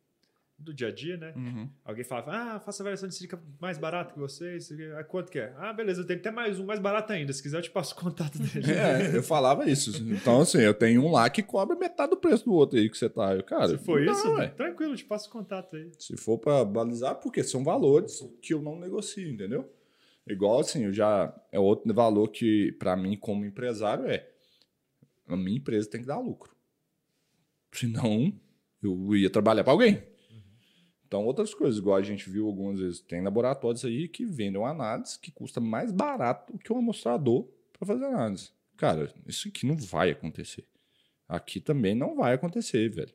do 0.57 0.73
dia 0.73 0.87
a 0.87 0.91
dia, 0.91 1.17
né? 1.17 1.33
Uhum. 1.35 1.69
Alguém 1.83 2.03
falava, 2.03 2.31
ah, 2.31 2.59
faça 2.59 2.81
a 2.81 2.85
variação 2.85 3.09
de 3.09 3.15
sílica 3.15 3.41
mais 3.59 3.77
barata 3.77 4.13
que 4.13 4.19
vocês. 4.19 4.69
Quanto 5.09 5.31
que 5.31 5.39
é? 5.39 5.53
Ah, 5.57 5.73
beleza, 5.73 6.01
eu 6.01 6.07
tenho 6.07 6.19
até 6.19 6.31
mais 6.31 6.59
um 6.59 6.65
mais 6.65 6.79
barato 6.79 7.11
ainda. 7.11 7.33
Se 7.33 7.43
quiser, 7.43 7.57
eu 7.57 7.61
te 7.61 7.69
passo 7.71 7.93
o 7.93 7.97
contato 7.97 8.37
dele. 8.39 8.65
É, 8.73 9.17
eu 9.17 9.23
falava 9.23 9.69
isso. 9.69 9.91
Então, 10.03 10.41
assim, 10.41 10.59
eu 10.59 10.73
tenho 10.73 11.03
um 11.03 11.11
lá 11.11 11.29
que 11.29 11.43
cobra 11.43 11.75
metade 11.75 12.11
do 12.11 12.17
preço 12.17 12.45
do 12.45 12.53
outro 12.53 12.79
aí 12.79 12.89
que 12.89 12.97
você 12.97 13.09
tá. 13.09 13.35
Eu, 13.35 13.43
cara, 13.43 13.67
Se 13.69 13.77
for 13.77 14.01
isso, 14.01 14.31
ué. 14.33 14.47
tranquilo, 14.47 14.93
eu 14.93 14.97
te 14.97 15.05
passo 15.05 15.27
o 15.29 15.31
contato 15.31 15.75
aí. 15.75 15.91
Se 15.99 16.15
for 16.15 16.37
pra 16.37 16.63
balizar, 16.63 17.15
porque 17.15 17.43
são 17.43 17.63
valores 17.63 18.19
que 18.41 18.53
eu 18.53 18.61
não 18.61 18.79
negocio, 18.79 19.29
entendeu? 19.29 19.69
Igual 20.27 20.59
assim, 20.61 20.85
eu 20.85 20.93
já. 20.93 21.33
É 21.51 21.59
outro 21.59 21.93
valor 21.93 22.29
que, 22.29 22.71
pra 22.79 22.95
mim, 22.95 23.15
como 23.17 23.45
empresário, 23.45 24.07
é. 24.07 24.27
A 25.27 25.35
minha 25.35 25.57
empresa 25.57 25.89
tem 25.89 26.01
que 26.01 26.07
dar 26.07 26.19
lucro. 26.19 26.55
Senão, 27.73 28.33
eu 28.81 29.15
ia 29.15 29.29
trabalhar 29.29 29.63
pra 29.63 29.73
alguém. 29.73 30.01
Então, 31.15 31.25
outras 31.25 31.53
coisas, 31.53 31.79
igual 31.79 31.95
a 31.95 32.01
gente 32.01 32.29
viu 32.29 32.45
algumas 32.45 32.77
vezes, 32.77 32.99
tem 32.99 33.23
laboratórios 33.23 33.85
aí 33.85 34.05
que 34.09 34.25
vendem 34.25 34.59
uma 34.59 34.71
análise 34.71 35.17
que 35.17 35.31
custa 35.31 35.61
mais 35.61 35.89
barato 35.89 36.57
que 36.57 36.73
um 36.73 36.79
amostrador 36.79 37.47
para 37.71 37.87
fazer 37.87 38.03
análise. 38.03 38.49
Cara, 38.75 39.09
isso 39.25 39.47
aqui 39.47 39.65
não 39.65 39.77
vai 39.77 40.11
acontecer. 40.11 40.65
Aqui 41.25 41.61
também 41.61 41.95
não 41.95 42.17
vai 42.17 42.33
acontecer, 42.33 42.89
velho. 42.89 43.13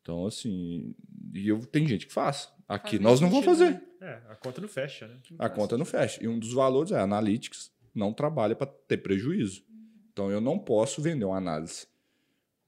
Então, 0.00 0.24
assim, 0.24 0.94
e 1.34 1.46
eu, 1.46 1.58
tem 1.66 1.86
gente 1.86 2.06
que 2.06 2.12
faz. 2.14 2.50
Aqui 2.66 2.98
nós 2.98 3.20
não 3.20 3.28
vamos 3.28 3.44
fazer. 3.44 3.72
né? 3.72 3.82
É, 4.00 4.22
a 4.30 4.34
conta 4.36 4.62
não 4.62 4.68
fecha, 4.68 5.06
né? 5.06 5.20
A 5.38 5.50
conta 5.50 5.76
não 5.76 5.84
fecha. 5.84 6.24
E 6.24 6.26
um 6.26 6.38
dos 6.38 6.54
valores 6.54 6.90
é 6.90 6.98
Analytics 6.98 7.70
não 7.94 8.14
trabalha 8.14 8.56
para 8.56 8.66
ter 8.66 8.96
prejuízo. 8.96 9.62
Então 10.10 10.30
eu 10.30 10.40
não 10.40 10.58
posso 10.58 11.02
vender 11.02 11.26
uma 11.26 11.36
análise 11.36 11.86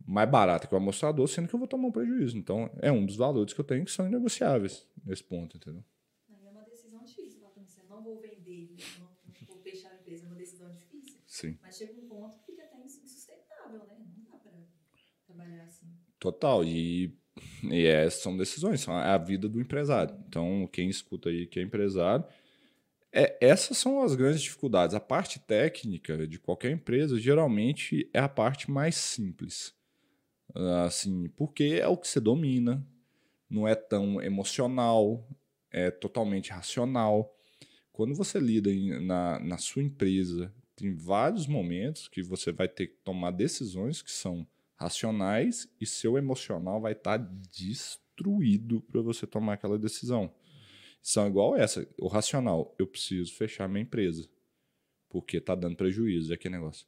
mais 0.09 0.29
barata 0.31 0.67
que 0.67 0.75
o 0.75 0.77
amostrador, 0.79 1.29
sendo 1.29 1.49
que 1.49 1.55
eu 1.55 1.59
vou 1.59 1.69
tomar 1.69 1.89
um 1.89 1.93
prejuízo. 1.93 2.37
Então 2.39 2.71
é 2.81 2.91
um 2.91 3.05
dos 3.05 3.17
valores 3.17 3.53
que 3.53 3.61
eu 3.61 3.65
tenho 3.65 3.85
que 3.85 3.91
são 3.91 4.07
inegociáveis 4.07 4.87
nesse 5.05 5.23
ponto, 5.23 5.57
entendeu? 5.57 5.85
É 6.31 6.51
uma 6.51 6.63
decisão 6.63 7.05
difícil. 7.05 7.41
Pra 7.41 7.63
você, 7.63 7.83
não 7.89 8.03
vou 8.03 8.21
vender, 8.21 8.75
não, 8.99 9.07
não 9.07 9.47
vou 9.47 9.59
fechar 9.63 9.91
a 9.91 9.97
empresa. 9.97 10.25
É 10.25 10.29
uma 10.29 10.37
decisão 10.37 10.75
difícil. 10.75 11.19
Sim. 11.27 11.59
Mas 11.63 11.77
chega 11.77 11.93
um 12.01 12.09
ponto 12.09 12.39
que 12.39 12.47
fica 12.47 12.65
até 12.65 12.79
insustentável, 12.85 13.81
né? 13.87 14.07
Não 14.17 14.25
dá 14.25 14.39
pra 14.39 14.53
trabalhar 15.27 15.65
assim. 15.65 15.87
Total. 16.19 16.65
E, 16.65 17.15
e 17.65 17.87
é, 17.87 18.09
são 18.11 18.37
decisões, 18.37 18.81
são 18.81 18.97
a 18.97 19.19
vida 19.19 19.49
do 19.49 19.61
empresário. 19.61 20.17
Então, 20.27 20.67
quem 20.73 20.89
escuta 20.89 21.29
aí 21.29 21.47
que 21.47 21.61
é 21.61 21.63
empresário, 21.63 22.25
é, 23.13 23.37
essas 23.41 23.79
são 23.79 24.03
as 24.03 24.15
grandes 24.15 24.43
dificuldades. 24.43 24.95
A 24.95 25.01
parte 25.01 25.39
técnica 25.41 26.27
de 26.27 26.39
qualquer 26.39 26.71
empresa, 26.71 27.19
geralmente, 27.19 28.09
é 28.13 28.19
a 28.21 28.29
parte 28.29 28.71
mais 28.71 28.97
simples. 28.97 29.75
Assim, 30.87 31.29
porque 31.37 31.79
é 31.81 31.87
o 31.87 31.97
que 31.97 32.09
você 32.09 32.21
domina, 32.21 32.85
não 33.49 33.67
é 33.67 33.75
tão 33.75 34.21
emocional, 34.21 35.27
é 35.71 35.91
totalmente 35.91 36.51
racional. 36.51 37.35
Quando 37.93 38.15
você 38.15 38.39
lida 38.39 38.71
na, 39.01 39.39
na 39.41 39.59
sua 39.59 39.83
empresa, 39.83 40.53
tem 40.75 40.95
vários 40.95 41.47
momentos 41.47 42.09
que 42.09 42.23
você 42.23 42.53
vai 42.53 42.69
ter 42.69 42.89
que 42.89 42.97
tomar 43.05 43.31
decisões 43.33 44.01
que 44.01 44.11
são 44.11 44.47
racionais 44.77 45.69
e 45.81 45.87
seu 45.87 46.17
emocional 46.17 46.81
vai 46.81 46.93
estar 46.93 47.17
destruído 47.17 48.81
para 48.83 49.03
você 49.03 49.27
tomar 49.27 49.55
aquela 49.55 49.79
decisão. 49.79 50.33
São 51.03 51.27
igual 51.27 51.57
essa, 51.57 51.89
o 51.99 52.09
racional, 52.09 52.75
eu 52.79 52.87
preciso 52.87 53.35
fechar 53.35 53.69
minha 53.69 53.83
empresa 53.83 54.29
porque 55.09 55.41
tá 55.41 55.55
dando 55.55 55.77
prejuízo, 55.77 56.33
é 56.33 56.35
aquele 56.35 56.57
negócio. 56.57 56.87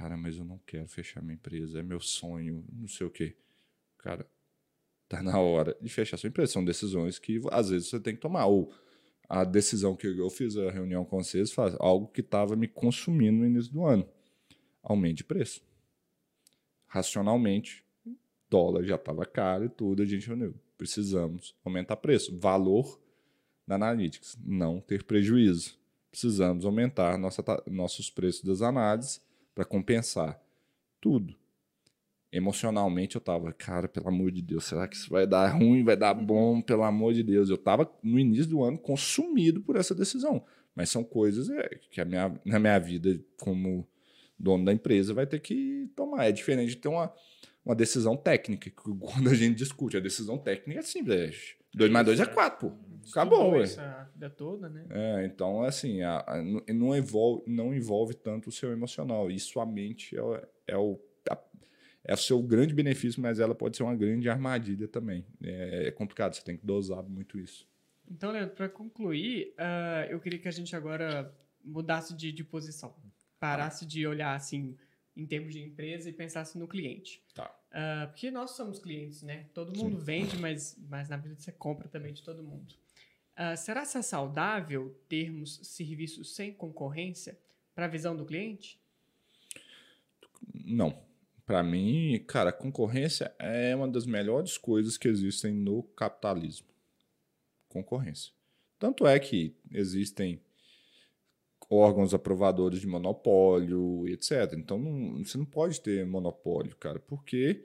Cara, 0.00 0.16
mas 0.16 0.38
eu 0.38 0.46
não 0.46 0.58
quero 0.66 0.88
fechar 0.88 1.22
minha 1.22 1.34
empresa, 1.34 1.78
é 1.78 1.82
meu 1.82 2.00
sonho, 2.00 2.64
não 2.72 2.88
sei 2.88 3.06
o 3.06 3.10
quê. 3.10 3.36
Cara, 3.98 4.26
tá 5.06 5.22
na 5.22 5.38
hora 5.38 5.76
de 5.78 5.90
fechar 5.90 6.16
sua 6.16 6.28
empresa. 6.28 6.54
São 6.54 6.64
decisões 6.64 7.18
que 7.18 7.38
às 7.52 7.68
vezes 7.68 7.88
você 7.88 8.00
tem 8.00 8.14
que 8.14 8.20
tomar. 8.22 8.46
Ou 8.46 8.72
a 9.28 9.44
decisão 9.44 9.94
que 9.94 10.06
eu 10.06 10.30
fiz 10.30 10.56
a 10.56 10.70
reunião 10.70 11.04
com 11.04 11.22
vocês 11.22 11.52
faz 11.52 11.76
algo 11.78 12.08
que 12.08 12.22
estava 12.22 12.56
me 12.56 12.66
consumindo 12.66 13.40
no 13.40 13.46
início 13.46 13.70
do 13.70 13.84
ano. 13.84 14.08
Aumente 14.82 15.22
preço. 15.22 15.62
Racionalmente, 16.86 17.84
dólar 18.48 18.84
já 18.84 18.94
estava 18.94 19.26
caro 19.26 19.66
e 19.66 19.68
tudo, 19.68 20.00
a 20.00 20.06
gente 20.06 20.26
reuniu. 20.26 20.54
Precisamos 20.78 21.54
aumentar 21.62 21.96
preço. 21.96 22.38
Valor 22.38 22.98
da 23.66 23.74
Analytics, 23.74 24.38
não 24.42 24.80
ter 24.80 25.04
prejuízo. 25.04 25.78
Precisamos 26.10 26.64
aumentar 26.64 27.18
nossa, 27.18 27.44
nossos 27.66 28.08
preços 28.08 28.42
das 28.42 28.62
análises 28.62 29.28
para 29.60 29.64
compensar 29.66 30.42
tudo. 30.98 31.36
Emocionalmente 32.32 33.16
eu 33.16 33.20
tava, 33.20 33.52
cara, 33.52 33.86
pelo 33.88 34.08
amor 34.08 34.30
de 34.30 34.40
Deus, 34.40 34.64
será 34.64 34.88
que 34.88 34.96
isso 34.96 35.10
vai 35.10 35.26
dar 35.26 35.48
ruim, 35.48 35.84
vai 35.84 35.96
dar 35.96 36.14
bom, 36.14 36.62
pelo 36.62 36.82
amor 36.82 37.12
de 37.12 37.22
Deus. 37.22 37.50
Eu 37.50 37.58
tava 37.58 37.90
no 38.02 38.18
início 38.18 38.46
do 38.46 38.62
ano 38.62 38.78
consumido 38.78 39.60
por 39.60 39.76
essa 39.76 39.94
decisão. 39.94 40.42
Mas 40.74 40.88
são 40.88 41.04
coisas 41.04 41.50
é, 41.50 41.68
que 41.90 42.00
a 42.00 42.04
minha, 42.06 42.40
na 42.44 42.58
minha 42.58 42.78
vida 42.78 43.20
como 43.36 43.86
dono 44.38 44.64
da 44.64 44.72
empresa 44.72 45.12
vai 45.12 45.26
ter 45.26 45.40
que 45.40 45.90
tomar. 45.94 46.24
É 46.24 46.32
diferente 46.32 46.70
de 46.70 46.76
ter 46.76 46.88
uma, 46.88 47.12
uma 47.62 47.74
decisão 47.74 48.16
técnica, 48.16 48.70
que 48.70 48.76
quando 48.98 49.28
a 49.28 49.34
gente 49.34 49.58
discute, 49.58 49.96
a 49.96 50.00
decisão 50.00 50.38
técnica 50.38 50.80
é 50.80 50.82
simples. 50.82 51.56
2 51.74 51.90
mais 51.90 52.04
2 52.06 52.20
é 52.20 52.26
4, 52.26 52.70
pô. 52.70 52.76
Acabou, 53.10 53.52
ué. 53.52 53.64
isso 53.64 53.80
a 53.80 54.04
vida 54.12 54.30
toda, 54.30 54.68
né? 54.68 54.86
É, 54.90 55.24
então, 55.24 55.62
assim, 55.62 56.02
a- 56.02 56.22
a- 56.26 56.42
não- 56.72 56.96
envolve, 56.96 57.42
não 57.46 57.74
envolve 57.74 58.14
tanto 58.14 58.48
o 58.48 58.52
seu 58.52 58.70
emocional. 58.72 59.30
E 59.30 59.38
sua 59.38 59.64
mente 59.66 60.16
é, 60.16 60.22
o- 60.22 60.42
é 60.66 60.76
o, 60.76 61.00
a- 61.30 61.38
é 62.04 62.14
o 62.14 62.16
seu 62.16 62.40
grande 62.42 62.74
benefício, 62.74 63.20
mas 63.20 63.40
ela 63.40 63.54
pode 63.54 63.76
ser 63.76 63.82
uma 63.82 63.96
grande 63.96 64.28
armadilha 64.28 64.86
também. 64.86 65.24
É, 65.42 65.88
é 65.88 65.90
complicado, 65.90 66.34
você 66.34 66.42
tem 66.42 66.56
que 66.56 66.64
dosar 66.66 67.02
muito 67.02 67.38
isso. 67.38 67.66
Então, 68.08 68.30
Leandro, 68.32 68.54
para 68.54 68.68
concluir, 68.68 69.54
ah, 69.56 70.06
eu 70.10 70.20
queria 70.20 70.38
que 70.38 70.48
a 70.48 70.52
gente 70.52 70.74
agora 70.76 71.32
mudasse 71.64 72.14
de, 72.14 72.30
de 72.32 72.44
posição. 72.44 72.94
Parasse 73.38 73.86
de 73.86 74.06
olhar 74.06 74.34
assim 74.34 74.76
em 75.16 75.26
termos 75.26 75.52
de 75.52 75.60
empresa 75.62 76.08
e 76.08 76.12
pensasse 76.12 76.58
no 76.58 76.68
cliente. 76.68 77.22
Tá. 77.34 77.54
Ah, 77.72 78.08
porque 78.10 78.30
nós 78.30 78.52
somos 78.52 78.78
clientes, 78.78 79.22
né? 79.22 79.46
Todo 79.54 79.76
mundo 79.76 79.98
vende, 79.98 80.36
mas, 80.38 80.76
mas 80.88 81.08
na 81.08 81.16
vida 81.16 81.36
você 81.36 81.52
compra 81.52 81.88
também 81.88 82.12
de 82.12 82.22
todo 82.22 82.42
mundo. 82.42 82.74
Ah, 83.36 83.56
será 83.56 83.86
que 83.86 83.96
é 83.96 84.02
saudável 84.02 84.94
termos 85.08 85.60
serviços 85.62 86.34
sem 86.34 86.52
concorrência 86.52 87.38
para 87.74 87.86
a 87.86 87.88
visão 87.88 88.16
do 88.16 88.26
cliente? 88.26 88.80
Não. 90.52 91.08
Para 91.46 91.62
mim, 91.62 92.22
cara, 92.28 92.52
concorrência 92.52 93.34
é 93.38 93.74
uma 93.74 93.88
das 93.88 94.06
melhores 94.06 94.56
coisas 94.56 94.96
que 94.96 95.08
existem 95.08 95.52
no 95.52 95.82
capitalismo. 95.82 96.68
Concorrência. 97.68 98.32
Tanto 98.78 99.06
é 99.06 99.18
que 99.18 99.56
existem 99.70 100.40
órgãos 101.70 102.12
aprovadores 102.12 102.80
de 102.80 102.86
monopólio, 102.88 104.06
etc. 104.08 104.54
Então, 104.58 104.78
não- 104.78 105.24
você 105.24 105.38
não 105.38 105.46
pode 105.46 105.80
ter 105.80 106.04
monopólio, 106.04 106.76
cara, 106.76 106.98
porque, 106.98 107.64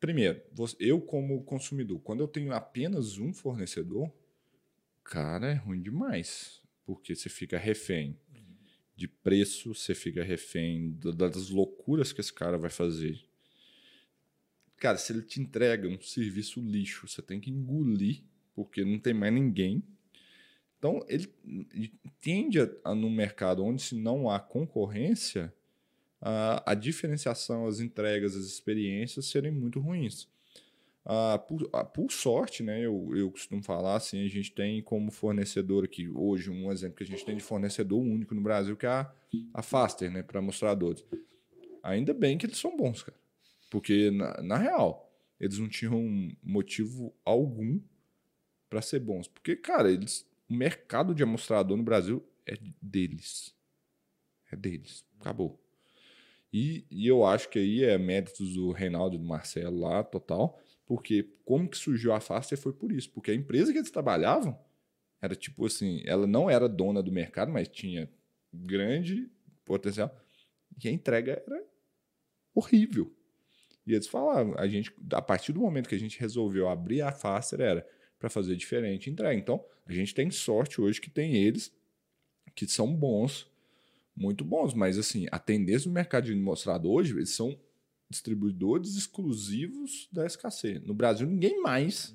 primeiro, 0.00 0.40
eu 0.78 1.00
como 1.00 1.44
consumidor, 1.44 2.00
quando 2.00 2.20
eu 2.20 2.28
tenho 2.28 2.52
apenas 2.52 3.18
um 3.18 3.32
fornecedor, 3.32 4.10
cara, 5.04 5.52
é 5.52 5.54
ruim 5.54 5.82
demais, 5.82 6.62
porque 6.86 7.14
você 7.14 7.28
fica 7.28 7.58
refém 7.58 8.18
de 8.96 9.08
preço, 9.08 9.74
você 9.74 9.94
fica 9.94 10.22
refém 10.22 10.92
das 11.16 11.48
loucuras 11.50 12.12
que 12.12 12.20
esse 12.20 12.32
cara 12.32 12.58
vai 12.58 12.70
fazer. 12.70 13.22
Cara, 14.76 14.96
se 14.96 15.12
ele 15.12 15.22
te 15.22 15.40
entrega 15.40 15.88
um 15.88 16.00
serviço 16.00 16.60
lixo, 16.60 17.06
você 17.06 17.20
tem 17.22 17.38
que 17.40 17.50
engolir, 17.50 18.22
porque 18.54 18.84
não 18.84 18.98
tem 18.98 19.12
mais 19.12 19.32
ninguém. 19.32 19.82
Então, 20.80 21.04
ele 21.06 21.30
tende 22.22 22.58
a, 22.58 22.68
a 22.82 22.94
num 22.94 23.10
mercado 23.10 23.62
onde 23.62 23.82
se 23.82 23.94
não 23.94 24.30
há 24.30 24.40
concorrência, 24.40 25.52
a, 26.18 26.72
a 26.72 26.74
diferenciação, 26.74 27.66
as 27.66 27.80
entregas, 27.80 28.34
as 28.34 28.46
experiências 28.46 29.26
serem 29.26 29.52
muito 29.52 29.78
ruins. 29.78 30.26
Ah, 31.04 31.38
por, 31.38 31.68
ah, 31.72 31.84
por 31.84 32.10
sorte, 32.10 32.62
né, 32.62 32.80
eu, 32.80 33.10
eu 33.14 33.30
costumo 33.30 33.62
falar 33.62 33.96
assim, 33.96 34.24
a 34.24 34.28
gente 34.28 34.52
tem 34.52 34.82
como 34.82 35.10
fornecedor 35.10 35.84
aqui, 35.84 36.08
hoje, 36.08 36.50
um 36.50 36.72
exemplo 36.72 36.96
que 36.96 37.04
a 37.04 37.06
gente 37.06 37.24
tem 37.26 37.36
de 37.36 37.42
fornecedor 37.42 38.00
único 38.00 38.34
no 38.34 38.40
Brasil, 38.40 38.74
que 38.74 38.86
é 38.86 38.90
a, 38.90 39.12
a 39.52 39.62
Faster, 39.62 40.10
né, 40.10 40.22
para 40.22 40.40
mostradores. 40.40 41.04
Ainda 41.82 42.14
bem 42.14 42.38
que 42.38 42.46
eles 42.46 42.58
são 42.58 42.74
bons, 42.74 43.02
cara. 43.02 43.18
Porque, 43.70 44.10
na, 44.10 44.42
na 44.42 44.56
real, 44.56 45.12
eles 45.38 45.58
não 45.58 45.68
tinham 45.68 46.02
motivo 46.42 47.14
algum 47.24 47.80
para 48.68 48.82
ser 48.82 49.00
bons. 49.00 49.26
Porque, 49.26 49.56
cara, 49.56 49.90
eles, 49.90 50.26
o 50.50 50.54
mercado 50.54 51.14
de 51.14 51.22
amostrador 51.22 51.76
no 51.76 51.82
Brasil 51.84 52.26
é 52.44 52.58
deles. 52.82 53.54
É 54.50 54.56
deles. 54.56 55.04
Acabou. 55.20 55.62
E, 56.52 56.84
e 56.90 57.06
eu 57.06 57.24
acho 57.24 57.48
que 57.48 57.60
aí 57.60 57.84
é 57.84 57.96
méritos 57.96 58.54
do 58.54 58.72
Reinaldo 58.72 59.14
e 59.14 59.18
do 59.18 59.24
Marcelo 59.24 59.78
lá, 59.78 60.02
total. 60.02 60.60
Porque 60.84 61.22
como 61.44 61.68
que 61.68 61.78
surgiu 61.78 62.12
a 62.12 62.18
Faster 62.18 62.58
foi 62.58 62.72
por 62.72 62.90
isso. 62.90 63.10
Porque 63.10 63.30
a 63.30 63.34
empresa 63.34 63.70
que 63.70 63.78
eles 63.78 63.92
trabalhavam 63.92 64.58
era 65.22 65.36
tipo 65.36 65.64
assim, 65.66 66.02
ela 66.04 66.26
não 66.26 66.50
era 66.50 66.68
dona 66.68 67.00
do 67.00 67.12
mercado, 67.12 67.52
mas 67.52 67.68
tinha 67.68 68.10
grande 68.52 69.30
potencial. 69.64 70.12
E 70.82 70.88
a 70.88 70.90
entrega 70.90 71.40
era 71.46 71.64
horrível. 72.52 73.14
E 73.86 73.94
eles 73.94 74.08
falavam, 74.08 74.58
a 74.58 74.66
gente, 74.66 74.92
a 75.12 75.22
partir 75.22 75.52
do 75.52 75.60
momento 75.60 75.88
que 75.88 75.94
a 75.94 75.98
gente 75.98 76.18
resolveu 76.18 76.68
abrir 76.68 77.02
a 77.02 77.12
Faster, 77.12 77.60
era 77.60 77.86
para 78.20 78.30
fazer 78.30 78.54
diferente 78.54 79.08
e 79.08 79.10
entrega. 79.10 79.34
Então, 79.34 79.64
a 79.86 79.92
gente 79.92 80.14
tem 80.14 80.30
sorte 80.30 80.80
hoje 80.80 81.00
que 81.00 81.10
tem 81.10 81.34
eles 81.34 81.72
que 82.54 82.66
são 82.68 82.94
bons, 82.94 83.50
muito 84.14 84.44
bons, 84.44 84.74
mas 84.74 84.98
assim, 84.98 85.26
a 85.32 85.38
tendência 85.38 85.88
do 85.88 85.94
mercado 85.94 86.26
de 86.26 86.34
mostrador 86.34 86.92
hoje, 86.92 87.14
eles 87.14 87.30
são 87.30 87.58
distribuidores 88.08 88.96
exclusivos 88.96 90.08
da 90.12 90.26
SKC. 90.26 90.80
No 90.84 90.92
Brasil, 90.92 91.26
ninguém 91.26 91.60
mais 91.62 92.14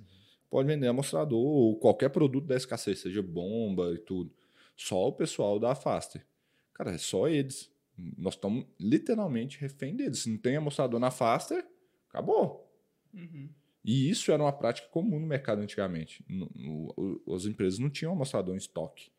pode 0.49 0.67
vender 0.67 0.87
amostrador 0.87 1.39
ou 1.39 1.75
qualquer 1.77 2.09
produto 2.09 2.45
da 2.45 2.55
SKC, 2.55 2.95
seja 2.95 3.23
bomba 3.23 3.93
e 3.93 3.97
tudo. 3.97 4.31
Só 4.77 5.07
o 5.07 5.13
pessoal 5.13 5.57
da 5.59 5.73
Faster. 5.73 6.23
Cara, 6.73 6.91
é 6.91 6.97
só 6.97 7.27
eles. 7.27 7.71
Nós 7.97 8.35
estamos 8.35 8.65
literalmente 8.79 9.57
refém 9.59 9.95
deles. 9.95 10.19
Se 10.19 10.29
não 10.29 10.37
tem 10.37 10.57
amostrador 10.57 10.99
na 10.99 11.09
Faster, 11.09 11.65
acabou. 12.09 12.69
Uhum. 13.13 13.49
E 13.85 14.09
isso 14.09 14.31
era 14.31 14.41
uma 14.41 14.51
prática 14.51 14.87
comum 14.87 15.19
no 15.19 15.27
mercado 15.27 15.61
antigamente. 15.61 16.25
As 17.31 17.45
empresas 17.45 17.77
não 17.77 17.87
tinham 17.87 18.13
amostrador 18.13 18.55
em 18.55 18.57
estoque. 18.57 19.11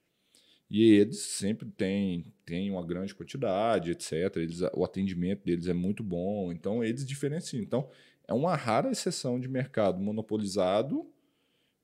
E 0.68 0.82
eles 0.90 1.20
sempre 1.20 1.70
têm, 1.70 2.26
têm 2.44 2.68
uma 2.72 2.84
grande 2.84 3.14
quantidade, 3.14 3.92
etc. 3.92 4.36
Eles, 4.38 4.60
o 4.74 4.84
atendimento 4.84 5.44
deles 5.44 5.68
é 5.68 5.72
muito 5.72 6.02
bom, 6.02 6.50
então 6.50 6.82
eles 6.82 7.06
diferenciam. 7.06 7.62
Então, 7.62 7.88
é 8.26 8.34
uma 8.34 8.56
rara 8.56 8.90
exceção 8.90 9.38
de 9.38 9.46
mercado 9.46 10.00
monopolizado 10.00 11.08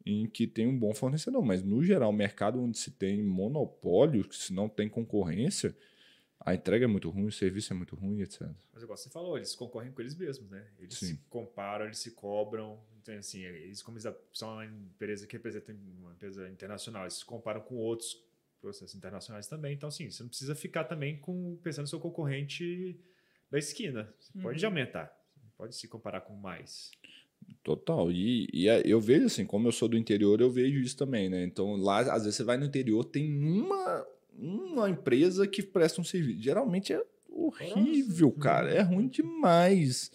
em 0.04 0.26
que 0.26 0.48
tem 0.48 0.66
um 0.66 0.76
bom 0.76 0.92
fornecedor. 0.92 1.44
Mas, 1.44 1.62
no 1.62 1.84
geral, 1.84 2.12
mercado 2.12 2.60
onde 2.60 2.76
se 2.76 2.90
tem 2.90 3.22
monopólio, 3.22 4.28
que 4.28 4.34
se 4.34 4.52
não 4.52 4.68
tem 4.68 4.88
concorrência, 4.88 5.76
a 6.44 6.54
entrega 6.54 6.84
é 6.84 6.88
muito 6.88 7.08
ruim, 7.10 7.26
o 7.26 7.32
serviço 7.32 7.72
é 7.72 7.76
muito 7.76 7.94
ruim, 7.96 8.20
etc. 8.20 8.48
Mas 8.72 8.82
igual 8.82 8.96
você 8.96 9.08
falou, 9.10 9.36
eles 9.36 9.54
concorrem 9.54 9.92
com 9.92 10.00
eles 10.00 10.14
mesmos, 10.14 10.50
né? 10.50 10.66
Eles 10.78 10.94
Sim. 10.98 11.06
se 11.06 11.16
comparam, 11.30 11.86
eles 11.86 11.98
se 11.98 12.10
cobram. 12.12 12.80
Então, 13.00 13.14
assim, 13.16 13.42
eles, 13.42 13.82
como 13.82 13.98
eles 13.98 14.06
são 14.32 14.52
uma 14.54 14.64
empresa 14.66 15.26
que 15.26 15.36
representa 15.36 15.72
uma 15.72 16.12
empresa 16.12 16.48
internacional, 16.48 17.02
eles 17.04 17.14
se 17.14 17.24
comparam 17.24 17.60
com 17.60 17.76
outros 17.76 18.16
processos 18.60 18.94
internacionais 18.94 19.46
também. 19.48 19.74
Então, 19.74 19.88
assim, 19.88 20.08
você 20.10 20.22
não 20.22 20.28
precisa 20.28 20.54
ficar 20.54 20.84
também 20.84 21.18
com, 21.18 21.56
pensando 21.62 21.82
no 21.84 21.88
seu 21.88 21.98
concorrente 22.00 22.98
da 23.50 23.58
esquina. 23.58 24.12
Você 24.20 24.32
pode 24.40 24.64
Uhum. 24.64 24.70
aumentar, 24.70 25.12
você 25.36 25.50
pode 25.56 25.74
se 25.76 25.88
comparar 25.88 26.20
com 26.20 26.34
mais. 26.34 26.90
Total. 27.64 28.10
E, 28.10 28.48
e 28.52 28.68
é- 28.68 28.82
eu 28.84 29.00
vejo 29.00 29.26
assim, 29.26 29.44
como 29.44 29.66
eu 29.68 29.72
sou 29.72 29.88
do 29.88 29.96
interior, 29.96 30.40
eu 30.40 30.50
vejo 30.50 30.78
isso 30.80 30.96
também, 30.96 31.28
né? 31.28 31.44
Então, 31.44 31.74
lá, 31.76 32.00
às 32.00 32.22
vezes, 32.24 32.36
você 32.36 32.44
vai 32.44 32.56
no 32.56 32.64
interior, 32.64 33.04
tem 33.04 33.32
uma, 33.36 34.06
uma 34.36 34.88
empresa 34.88 35.46
que 35.46 35.62
presta 35.62 36.00
um 36.00 36.04
serviço. 36.04 36.42
Geralmente 36.42 36.92
é 36.92 37.02
horrível, 37.28 38.28
Nossa. 38.28 38.40
cara. 38.40 38.70
É 38.70 38.80
ruim 38.80 39.08
demais. 39.08 40.10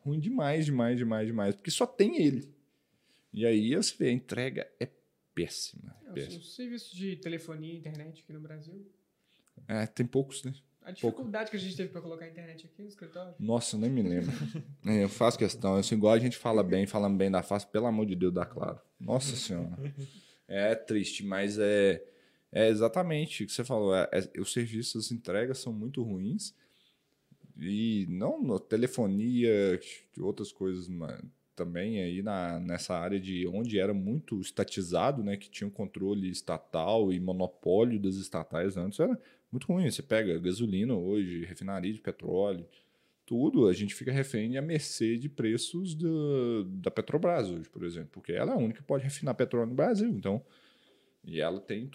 Ruim 0.00 0.18
demais, 0.18 0.64
demais, 0.66 0.98
demais, 0.98 1.26
demais. 1.26 1.54
Porque 1.54 1.70
só 1.70 1.86
tem 1.86 2.22
ele. 2.22 2.52
E 3.32 3.44
aí 3.46 3.74
você 3.74 3.94
vê, 3.98 4.08
a 4.08 4.12
entrega 4.12 4.70
é 4.80 4.88
péssima. 5.34 5.94
É, 6.08 6.12
péssima. 6.12 6.40
Os 6.40 6.54
serviços 6.54 6.90
de 6.90 7.16
telefonia 7.16 7.72
e 7.72 7.76
internet 7.76 8.22
aqui 8.22 8.32
no 8.32 8.40
Brasil. 8.40 8.86
É, 9.66 9.86
tem 9.86 10.06
poucos, 10.06 10.42
né? 10.44 10.54
A 10.82 10.90
dificuldade 10.90 11.50
que 11.50 11.56
a 11.56 11.60
gente 11.60 11.76
teve 11.76 11.90
para 11.90 12.00
colocar 12.00 12.24
a 12.24 12.28
internet 12.28 12.64
aqui 12.64 12.80
no 12.80 12.88
escritório. 12.88 13.34
Nossa, 13.38 13.76
nem 13.76 13.90
me 13.90 14.02
lembro. 14.02 14.32
É, 14.86 15.04
eu 15.04 15.08
faço 15.08 15.38
questão. 15.38 15.74
Assim, 15.74 15.94
igual 15.94 16.14
a 16.14 16.18
gente 16.18 16.38
fala 16.38 16.64
bem, 16.64 16.86
falando 16.86 17.14
bem 17.14 17.30
da 17.30 17.42
face, 17.42 17.66
pelo 17.66 17.84
amor 17.84 18.06
de 18.06 18.16
Deus, 18.16 18.32
dá 18.32 18.46
claro. 18.46 18.80
Nossa 18.98 19.36
Senhora. 19.36 19.76
É 20.50 20.74
triste, 20.74 21.22
mas 21.26 21.58
é, 21.58 22.02
é 22.52 22.68
exatamente 22.68 23.44
o 23.44 23.46
que 23.46 23.52
você 23.52 23.64
falou. 23.64 23.94
É, 23.94 24.08
é- 24.12 24.40
os 24.40 24.52
serviços, 24.52 25.06
as 25.06 25.12
entregas 25.12 25.58
são 25.58 25.72
muito 25.72 26.02
ruins. 26.02 26.54
E 27.60 28.06
não 28.08 28.58
telefonia, 28.58 29.80
outras 30.20 30.52
coisas 30.52 30.88
também 31.56 32.00
aí 32.00 32.22
na, 32.22 32.60
nessa 32.60 32.94
área 32.96 33.18
de 33.18 33.46
onde 33.48 33.80
era 33.80 33.92
muito 33.92 34.40
estatizado, 34.40 35.24
né? 35.24 35.36
Que 35.36 35.50
tinha 35.50 35.66
um 35.66 35.70
controle 35.70 36.30
estatal 36.30 37.12
e 37.12 37.18
monopólio 37.18 37.98
das 37.98 38.14
estatais 38.14 38.76
antes, 38.76 39.00
era 39.00 39.18
muito 39.50 39.66
ruim. 39.66 39.90
Você 39.90 40.02
pega 40.02 40.38
gasolina 40.38 40.94
hoje, 40.94 41.44
refinaria 41.44 41.92
de 41.92 42.00
petróleo, 42.00 42.64
tudo, 43.26 43.66
a 43.66 43.74
gente 43.74 43.94
fica 43.94 44.10
refém 44.10 44.56
à 44.56 44.62
mercê 44.62 45.18
de 45.18 45.28
preços 45.28 45.94
da, 45.94 46.08
da 46.66 46.90
Petrobras 46.90 47.50
hoje, 47.50 47.68
por 47.68 47.82
exemplo, 47.84 48.08
porque 48.12 48.32
ela 48.32 48.52
é 48.52 48.54
a 48.54 48.58
única 48.58 48.80
que 48.80 48.86
pode 48.86 49.04
refinar 49.04 49.34
petróleo 49.34 49.68
no 49.68 49.74
Brasil. 49.74 50.08
Então, 50.08 50.42
e 51.22 51.38
ela 51.38 51.60
tem 51.60 51.86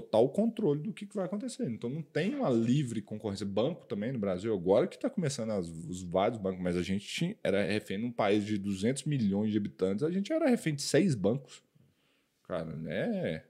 total 0.00 0.28
controle 0.30 0.80
do 0.82 0.92
que, 0.92 1.06
que 1.06 1.14
vai 1.14 1.24
acontecer. 1.24 1.68
Então, 1.70 1.88
não 1.90 2.02
tem 2.02 2.34
uma 2.34 2.50
livre 2.50 3.00
concorrência. 3.02 3.44
Banco 3.46 3.86
também 3.86 4.12
no 4.12 4.18
Brasil, 4.18 4.52
agora 4.54 4.86
que 4.86 4.96
está 4.96 5.08
começando 5.10 5.50
as- 5.50 5.68
os 5.68 6.02
vários 6.02 6.38
bancos, 6.38 6.62
mas 6.62 6.76
a 6.76 6.82
gente 6.82 7.06
tinha- 7.06 7.36
era 7.42 7.64
refém 7.64 7.98
num 7.98 8.12
país 8.12 8.44
de 8.44 8.56
200 8.58 9.04
milhões 9.04 9.50
de 9.50 9.58
habitantes, 9.58 10.02
a 10.04 10.10
gente 10.10 10.32
era 10.32 10.48
refém 10.48 10.74
de 10.74 10.82
seis 10.82 11.14
bancos. 11.14 11.62
Cara, 12.46 12.74
né? 12.76 13.42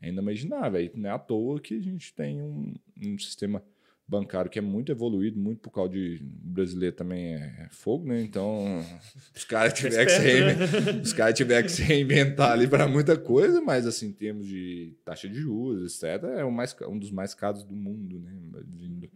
É 0.00 0.08
inimaginável. 0.08 0.90
Não 0.94 1.08
é 1.10 1.12
à 1.12 1.18
toa 1.18 1.60
que 1.60 1.74
a 1.76 1.80
gente 1.80 2.12
tem 2.14 2.42
um, 2.42 2.74
um 3.02 3.18
sistema 3.18 3.62
bancário 4.06 4.50
que 4.50 4.58
é 4.58 4.62
muito 4.62 4.92
evoluído, 4.92 5.38
muito 5.38 5.60
por 5.60 5.70
causa 5.70 5.92
de 5.92 6.22
o 6.22 6.48
brasileiro 6.48 6.94
também 6.94 7.34
é 7.34 7.68
fogo, 7.70 8.06
né? 8.06 8.22
Então, 8.22 8.64
os 9.34 9.44
caras 9.44 9.72
tiveram 9.72 10.06
que, 10.06 11.00
os 11.02 11.12
caras 11.12 11.34
tiveram 11.34 11.66
que 11.66 11.72
se 11.72 11.82
reinventar 11.82 12.52
ali 12.52 12.68
para 12.68 12.86
muita 12.86 13.16
coisa, 13.16 13.60
mas 13.60 13.86
assim, 13.86 14.08
em 14.08 14.12
termos 14.12 14.46
de 14.46 14.96
taxa 15.04 15.28
de 15.28 15.36
juros, 15.36 16.02
etc., 16.02 16.22
é 16.36 16.44
o 16.44 16.52
mais, 16.52 16.76
um 16.88 16.98
dos 16.98 17.10
mais 17.10 17.34
caros 17.34 17.64
do 17.64 17.74
mundo, 17.74 18.18
né? 18.20 19.08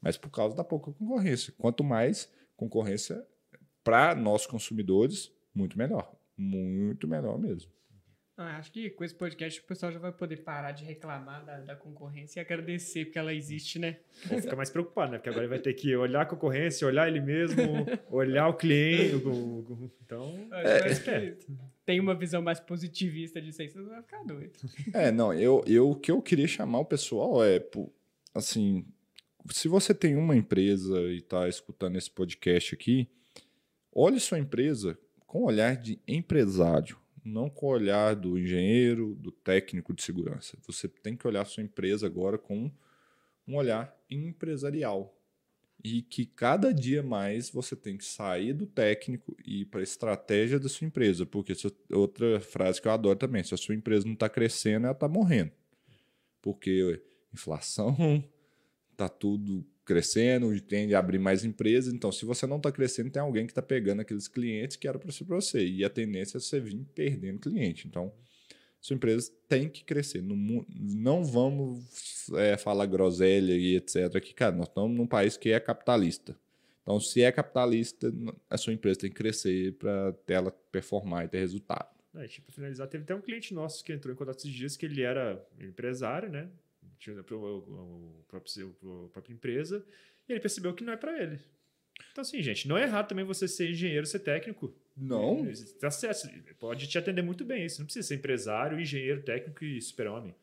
Mas 0.00 0.16
por 0.16 0.30
causa 0.30 0.56
da 0.56 0.64
pouca 0.64 0.90
concorrência. 0.92 1.52
Quanto 1.58 1.84
mais 1.84 2.30
concorrência 2.56 3.22
para 3.84 4.14
nós 4.14 4.46
consumidores, 4.46 5.30
muito 5.54 5.76
melhor. 5.76 6.10
Muito 6.36 7.06
melhor 7.06 7.38
mesmo. 7.38 7.70
Ah, 8.42 8.56
acho 8.56 8.72
que 8.72 8.88
com 8.88 9.04
esse 9.04 9.14
podcast 9.14 9.60
o 9.60 9.64
pessoal 9.64 9.92
já 9.92 9.98
vai 9.98 10.10
poder 10.12 10.38
parar 10.38 10.72
de 10.72 10.82
reclamar 10.82 11.44
da, 11.44 11.60
da 11.60 11.76
concorrência 11.76 12.40
e 12.40 12.42
agradecer 12.42 13.04
porque 13.04 13.18
ela 13.18 13.34
existe, 13.34 13.78
né? 13.78 13.98
Ou 14.30 14.40
fica 14.40 14.56
mais 14.56 14.70
preocupado, 14.70 15.12
né? 15.12 15.18
Porque 15.18 15.28
agora 15.28 15.44
ele 15.44 15.50
vai 15.50 15.58
ter 15.58 15.74
que 15.74 15.94
olhar 15.94 16.22
a 16.22 16.24
concorrência, 16.24 16.86
olhar 16.86 17.06
ele 17.06 17.20
mesmo, 17.20 17.60
olhar 18.10 18.48
o 18.48 18.54
cliente. 18.54 19.16
o- 19.16 19.28
o- 19.28 19.58
o- 19.84 19.90
Então, 20.02 20.48
É, 20.52 20.88
é 20.88 20.90
esperto. 20.90 21.46
tem 21.84 22.00
uma 22.00 22.14
visão 22.14 22.40
mais 22.40 22.58
positivista 22.58 23.42
disso 23.42 23.60
aí, 23.60 23.68
você 23.68 23.82
vai 23.82 24.00
ficar 24.02 24.24
doido. 24.24 24.52
É, 24.94 25.12
não, 25.12 25.34
eu, 25.34 25.62
eu, 25.66 25.90
o 25.90 25.94
que 25.94 26.10
eu 26.10 26.22
queria 26.22 26.48
chamar 26.48 26.78
o 26.78 26.84
pessoal 26.86 27.44
é, 27.44 27.62
assim, 28.34 28.86
se 29.50 29.68
você 29.68 29.92
tem 29.92 30.16
uma 30.16 30.34
empresa 30.34 30.98
e 31.12 31.18
está 31.18 31.46
escutando 31.46 31.96
esse 31.96 32.10
podcast 32.10 32.74
aqui, 32.74 33.06
olhe 33.92 34.18
sua 34.18 34.38
empresa 34.38 34.98
com 35.26 35.42
olhar 35.44 35.76
de 35.76 35.98
empresário, 36.08 36.96
não 37.24 37.50
com 37.50 37.66
o 37.66 37.70
olhar 37.70 38.14
do 38.14 38.38
engenheiro, 38.38 39.14
do 39.14 39.30
técnico 39.30 39.92
de 39.92 40.02
segurança. 40.02 40.56
Você 40.66 40.88
tem 40.88 41.16
que 41.16 41.26
olhar 41.26 41.44
sua 41.44 41.62
empresa 41.62 42.06
agora 42.06 42.38
com 42.38 42.70
um 43.46 43.56
olhar 43.56 43.94
empresarial. 44.08 45.16
E 45.82 46.02
que 46.02 46.26
cada 46.26 46.74
dia 46.74 47.02
mais 47.02 47.48
você 47.48 47.74
tem 47.74 47.96
que 47.96 48.04
sair 48.04 48.52
do 48.52 48.66
técnico 48.66 49.34
e 49.44 49.62
ir 49.62 49.64
para 49.64 49.80
a 49.80 49.82
estratégia 49.82 50.60
da 50.60 50.68
sua 50.68 50.86
empresa. 50.86 51.24
Porque 51.24 51.54
outra 51.90 52.38
frase 52.40 52.82
que 52.82 52.86
eu 52.86 52.92
adoro 52.92 53.18
também: 53.18 53.42
se 53.42 53.54
a 53.54 53.56
sua 53.56 53.74
empresa 53.74 54.04
não 54.04 54.12
está 54.12 54.28
crescendo, 54.28 54.84
ela 54.84 54.92
está 54.92 55.08
morrendo. 55.08 55.52
Porque 56.42 57.02
inflação, 57.32 57.96
tá 58.94 59.08
tudo 59.08 59.64
crescendo, 59.84 60.58
tende 60.60 60.94
a 60.94 60.98
abrir 60.98 61.18
mais 61.18 61.44
empresas. 61.44 61.92
Então, 61.92 62.12
se 62.12 62.24
você 62.24 62.46
não 62.46 62.58
está 62.58 62.70
crescendo, 62.70 63.10
tem 63.10 63.20
alguém 63.20 63.46
que 63.46 63.52
está 63.52 63.62
pegando 63.62 64.00
aqueles 64.00 64.28
clientes 64.28 64.76
que 64.76 64.86
era 64.86 64.98
para 64.98 65.10
ser 65.10 65.24
para 65.24 65.36
você. 65.36 65.66
E 65.66 65.84
a 65.84 65.90
tendência 65.90 66.38
é 66.38 66.40
você 66.40 66.60
vir 66.60 66.84
perdendo 66.94 67.40
cliente. 67.40 67.88
Então, 67.88 68.12
sua 68.80 68.96
empresa 68.96 69.30
tem 69.48 69.68
que 69.68 69.84
crescer. 69.84 70.22
Mu- 70.22 70.66
não 70.68 71.24
vamos 71.24 72.30
é, 72.34 72.56
falar 72.56 72.86
groselha 72.86 73.52
e 73.54 73.76
etc. 73.76 74.20
Que, 74.20 74.32
cara, 74.32 74.54
nós 74.56 74.68
estamos 74.68 74.96
num 74.96 75.06
país 75.06 75.36
que 75.36 75.50
é 75.50 75.60
capitalista. 75.60 76.38
Então, 76.82 76.98
se 76.98 77.22
é 77.22 77.30
capitalista, 77.30 78.12
a 78.48 78.56
sua 78.56 78.72
empresa 78.72 79.00
tem 79.00 79.10
que 79.10 79.16
crescer 79.16 79.74
para 79.74 80.14
ela 80.28 80.50
performar 80.72 81.24
e 81.24 81.28
ter 81.28 81.38
resultado. 81.38 81.88
Aí, 82.14 82.26
tipo, 82.26 82.50
finalizar, 82.50 82.88
teve 82.88 83.04
até 83.04 83.14
um 83.14 83.20
cliente 83.20 83.54
nosso 83.54 83.84
que 83.84 83.92
entrou 83.92 84.12
em 84.12 84.16
contato 84.16 84.38
esses 84.38 84.50
dias 84.50 84.76
que 84.76 84.86
ele 84.86 85.02
era 85.02 85.40
empresário, 85.60 86.28
né? 86.28 86.48
O, 87.08 88.24
próprio, 88.28 88.76
a 89.06 89.08
própria 89.08 89.32
empresa, 89.32 89.84
e 90.28 90.32
ele 90.32 90.40
percebeu 90.40 90.74
que 90.74 90.84
não 90.84 90.92
é 90.92 90.96
para 90.96 91.20
ele. 91.20 91.40
Então, 92.10 92.22
assim, 92.22 92.42
gente, 92.42 92.66
não 92.68 92.76
é 92.76 92.82
errado 92.82 93.08
também 93.08 93.24
você 93.24 93.46
ser 93.46 93.70
engenheiro, 93.70 94.06
ser 94.06 94.20
técnico. 94.20 94.74
Não. 94.96 95.46
Tá 95.78 95.90
certo, 95.90 96.28
pode 96.58 96.86
te 96.86 96.98
atender 96.98 97.22
muito 97.22 97.44
bem. 97.44 97.68
Você 97.68 97.78
não 97.78 97.86
precisa 97.86 98.08
ser 98.08 98.16
empresário, 98.16 98.80
engenheiro, 98.80 99.22
técnico 99.22 99.64
e 99.64 99.80
super-homem. 99.80 100.34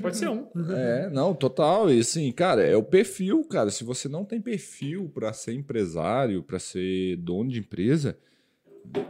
Pode 0.00 0.16
ser 0.16 0.28
um. 0.28 0.48
É, 0.74 1.10
não, 1.10 1.34
total. 1.34 1.92
E 1.92 2.00
assim, 2.00 2.30
cara, 2.32 2.62
é 2.62 2.76
o 2.76 2.82
perfil, 2.82 3.44
cara. 3.44 3.70
Se 3.70 3.84
você 3.84 4.08
não 4.08 4.24
tem 4.24 4.40
perfil 4.40 5.10
para 5.12 5.32
ser 5.32 5.52
empresário, 5.52 6.42
para 6.42 6.58
ser 6.58 7.16
dono 7.16 7.50
de 7.50 7.58
empresa, 7.58 8.18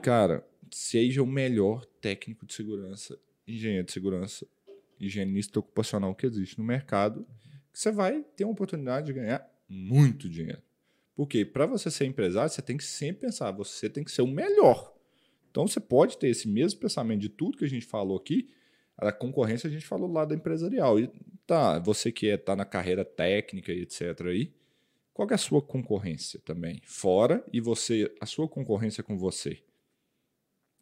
cara, 0.03 0.45
seja 0.71 1.23
o 1.23 1.27
melhor 1.27 1.85
técnico 2.01 2.45
de 2.45 2.55
segurança, 2.55 3.19
engenheiro 3.47 3.87
de 3.87 3.93
segurança, 3.93 4.47
higienista 5.01 5.61
ocupacional 5.61 6.15
que 6.15 6.27
existe 6.27 6.59
no 6.59 6.65
mercado, 6.65 7.27
que 7.73 7.79
você 7.79 7.91
vai 7.91 8.23
ter 8.37 8.45
uma 8.45 8.53
oportunidade 8.53 9.07
de 9.07 9.13
ganhar 9.13 9.49
muito 9.69 10.29
dinheiro. 10.29 10.63
Porque 11.15 11.45
para 11.45 11.67
você 11.67 11.91
ser 11.91 12.07
empresário, 12.07 12.51
você 12.51 12.63
tem 12.63 12.77
que 12.77 12.85
sempre 12.85 13.23
pensar, 13.23 13.51
você 13.51 13.89
tem 13.91 14.05
que 14.05 14.11
ser 14.11 14.23
o 14.23 14.27
melhor. 14.27 14.95
Então 15.51 15.67
você 15.67 15.81
pode 15.81 16.17
ter 16.17 16.29
esse 16.29 16.47
mesmo 16.49 16.81
pensamento 16.81 17.21
de 17.21 17.29
tudo 17.29 17.59
que 17.59 17.65
a 17.65 17.69
gente 17.69 17.87
falou 17.87 18.17
aqui. 18.17 18.49
A 18.97 19.11
concorrência 19.13 19.69
a 19.69 19.71
gente 19.71 19.87
falou 19.87 20.11
lá 20.11 20.25
da 20.25 20.35
empresarial. 20.35 20.99
E 21.01 21.11
tá, 21.47 21.79
você 21.79 22.13
que 22.13 22.27
está 22.27 22.53
é, 22.53 22.57
na 22.57 22.65
carreira 22.65 23.05
técnica 23.05 23.73
e 23.73 23.83
etc. 23.83 24.21
aí, 24.27 24.53
qual 25.13 25.29
é 25.29 25.35
a 25.35 25.39
sua 25.39 25.61
concorrência 25.61 26.41
também? 26.45 26.81
Fora 26.85 27.45
e 27.53 27.61
você, 27.61 28.15
a 28.21 28.27
sua 28.27 28.49
concorrência 28.49 29.03
com 29.03 29.19
você. 29.19 29.61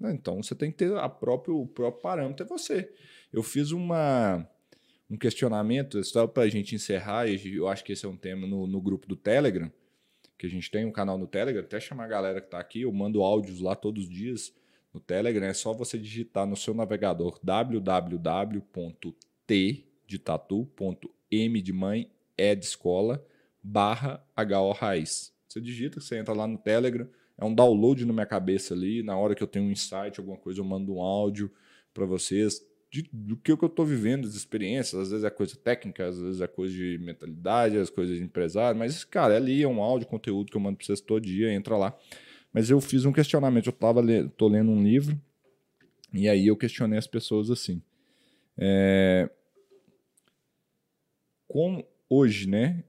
Então 0.01 0.43
você 0.43 0.55
tem 0.55 0.71
que 0.71 0.77
ter 0.77 0.95
a 0.97 1.09
próprio, 1.09 1.59
o 1.61 1.67
próprio 1.67 2.03
parâmetro 2.03 2.45
é 2.45 2.49
você. 2.49 2.93
Eu 3.33 3.43
fiz 3.43 3.71
uma, 3.71 4.47
um 5.11 5.17
questionamento, 5.17 6.03
só 6.05 6.27
para 6.27 6.43
a 6.45 6.49
gente 6.49 6.75
encerrar, 6.75 7.27
e 7.29 7.57
eu 7.57 7.69
acho 7.69 7.85
que 7.85 7.93
esse 7.93 8.05
é 8.05 8.09
um 8.09 8.17
tema 8.17 8.47
no, 8.47 8.67
no 8.67 8.81
grupo 8.81 9.07
do 9.07 9.17
Telegram, 9.17 9.71
que 10.39 10.47
a 10.47 10.51
gente 10.51 10.71
tem 10.71 10.85
um 10.85 10.93
canal 10.93 11.17
no 11.17 11.27
Telegram, 11.27 11.63
até 11.63 11.81
chamar 11.81 12.05
a 12.05 12.09
galera 12.09 12.41
que 12.41 12.49
está 12.49 12.59
aqui, 12.59 12.83
eu 12.83 12.93
mando 12.93 13.23
áudios 13.23 13.61
lá 13.61 13.75
todos 13.75 14.05
os 14.05 14.11
dias 14.11 14.55
no 14.93 15.01
Telegram, 15.01 15.47
é 15.47 15.55
só 15.55 15.73
você 15.73 15.99
digitar 15.99 16.47
no 16.47 16.57
seu 16.57 16.75
navegador 16.75 17.39
www.t 17.43 18.67
de 20.07 20.19
tatu.m 20.19 21.63
de 21.63 21.73
mãe, 21.73 22.11
é 22.37 22.55
de 22.55 22.65
escola, 22.65 23.27
barra 23.63 24.25
HO 24.37 24.73
Raiz. 24.73 25.35
Você 25.49 25.61
digita, 25.61 26.01
você 26.01 26.19
entra 26.19 26.35
lá 26.35 26.47
no 26.47 26.59
Telegram, 26.59 27.09
é 27.39 27.45
um 27.45 27.55
download 27.55 28.05
na 28.05 28.13
minha 28.13 28.27
cabeça 28.27 28.75
ali, 28.75 29.03
na 29.03 29.17
hora 29.17 29.35
que 29.35 29.43
eu 29.43 29.47
tenho 29.47 29.67
um 29.67 29.71
insight, 29.71 30.19
alguma 30.19 30.37
coisa, 30.37 30.61
eu 30.61 30.65
mando 30.65 30.95
um 30.95 31.01
áudio 31.01 31.51
para 31.93 32.07
vocês, 32.07 32.61
de, 32.91 33.09
do 33.13 33.37
que 33.37 33.51
eu 33.51 33.59
estou 33.63 33.85
vivendo, 33.85 34.27
as 34.27 34.35
experiências, 34.35 35.01
às 35.01 35.11
vezes 35.11 35.25
é 35.25 35.31
coisa 35.31 35.57
técnica, 35.57 36.07
às 36.07 36.19
vezes 36.19 36.41
é 36.41 36.47
coisa 36.47 36.75
de 36.75 36.99
mentalidade, 36.99 37.77
as 37.77 37.91
coisas 37.91 38.17
de 38.17 38.23
empresário, 38.23 38.79
mas, 38.79 39.05
cara, 39.05 39.35
é 39.35 39.37
ali 39.37 39.63
é 39.63 39.69
um 39.69 39.83
áudio, 39.83 40.07
conteúdo 40.07 40.51
que 40.51 40.57
eu 40.57 40.61
mando 40.61 40.79
para 40.79 40.87
vocês 40.87 41.01
todo 41.01 41.23
dia, 41.23 41.53
entra 41.53 41.77
lá. 41.77 41.97
Mas 42.53 42.71
eu 42.71 42.81
fiz 42.81 43.05
um 43.05 43.13
questionamento, 43.13 43.67
eu 43.67 43.73
tava 43.73 44.01
le 44.01 44.29
tô 44.31 44.49
lendo 44.49 44.71
um 44.71 44.83
livro, 44.83 45.21
e 46.13 46.29
aí 46.29 46.47
eu 46.47 46.57
questionei 46.57 46.99
as 46.99 47.07
pessoas 47.07 47.51
assim. 47.51 47.83
É, 48.57 49.29
como 51.47 51.87
hoje, 52.09 52.49
né? 52.49 52.83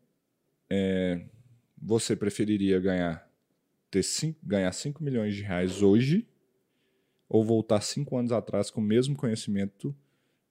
É, 0.70 1.22
você 1.78 2.16
preferiria 2.16 2.80
ganhar 2.80 3.26
ter 3.90 4.04
cinco, 4.04 4.40
ganhar 4.44 4.72
5 4.72 5.04
milhões 5.04 5.36
de 5.36 5.42
reais 5.42 5.82
hoje 5.82 6.28
ou 7.30 7.44
voltar 7.44 7.82
cinco 7.82 8.18
anos 8.18 8.32
atrás 8.32 8.70
com 8.70 8.80
o 8.80 8.84
mesmo 8.84 9.16
conhecimento, 9.16 9.96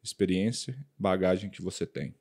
experiência, 0.03 0.77
bagagem 0.99 1.51
que 1.51 1.63
você 1.63 1.87
tem? 1.87 2.15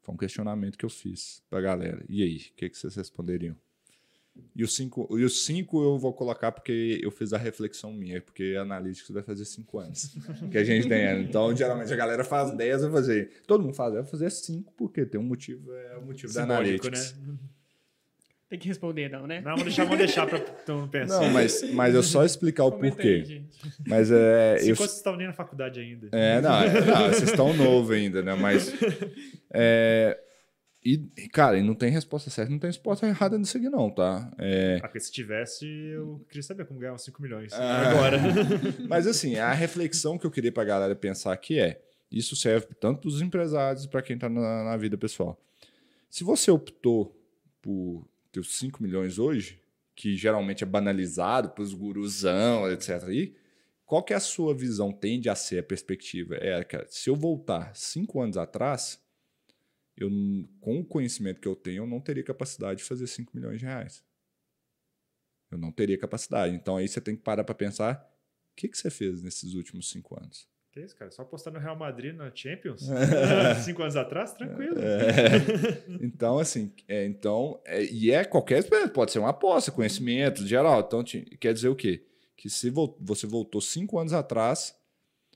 Foi 0.00 0.14
um 0.14 0.18
questionamento 0.18 0.76
que 0.76 0.84
eu 0.84 0.90
fiz 0.90 1.42
para 1.48 1.58
a 1.58 1.62
galera. 1.62 2.04
E 2.08 2.22
aí, 2.22 2.36
o 2.36 2.54
que, 2.56 2.68
que 2.68 2.76
vocês 2.76 2.96
responderiam? 2.96 3.56
E 4.56 4.64
os 4.64 4.74
cinco, 4.74 5.06
e 5.18 5.24
os 5.24 5.44
cinco 5.44 5.82
eu 5.82 5.98
vou 5.98 6.12
colocar 6.12 6.50
porque 6.52 6.98
eu 7.02 7.10
fiz 7.10 7.34
a 7.34 7.38
reflexão 7.38 7.92
minha, 7.92 8.20
porque 8.20 8.56
Analytics 8.58 9.10
vai 9.10 9.22
fazer 9.22 9.44
cinco 9.44 9.78
anos 9.78 10.16
que 10.50 10.56
a 10.56 10.64
gente 10.64 10.88
tem. 10.88 11.22
Então, 11.22 11.54
geralmente 11.54 11.92
a 11.92 11.96
galera 11.96 12.24
faz 12.24 12.50
10, 12.56 12.82
eu 12.84 12.90
fazer. 12.90 13.42
Todo 13.46 13.62
mundo 13.62 13.74
faz, 13.74 13.94
eu 13.94 14.02
vou 14.02 14.10
fazer 14.10 14.30
cinco, 14.30 14.72
porque 14.72 15.04
tem 15.04 15.20
um 15.20 15.24
motivo, 15.24 15.72
é 15.74 15.98
o 15.98 16.06
motivo 16.06 16.32
Simbólico, 16.32 16.48
da 16.48 16.54
Analytics. 16.56 17.16
Né? 17.18 17.38
Tem 18.52 18.58
que 18.58 18.68
responder, 18.68 19.08
não, 19.08 19.26
né? 19.26 19.36
Não, 19.36 19.52
vamos 19.52 19.62
deixar, 19.62 19.84
vamos 19.84 19.96
deixar 19.96 20.26
para 20.26 20.38
todo 20.38 20.80
mundo 20.80 20.90
pensar. 20.90 21.22
Não, 21.22 21.30
mas, 21.30 21.62
mas 21.72 21.94
eu 21.94 22.02
só 22.02 22.22
explicar 22.22 22.66
o 22.66 22.72
porquê. 22.72 23.24
Aí, 23.26 23.46
mas 23.86 24.10
é. 24.10 24.58
Se 24.58 24.68
eu... 24.68 24.76
vocês 24.76 24.96
estão 24.96 25.16
nem 25.16 25.26
na 25.26 25.32
faculdade 25.32 25.80
ainda. 25.80 26.10
É, 26.12 26.38
não, 26.38 26.62
é, 26.62 26.80
não 26.84 27.08
vocês 27.08 27.30
estão 27.30 27.54
novo 27.54 27.94
ainda, 27.94 28.20
né? 28.20 28.34
Mas. 28.34 28.70
É, 29.54 30.18
e, 30.84 30.98
cara, 31.32 31.58
e 31.58 31.62
não 31.62 31.74
tem 31.74 31.90
resposta 31.90 32.28
certa, 32.28 32.50
não 32.50 32.58
tem 32.58 32.68
resposta 32.68 33.06
errada 33.06 33.38
nisso 33.38 33.56
aqui, 33.56 33.70
não, 33.70 33.90
tá? 33.90 34.30
É... 34.38 34.76
Ah, 34.82 34.88
porque 34.88 35.00
se 35.00 35.10
tivesse, 35.10 35.66
eu 35.66 36.22
queria 36.28 36.42
saber 36.42 36.66
como 36.66 36.78
ganhar 36.78 36.92
uns 36.92 37.04
5 37.04 37.22
milhões. 37.22 37.54
Ah, 37.54 37.88
agora. 37.88 38.18
Mas 38.86 39.06
assim, 39.06 39.36
a 39.36 39.54
reflexão 39.54 40.18
que 40.18 40.26
eu 40.26 40.30
queria 40.30 40.52
pra 40.52 40.62
galera 40.62 40.94
pensar 40.94 41.32
aqui 41.32 41.58
é: 41.58 41.80
isso 42.10 42.36
serve 42.36 42.66
tanto 42.78 43.00
para 43.00 43.08
os 43.08 43.22
empresários 43.22 43.86
para 43.86 44.02
quem 44.02 44.18
tá 44.18 44.28
na, 44.28 44.64
na 44.64 44.76
vida 44.76 44.98
pessoal. 44.98 45.40
Se 46.10 46.22
você 46.22 46.50
optou 46.50 47.18
por 47.62 48.11
ter 48.32 48.44
5 48.44 48.82
milhões 48.82 49.18
hoje, 49.18 49.60
que 49.94 50.16
geralmente 50.16 50.64
é 50.64 50.66
banalizado 50.66 51.50
para 51.50 51.62
os 51.62 51.74
guruzão, 51.74 52.70
etc. 52.70 53.04
Aí, 53.04 53.36
qual 53.84 54.02
que 54.02 54.14
é 54.14 54.16
a 54.16 54.20
sua 54.20 54.54
visão? 54.54 54.90
Tende 54.90 55.28
a 55.28 55.34
ser 55.34 55.58
a 55.58 55.62
perspectiva? 55.62 56.36
É, 56.36 56.64
cara, 56.64 56.86
se 56.88 57.10
eu 57.10 57.14
voltar 57.14 57.76
cinco 57.76 58.20
anos 58.20 58.38
atrás, 58.38 58.98
eu, 59.96 60.08
com 60.60 60.80
o 60.80 60.84
conhecimento 60.84 61.40
que 61.40 61.48
eu 61.48 61.54
tenho, 61.54 61.82
eu 61.82 61.86
não 61.86 62.00
teria 62.00 62.24
capacidade 62.24 62.78
de 62.78 62.84
fazer 62.84 63.06
5 63.06 63.36
milhões 63.36 63.58
de 63.58 63.66
reais. 63.66 64.02
Eu 65.50 65.58
não 65.58 65.70
teria 65.70 65.98
capacidade. 65.98 66.54
Então 66.54 66.78
aí 66.78 66.88
você 66.88 67.00
tem 67.00 67.14
que 67.14 67.22
parar 67.22 67.44
para 67.44 67.54
pensar: 67.54 68.10
o 68.52 68.56
que, 68.56 68.68
que 68.68 68.78
você 68.78 68.90
fez 68.90 69.22
nesses 69.22 69.52
últimos 69.52 69.90
cinco 69.90 70.18
anos? 70.18 70.48
Que 70.72 70.80
isso, 70.80 70.96
cara? 70.96 71.10
Só 71.10 71.20
apostar 71.20 71.52
no 71.52 71.60
Real 71.60 71.76
Madrid 71.76 72.14
na 72.14 72.34
Champions? 72.34 72.88
Cinco 73.62 73.82
anos 73.82 73.94
atrás? 73.94 74.32
Tranquilo. 74.32 74.76
É. 74.78 76.00
Então, 76.02 76.38
assim, 76.38 76.72
é, 76.88 77.04
então, 77.04 77.60
é, 77.64 77.84
e 77.84 78.10
é 78.10 78.24
qualquer. 78.24 78.64
Pode 78.90 79.12
ser 79.12 79.18
uma 79.18 79.30
aposta, 79.30 79.70
conhecimento 79.70 80.46
geral. 80.46 80.80
Então, 80.80 81.04
quer 81.38 81.52
dizer 81.52 81.68
o 81.68 81.76
quê? 81.76 82.04
Que 82.36 82.48
se 82.48 82.70
você 82.70 83.26
voltou 83.26 83.60
cinco 83.60 83.98
anos 83.98 84.12
atrás, 84.12 84.74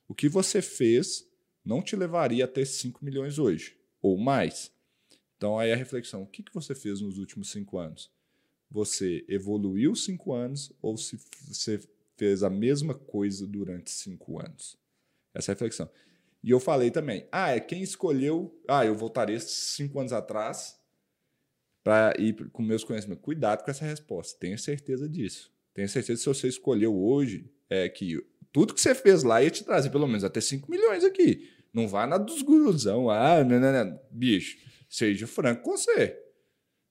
o 0.09 0.14
que 0.14 0.28
você 0.28 0.62
fez 0.62 1.28
não 1.64 1.82
te 1.82 1.95
levaria 1.97 2.45
a 2.45 2.49
ter 2.49 2.64
5 2.64 3.05
milhões 3.05 3.39
hoje, 3.39 3.76
ou 4.01 4.16
mais. 4.16 4.72
Então, 5.37 5.59
aí 5.59 5.70
a 5.70 5.76
reflexão: 5.76 6.22
o 6.22 6.26
que, 6.26 6.43
que 6.43 6.55
você 6.55 6.74
fez 6.74 7.01
nos 7.01 7.18
últimos 7.18 7.51
cinco 7.51 7.78
anos? 7.78 8.11
Você 8.70 9.24
evoluiu 9.28 9.95
cinco 9.95 10.32
anos 10.32 10.72
ou 10.80 10.97
se 10.97 11.18
você 11.47 11.80
fez 12.16 12.43
a 12.43 12.51
mesma 12.51 12.95
coisa 12.95 13.47
durante 13.47 13.91
cinco 13.91 14.41
anos? 14.41 14.78
Essa 15.37 15.53
reflexão. 15.53 15.89
E 16.43 16.51
eu 16.51 16.59
falei 16.59 16.91
também, 16.91 17.28
ah, 17.30 17.51
é 17.51 17.61
quem 17.61 17.82
escolheu. 17.82 18.59
Ah, 18.66 18.87
eu 18.87 18.95
voltaria 18.95 19.39
cinco 19.39 20.01
anos 20.01 20.12
atrás 20.12 20.76
para 21.84 22.14
ir 22.18 22.34
com 22.51 22.62
meus 22.62 22.82
conhecimentos. 22.82 23.22
Cuidado 23.22 23.62
com 23.64 23.70
essa 23.70 23.84
resposta. 23.84 24.39
Tenha 24.41 24.57
certeza 24.57 25.09
disso. 25.09 25.53
Tenha 25.74 25.87
certeza 25.89 26.18
que 26.18 26.22
se 26.22 26.28
você 26.28 26.49
escolheu 26.49 26.97
hoje, 26.97 27.51
é 27.68 27.89
que 27.89 28.16
tudo 28.51 28.72
que 28.72 28.80
você 28.80 28.95
fez 28.95 29.22
lá 29.22 29.43
ia 29.43 29.51
te 29.51 29.62
trazer 29.62 29.91
pelo 29.91 30.07
menos 30.07 30.24
até 30.24 30.41
5 30.41 30.70
milhões 30.70 31.05
aqui. 31.05 31.51
Não 31.72 31.87
vá 31.87 32.07
na 32.07 32.16
dos 32.16 32.41
guruzão. 32.41 33.11
Ah, 33.11 33.45
não, 33.45 33.61
não, 33.61 33.72
não. 33.72 34.01
Bicho, 34.11 34.57
seja 34.89 35.26
franco 35.26 35.62
com 35.62 35.76
você. 35.76 36.18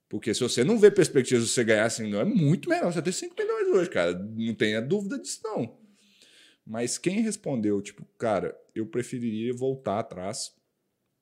Porque 0.08 0.34
se 0.34 0.42
você 0.42 0.64
não 0.64 0.78
vê 0.78 0.92
perspectiva 0.92 1.42
de 1.42 1.48
você 1.48 1.64
ganhar 1.64 1.86
assim, 1.86 2.10
não 2.10 2.20
é 2.20 2.26
muito 2.26 2.70
melhor 2.70 2.94
você 2.94 3.02
ter 3.02 3.12
5 3.12 3.36
milhões 3.38 3.68
hoje, 3.70 3.90
cara. 3.90 4.14
Não 4.14 4.54
tenha 4.54 4.82
dúvida 4.82 5.18
disso, 5.18 5.42
não. 5.44 5.85
Mas 6.66 6.98
quem 6.98 7.22
respondeu, 7.22 7.82
tipo, 7.82 8.04
cara, 8.18 8.60
eu 8.74 8.88
preferiria 8.88 9.54
voltar 9.54 10.00
atrás 10.00 10.56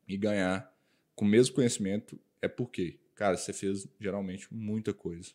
e 0.08 0.16
ganhar 0.16 0.72
com 1.14 1.24
o 1.24 1.28
mesmo 1.28 1.54
conhecimento, 1.54 2.18
é 2.40 2.48
porque, 2.48 2.98
cara, 3.14 3.36
você 3.36 3.52
fez 3.52 3.86
geralmente 4.00 4.52
muita 4.52 4.94
coisa. 4.94 5.32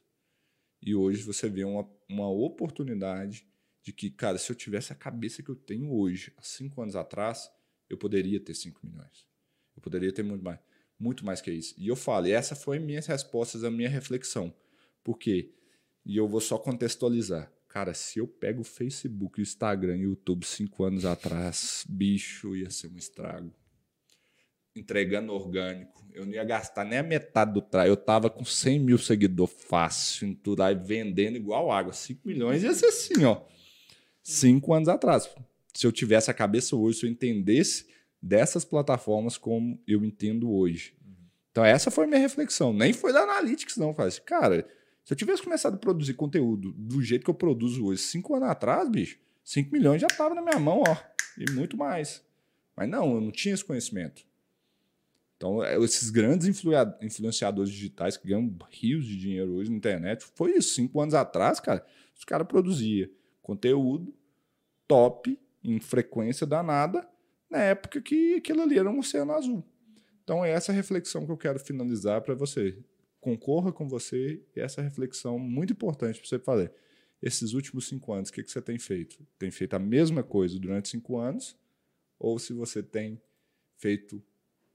E 0.81 0.95
hoje 0.95 1.23
você 1.23 1.47
vê 1.49 1.63
uma, 1.63 1.87
uma 2.07 2.29
oportunidade 2.29 3.47
de 3.83 3.93
que, 3.93 4.09
cara, 4.09 4.37
se 4.37 4.51
eu 4.51 4.55
tivesse 4.55 4.91
a 4.91 4.95
cabeça 4.95 5.43
que 5.43 5.49
eu 5.49 5.55
tenho 5.55 5.93
hoje, 5.93 6.33
há 6.37 6.41
cinco 6.41 6.81
anos 6.81 6.95
atrás, 6.95 7.49
eu 7.89 7.97
poderia 7.97 8.39
ter 8.39 8.53
5 8.53 8.79
milhões. 8.85 9.27
Eu 9.75 9.81
poderia 9.81 10.13
ter 10.13 10.23
muito 10.23 10.43
mais. 10.43 10.59
Muito 10.97 11.25
mais 11.25 11.39
que 11.41 11.49
isso. 11.49 11.73
E 11.77 11.87
eu 11.87 11.95
falo, 11.95 12.27
e 12.27 12.31
essa 12.31 12.55
foi 12.55 12.77
minhas 12.77 13.07
respostas, 13.07 13.63
a 13.63 13.71
minha 13.71 13.89
reflexão. 13.89 14.53
Por 15.03 15.17
quê? 15.17 15.53
E 16.05 16.17
eu 16.17 16.27
vou 16.27 16.41
só 16.41 16.57
contextualizar. 16.57 17.51
Cara, 17.69 17.93
se 17.93 18.17
eu 18.17 18.27
pego 18.27 18.61
o 18.61 18.63
Facebook, 18.63 19.39
o 19.39 19.43
Instagram 19.43 19.95
e 19.97 20.07
o 20.07 20.09
YouTube 20.09 20.43
cinco 20.43 20.83
anos 20.83 21.05
atrás, 21.05 21.85
bicho, 21.87 22.55
ia 22.55 22.69
ser 22.71 22.87
um 22.87 22.97
estrago. 22.97 23.53
Entregando 24.75 25.31
orgânico. 25.31 26.03
Eu 26.11 26.25
não 26.25 26.33
ia 26.33 26.43
gastar 26.43 26.83
nem 26.83 26.97
a 26.97 27.03
metade 27.03 27.53
do 27.53 27.61
trabalho. 27.61 27.91
Eu 27.91 27.97
tava 27.97 28.27
com 28.27 28.43
100 28.43 28.79
mil 28.79 28.97
seguidores 28.97 29.53
fácil 29.67 30.27
em 30.27 30.33
tudo, 30.33 30.63
aí 30.63 30.73
vendendo 30.73 31.35
igual 31.35 31.71
água. 31.71 31.93
5 31.93 32.27
milhões 32.27 32.63
ia 32.63 32.73
ser 32.73 32.87
assim, 32.87 33.23
ó. 33.23 33.43
Cinco 34.23 34.73
anos 34.73 34.89
atrás. 34.89 35.29
Se 35.71 35.85
eu 35.85 35.91
tivesse 35.91 36.31
a 36.31 36.33
cabeça 36.33 36.75
hoje, 36.75 36.99
se 36.99 37.05
eu 37.05 37.09
entendesse 37.11 37.87
dessas 38.19 38.65
plataformas 38.65 39.37
como 39.37 39.79
eu 39.87 40.03
entendo 40.03 40.51
hoje. 40.51 40.95
Então, 41.51 41.63
essa 41.63 41.91
foi 41.91 42.07
minha 42.07 42.19
reflexão. 42.19 42.73
Nem 42.73 42.93
foi 42.93 43.13
da 43.13 43.21
Analytics, 43.21 43.77
não. 43.77 43.93
Faz, 43.93 44.17
cara, 44.17 44.67
se 45.09 45.13
eu 45.15 45.17
tivesse 45.17 45.41
começado 45.41 45.73
a 45.73 45.77
produzir 45.77 46.13
conteúdo 46.13 46.71
do 46.73 47.01
jeito 47.01 47.23
que 47.23 47.31
eu 47.31 47.33
produzo 47.33 47.87
hoje, 47.87 47.99
cinco 47.99 48.35
anos 48.35 48.47
atrás, 48.47 48.87
bicho, 48.87 49.17
5 49.43 49.71
milhões 49.71 49.99
já 49.99 50.07
tava 50.07 50.35
na 50.35 50.41
minha 50.43 50.59
mão, 50.59 50.83
ó. 50.87 50.95
E 51.35 51.49
muito 51.49 51.75
mais. 51.75 52.23
Mas 52.77 52.87
não, 52.87 53.15
eu 53.15 53.19
não 53.19 53.31
tinha 53.31 53.55
esse 53.55 53.65
conhecimento. 53.65 54.23
Então, 55.35 55.63
é, 55.63 55.75
esses 55.79 56.11
grandes 56.11 56.47
influenciadores 57.01 57.71
digitais 57.71 58.17
que 58.17 58.27
ganham 58.27 58.55
rios 58.69 59.03
de 59.03 59.17
dinheiro 59.17 59.53
hoje 59.53 59.71
na 59.71 59.77
internet, 59.77 60.23
foi 60.35 60.51
isso. 60.51 60.75
Cinco 60.75 61.01
anos 61.01 61.15
atrás, 61.15 61.59
cara, 61.59 61.83
os 62.15 62.23
caras 62.23 62.45
produziam 62.47 63.09
conteúdo 63.41 64.13
top, 64.87 65.39
em 65.63 65.79
frequência 65.79 66.45
danada, 66.45 67.09
na 67.49 67.57
época 67.57 67.99
que 67.99 68.35
aquilo 68.35 68.61
ali 68.61 68.77
era 68.77 68.91
um 68.91 68.99
oceano 68.99 69.31
azul. 69.31 69.65
Então, 70.23 70.45
é 70.45 70.51
essa 70.51 70.71
reflexão 70.71 71.25
que 71.25 71.31
eu 71.31 71.37
quero 71.37 71.57
finalizar 71.57 72.21
para 72.21 72.35
você 72.35 72.77
concorra 73.19 73.71
com 73.71 73.87
você 73.87 74.41
e 74.55 74.59
essa 74.59 74.81
reflexão 74.81 75.37
muito 75.37 75.73
importante 75.73 76.19
para 76.19 76.27
você 76.27 76.39
fazer. 76.39 76.71
esses 77.21 77.53
últimos 77.53 77.87
cinco 77.87 78.13
anos, 78.13 78.29
o 78.29 78.33
que, 78.33 78.43
que 78.43 78.51
você 78.51 78.61
tem 78.61 78.79
feito? 78.79 79.25
Tem 79.37 79.51
feito 79.51 79.73
a 79.73 79.79
mesma 79.79 80.23
coisa 80.23 80.57
durante 80.57 80.87
cinco 80.87 81.17
anos? 81.17 81.57
Ou 82.17 82.39
se 82.39 82.53
você 82.53 82.81
tem 82.81 83.21
feito, 83.77 84.23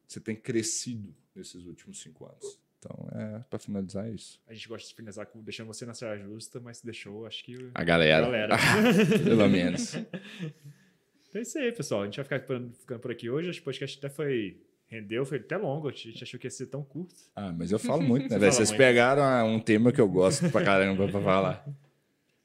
você 0.07 0.21
tem 0.21 0.37
crescido 0.37 1.15
nesses 1.35 1.65
últimos 1.67 2.01
cinco 2.01 2.27
anos? 2.27 2.59
Então, 2.85 3.09
é 3.15 3.39
para 3.49 3.59
finalizar 3.59 4.13
isso. 4.13 4.39
A 4.47 4.53
gente 4.53 4.69
gosta 4.69 4.87
de 4.87 4.95
finalizar 4.95 5.27
com 5.27 5.43
deixando 5.43 5.69
você 5.69 5.87
na 5.87 5.95
saia 5.95 6.19
justa, 6.19 6.61
mas 6.61 6.83
deixou, 6.83 7.25
acho 7.25 7.43
que. 7.43 7.71
A 7.75 7.83
galera. 7.83 8.27
A 8.27 8.31
galera. 8.31 8.57
Pelo 9.25 9.49
menos. 9.49 9.95
Então 9.95 11.41
é 11.41 11.43
isso 11.43 11.59
aí, 11.59 11.73
pessoal. 11.73 12.03
A 12.03 12.05
gente 12.05 12.17
vai 12.17 12.25
ficar 12.25 12.41
ficando 12.41 13.01
por 13.01 13.11
aqui 13.11 13.31
hoje. 13.31 13.49
Acho 13.49 13.59
que 13.59 13.63
o 13.63 13.65
podcast 13.65 13.99
até 13.99 14.11
foi. 14.11 14.61
Rendeu, 14.87 15.25
foi 15.25 15.39
até 15.39 15.57
longo. 15.57 15.89
A 15.89 15.93
gente 15.93 16.23
achou 16.23 16.39
que 16.39 16.47
ia 16.47 16.51
ser 16.51 16.67
tão 16.67 16.85
curto. 16.85 17.15
Ah, 17.35 17.53
mas 17.53 17.73
eu 17.73 17.79
falo 17.79 18.03
muito, 18.07 18.25
né? 18.25 18.29
Você 18.31 18.39
velho? 18.39 18.53
Vocês 18.53 18.69
muito. 18.71 18.79
pegaram 18.79 19.49
um 19.49 19.59
tema 19.61 19.91
que 19.93 20.01
eu 20.01 20.09
gosto 20.09 20.51
pra 20.51 20.63
caramba 20.65 21.09
pra 21.09 21.21
falar. 21.21 21.65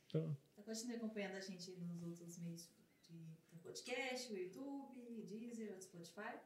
Então, 0.07 0.35
Então, 0.53 0.63
continue 0.65 0.95
acompanhando 0.95 1.35
a 1.35 1.41
gente 1.41 1.71
nos 2.01 2.19
outros 2.19 2.39
meios 2.39 2.69
de 3.07 3.57
podcast, 3.61 4.33
o 4.33 4.37
YouTube, 4.37 5.23
Deezer, 5.29 5.75
o 5.77 5.81
Spotify. 5.81 6.37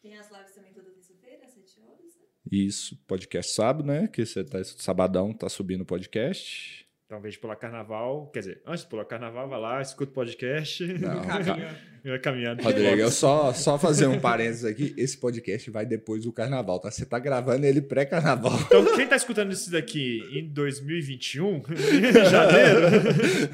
Tem 0.00 0.16
as 0.16 0.30
lives 0.30 0.52
também 0.52 0.72
toda 0.72 0.90
terça-feira, 0.90 1.44
às 1.44 1.52
7 1.52 1.80
horas, 1.80 2.16
né? 2.16 2.22
Isso, 2.50 2.96
podcast 3.06 3.52
sábado, 3.52 3.84
né? 3.86 4.06
Que 4.08 4.24
você 4.26 4.44
tá 4.44 4.62
sabadão, 4.64 5.32
tá 5.32 5.48
subindo 5.48 5.82
o 5.82 5.86
podcast. 5.86 6.86
então, 7.06 7.20
vejo 7.20 7.40
pular 7.40 7.56
carnaval. 7.56 8.28
Quer 8.30 8.40
dizer, 8.40 8.62
antes 8.66 8.82
de 8.84 8.90
pular 8.90 9.04
carnaval, 9.06 9.48
vai 9.48 9.60
lá, 9.60 9.80
escuta 9.80 10.10
o 10.10 10.14
podcast. 10.14 10.84
Não, 10.98 11.22
Caminho. 12.02 12.10
vai 12.10 12.18
caminhando. 12.18 12.62
Rodrigo, 12.62 12.96
eu 13.00 13.10
só, 13.10 13.52
só 13.52 13.78
fazer 13.78 14.06
um 14.06 14.18
parênteses 14.18 14.64
aqui. 14.64 14.92
Esse 14.96 15.16
podcast 15.16 15.70
vai 15.70 15.86
depois 15.86 16.24
do 16.24 16.32
carnaval, 16.32 16.78
tá? 16.80 16.90
Você 16.90 17.04
tá 17.06 17.18
gravando 17.18 17.64
ele 17.66 17.80
pré-carnaval. 17.80 18.58
Então, 18.66 18.84
quem 18.96 19.06
tá 19.06 19.16
escutando 19.16 19.52
isso 19.52 19.70
daqui 19.70 20.20
em 20.32 20.48
2021, 20.48 21.56
em 21.56 22.30
janeiro, 22.30 22.80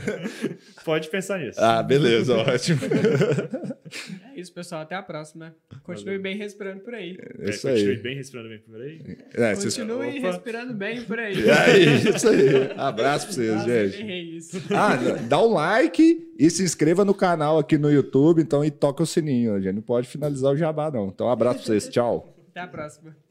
pode 0.84 1.08
pensar 1.08 1.38
nisso. 1.38 1.60
Ah, 1.60 1.82
beleza, 1.82 2.34
ótimo. 2.36 2.80
É 4.34 4.40
isso, 4.40 4.52
pessoal. 4.52 4.82
Até 4.82 4.94
a 4.94 5.02
próxima. 5.02 5.54
Continue 5.82 6.18
bem 6.18 6.36
respirando 6.36 6.80
por 6.80 6.94
aí. 6.94 7.18
É 7.40 7.50
isso 7.50 7.66
É, 7.68 7.72
Continue 7.72 7.90
aí. 7.96 8.02
bem 8.02 8.16
respirando 8.16 8.48
bem 8.48 8.58
por 8.58 8.80
aí. 8.80 9.00
É, 9.34 9.54
vocês... 9.54 9.74
Continue 9.76 10.18
Opa. 10.18 10.28
respirando 10.32 10.74
bem 10.74 11.02
por 11.02 11.18
aí. 11.18 11.50
Aí, 11.50 12.08
isso 12.14 12.28
aí. 12.28 12.70
Abraço 12.76 13.26
pra 13.26 13.34
vocês, 13.34 13.52
Nossa, 13.54 13.88
gente. 13.88 14.36
isso. 14.36 14.62
Ah, 14.74 14.96
dá 15.28 15.42
um 15.42 15.52
like 15.52 16.28
e 16.38 16.50
se 16.50 16.62
inscreva 16.62 17.04
no 17.04 17.14
canal 17.14 17.58
aqui 17.58 17.76
no 17.78 17.90
YouTube, 17.90 18.37
então, 18.40 18.64
e 18.64 18.70
toca 18.70 19.02
o 19.02 19.06
sininho. 19.06 19.54
A 19.54 19.60
gente 19.60 19.74
não 19.74 19.82
pode 19.82 20.08
finalizar 20.08 20.52
o 20.52 20.56
jabá, 20.56 20.90
não. 20.90 21.08
Então, 21.08 21.28
abraço 21.28 21.58
pra 21.58 21.66
vocês. 21.66 21.88
Tchau. 21.88 22.34
Até 22.50 22.60
a 22.60 22.68
próxima. 22.68 23.27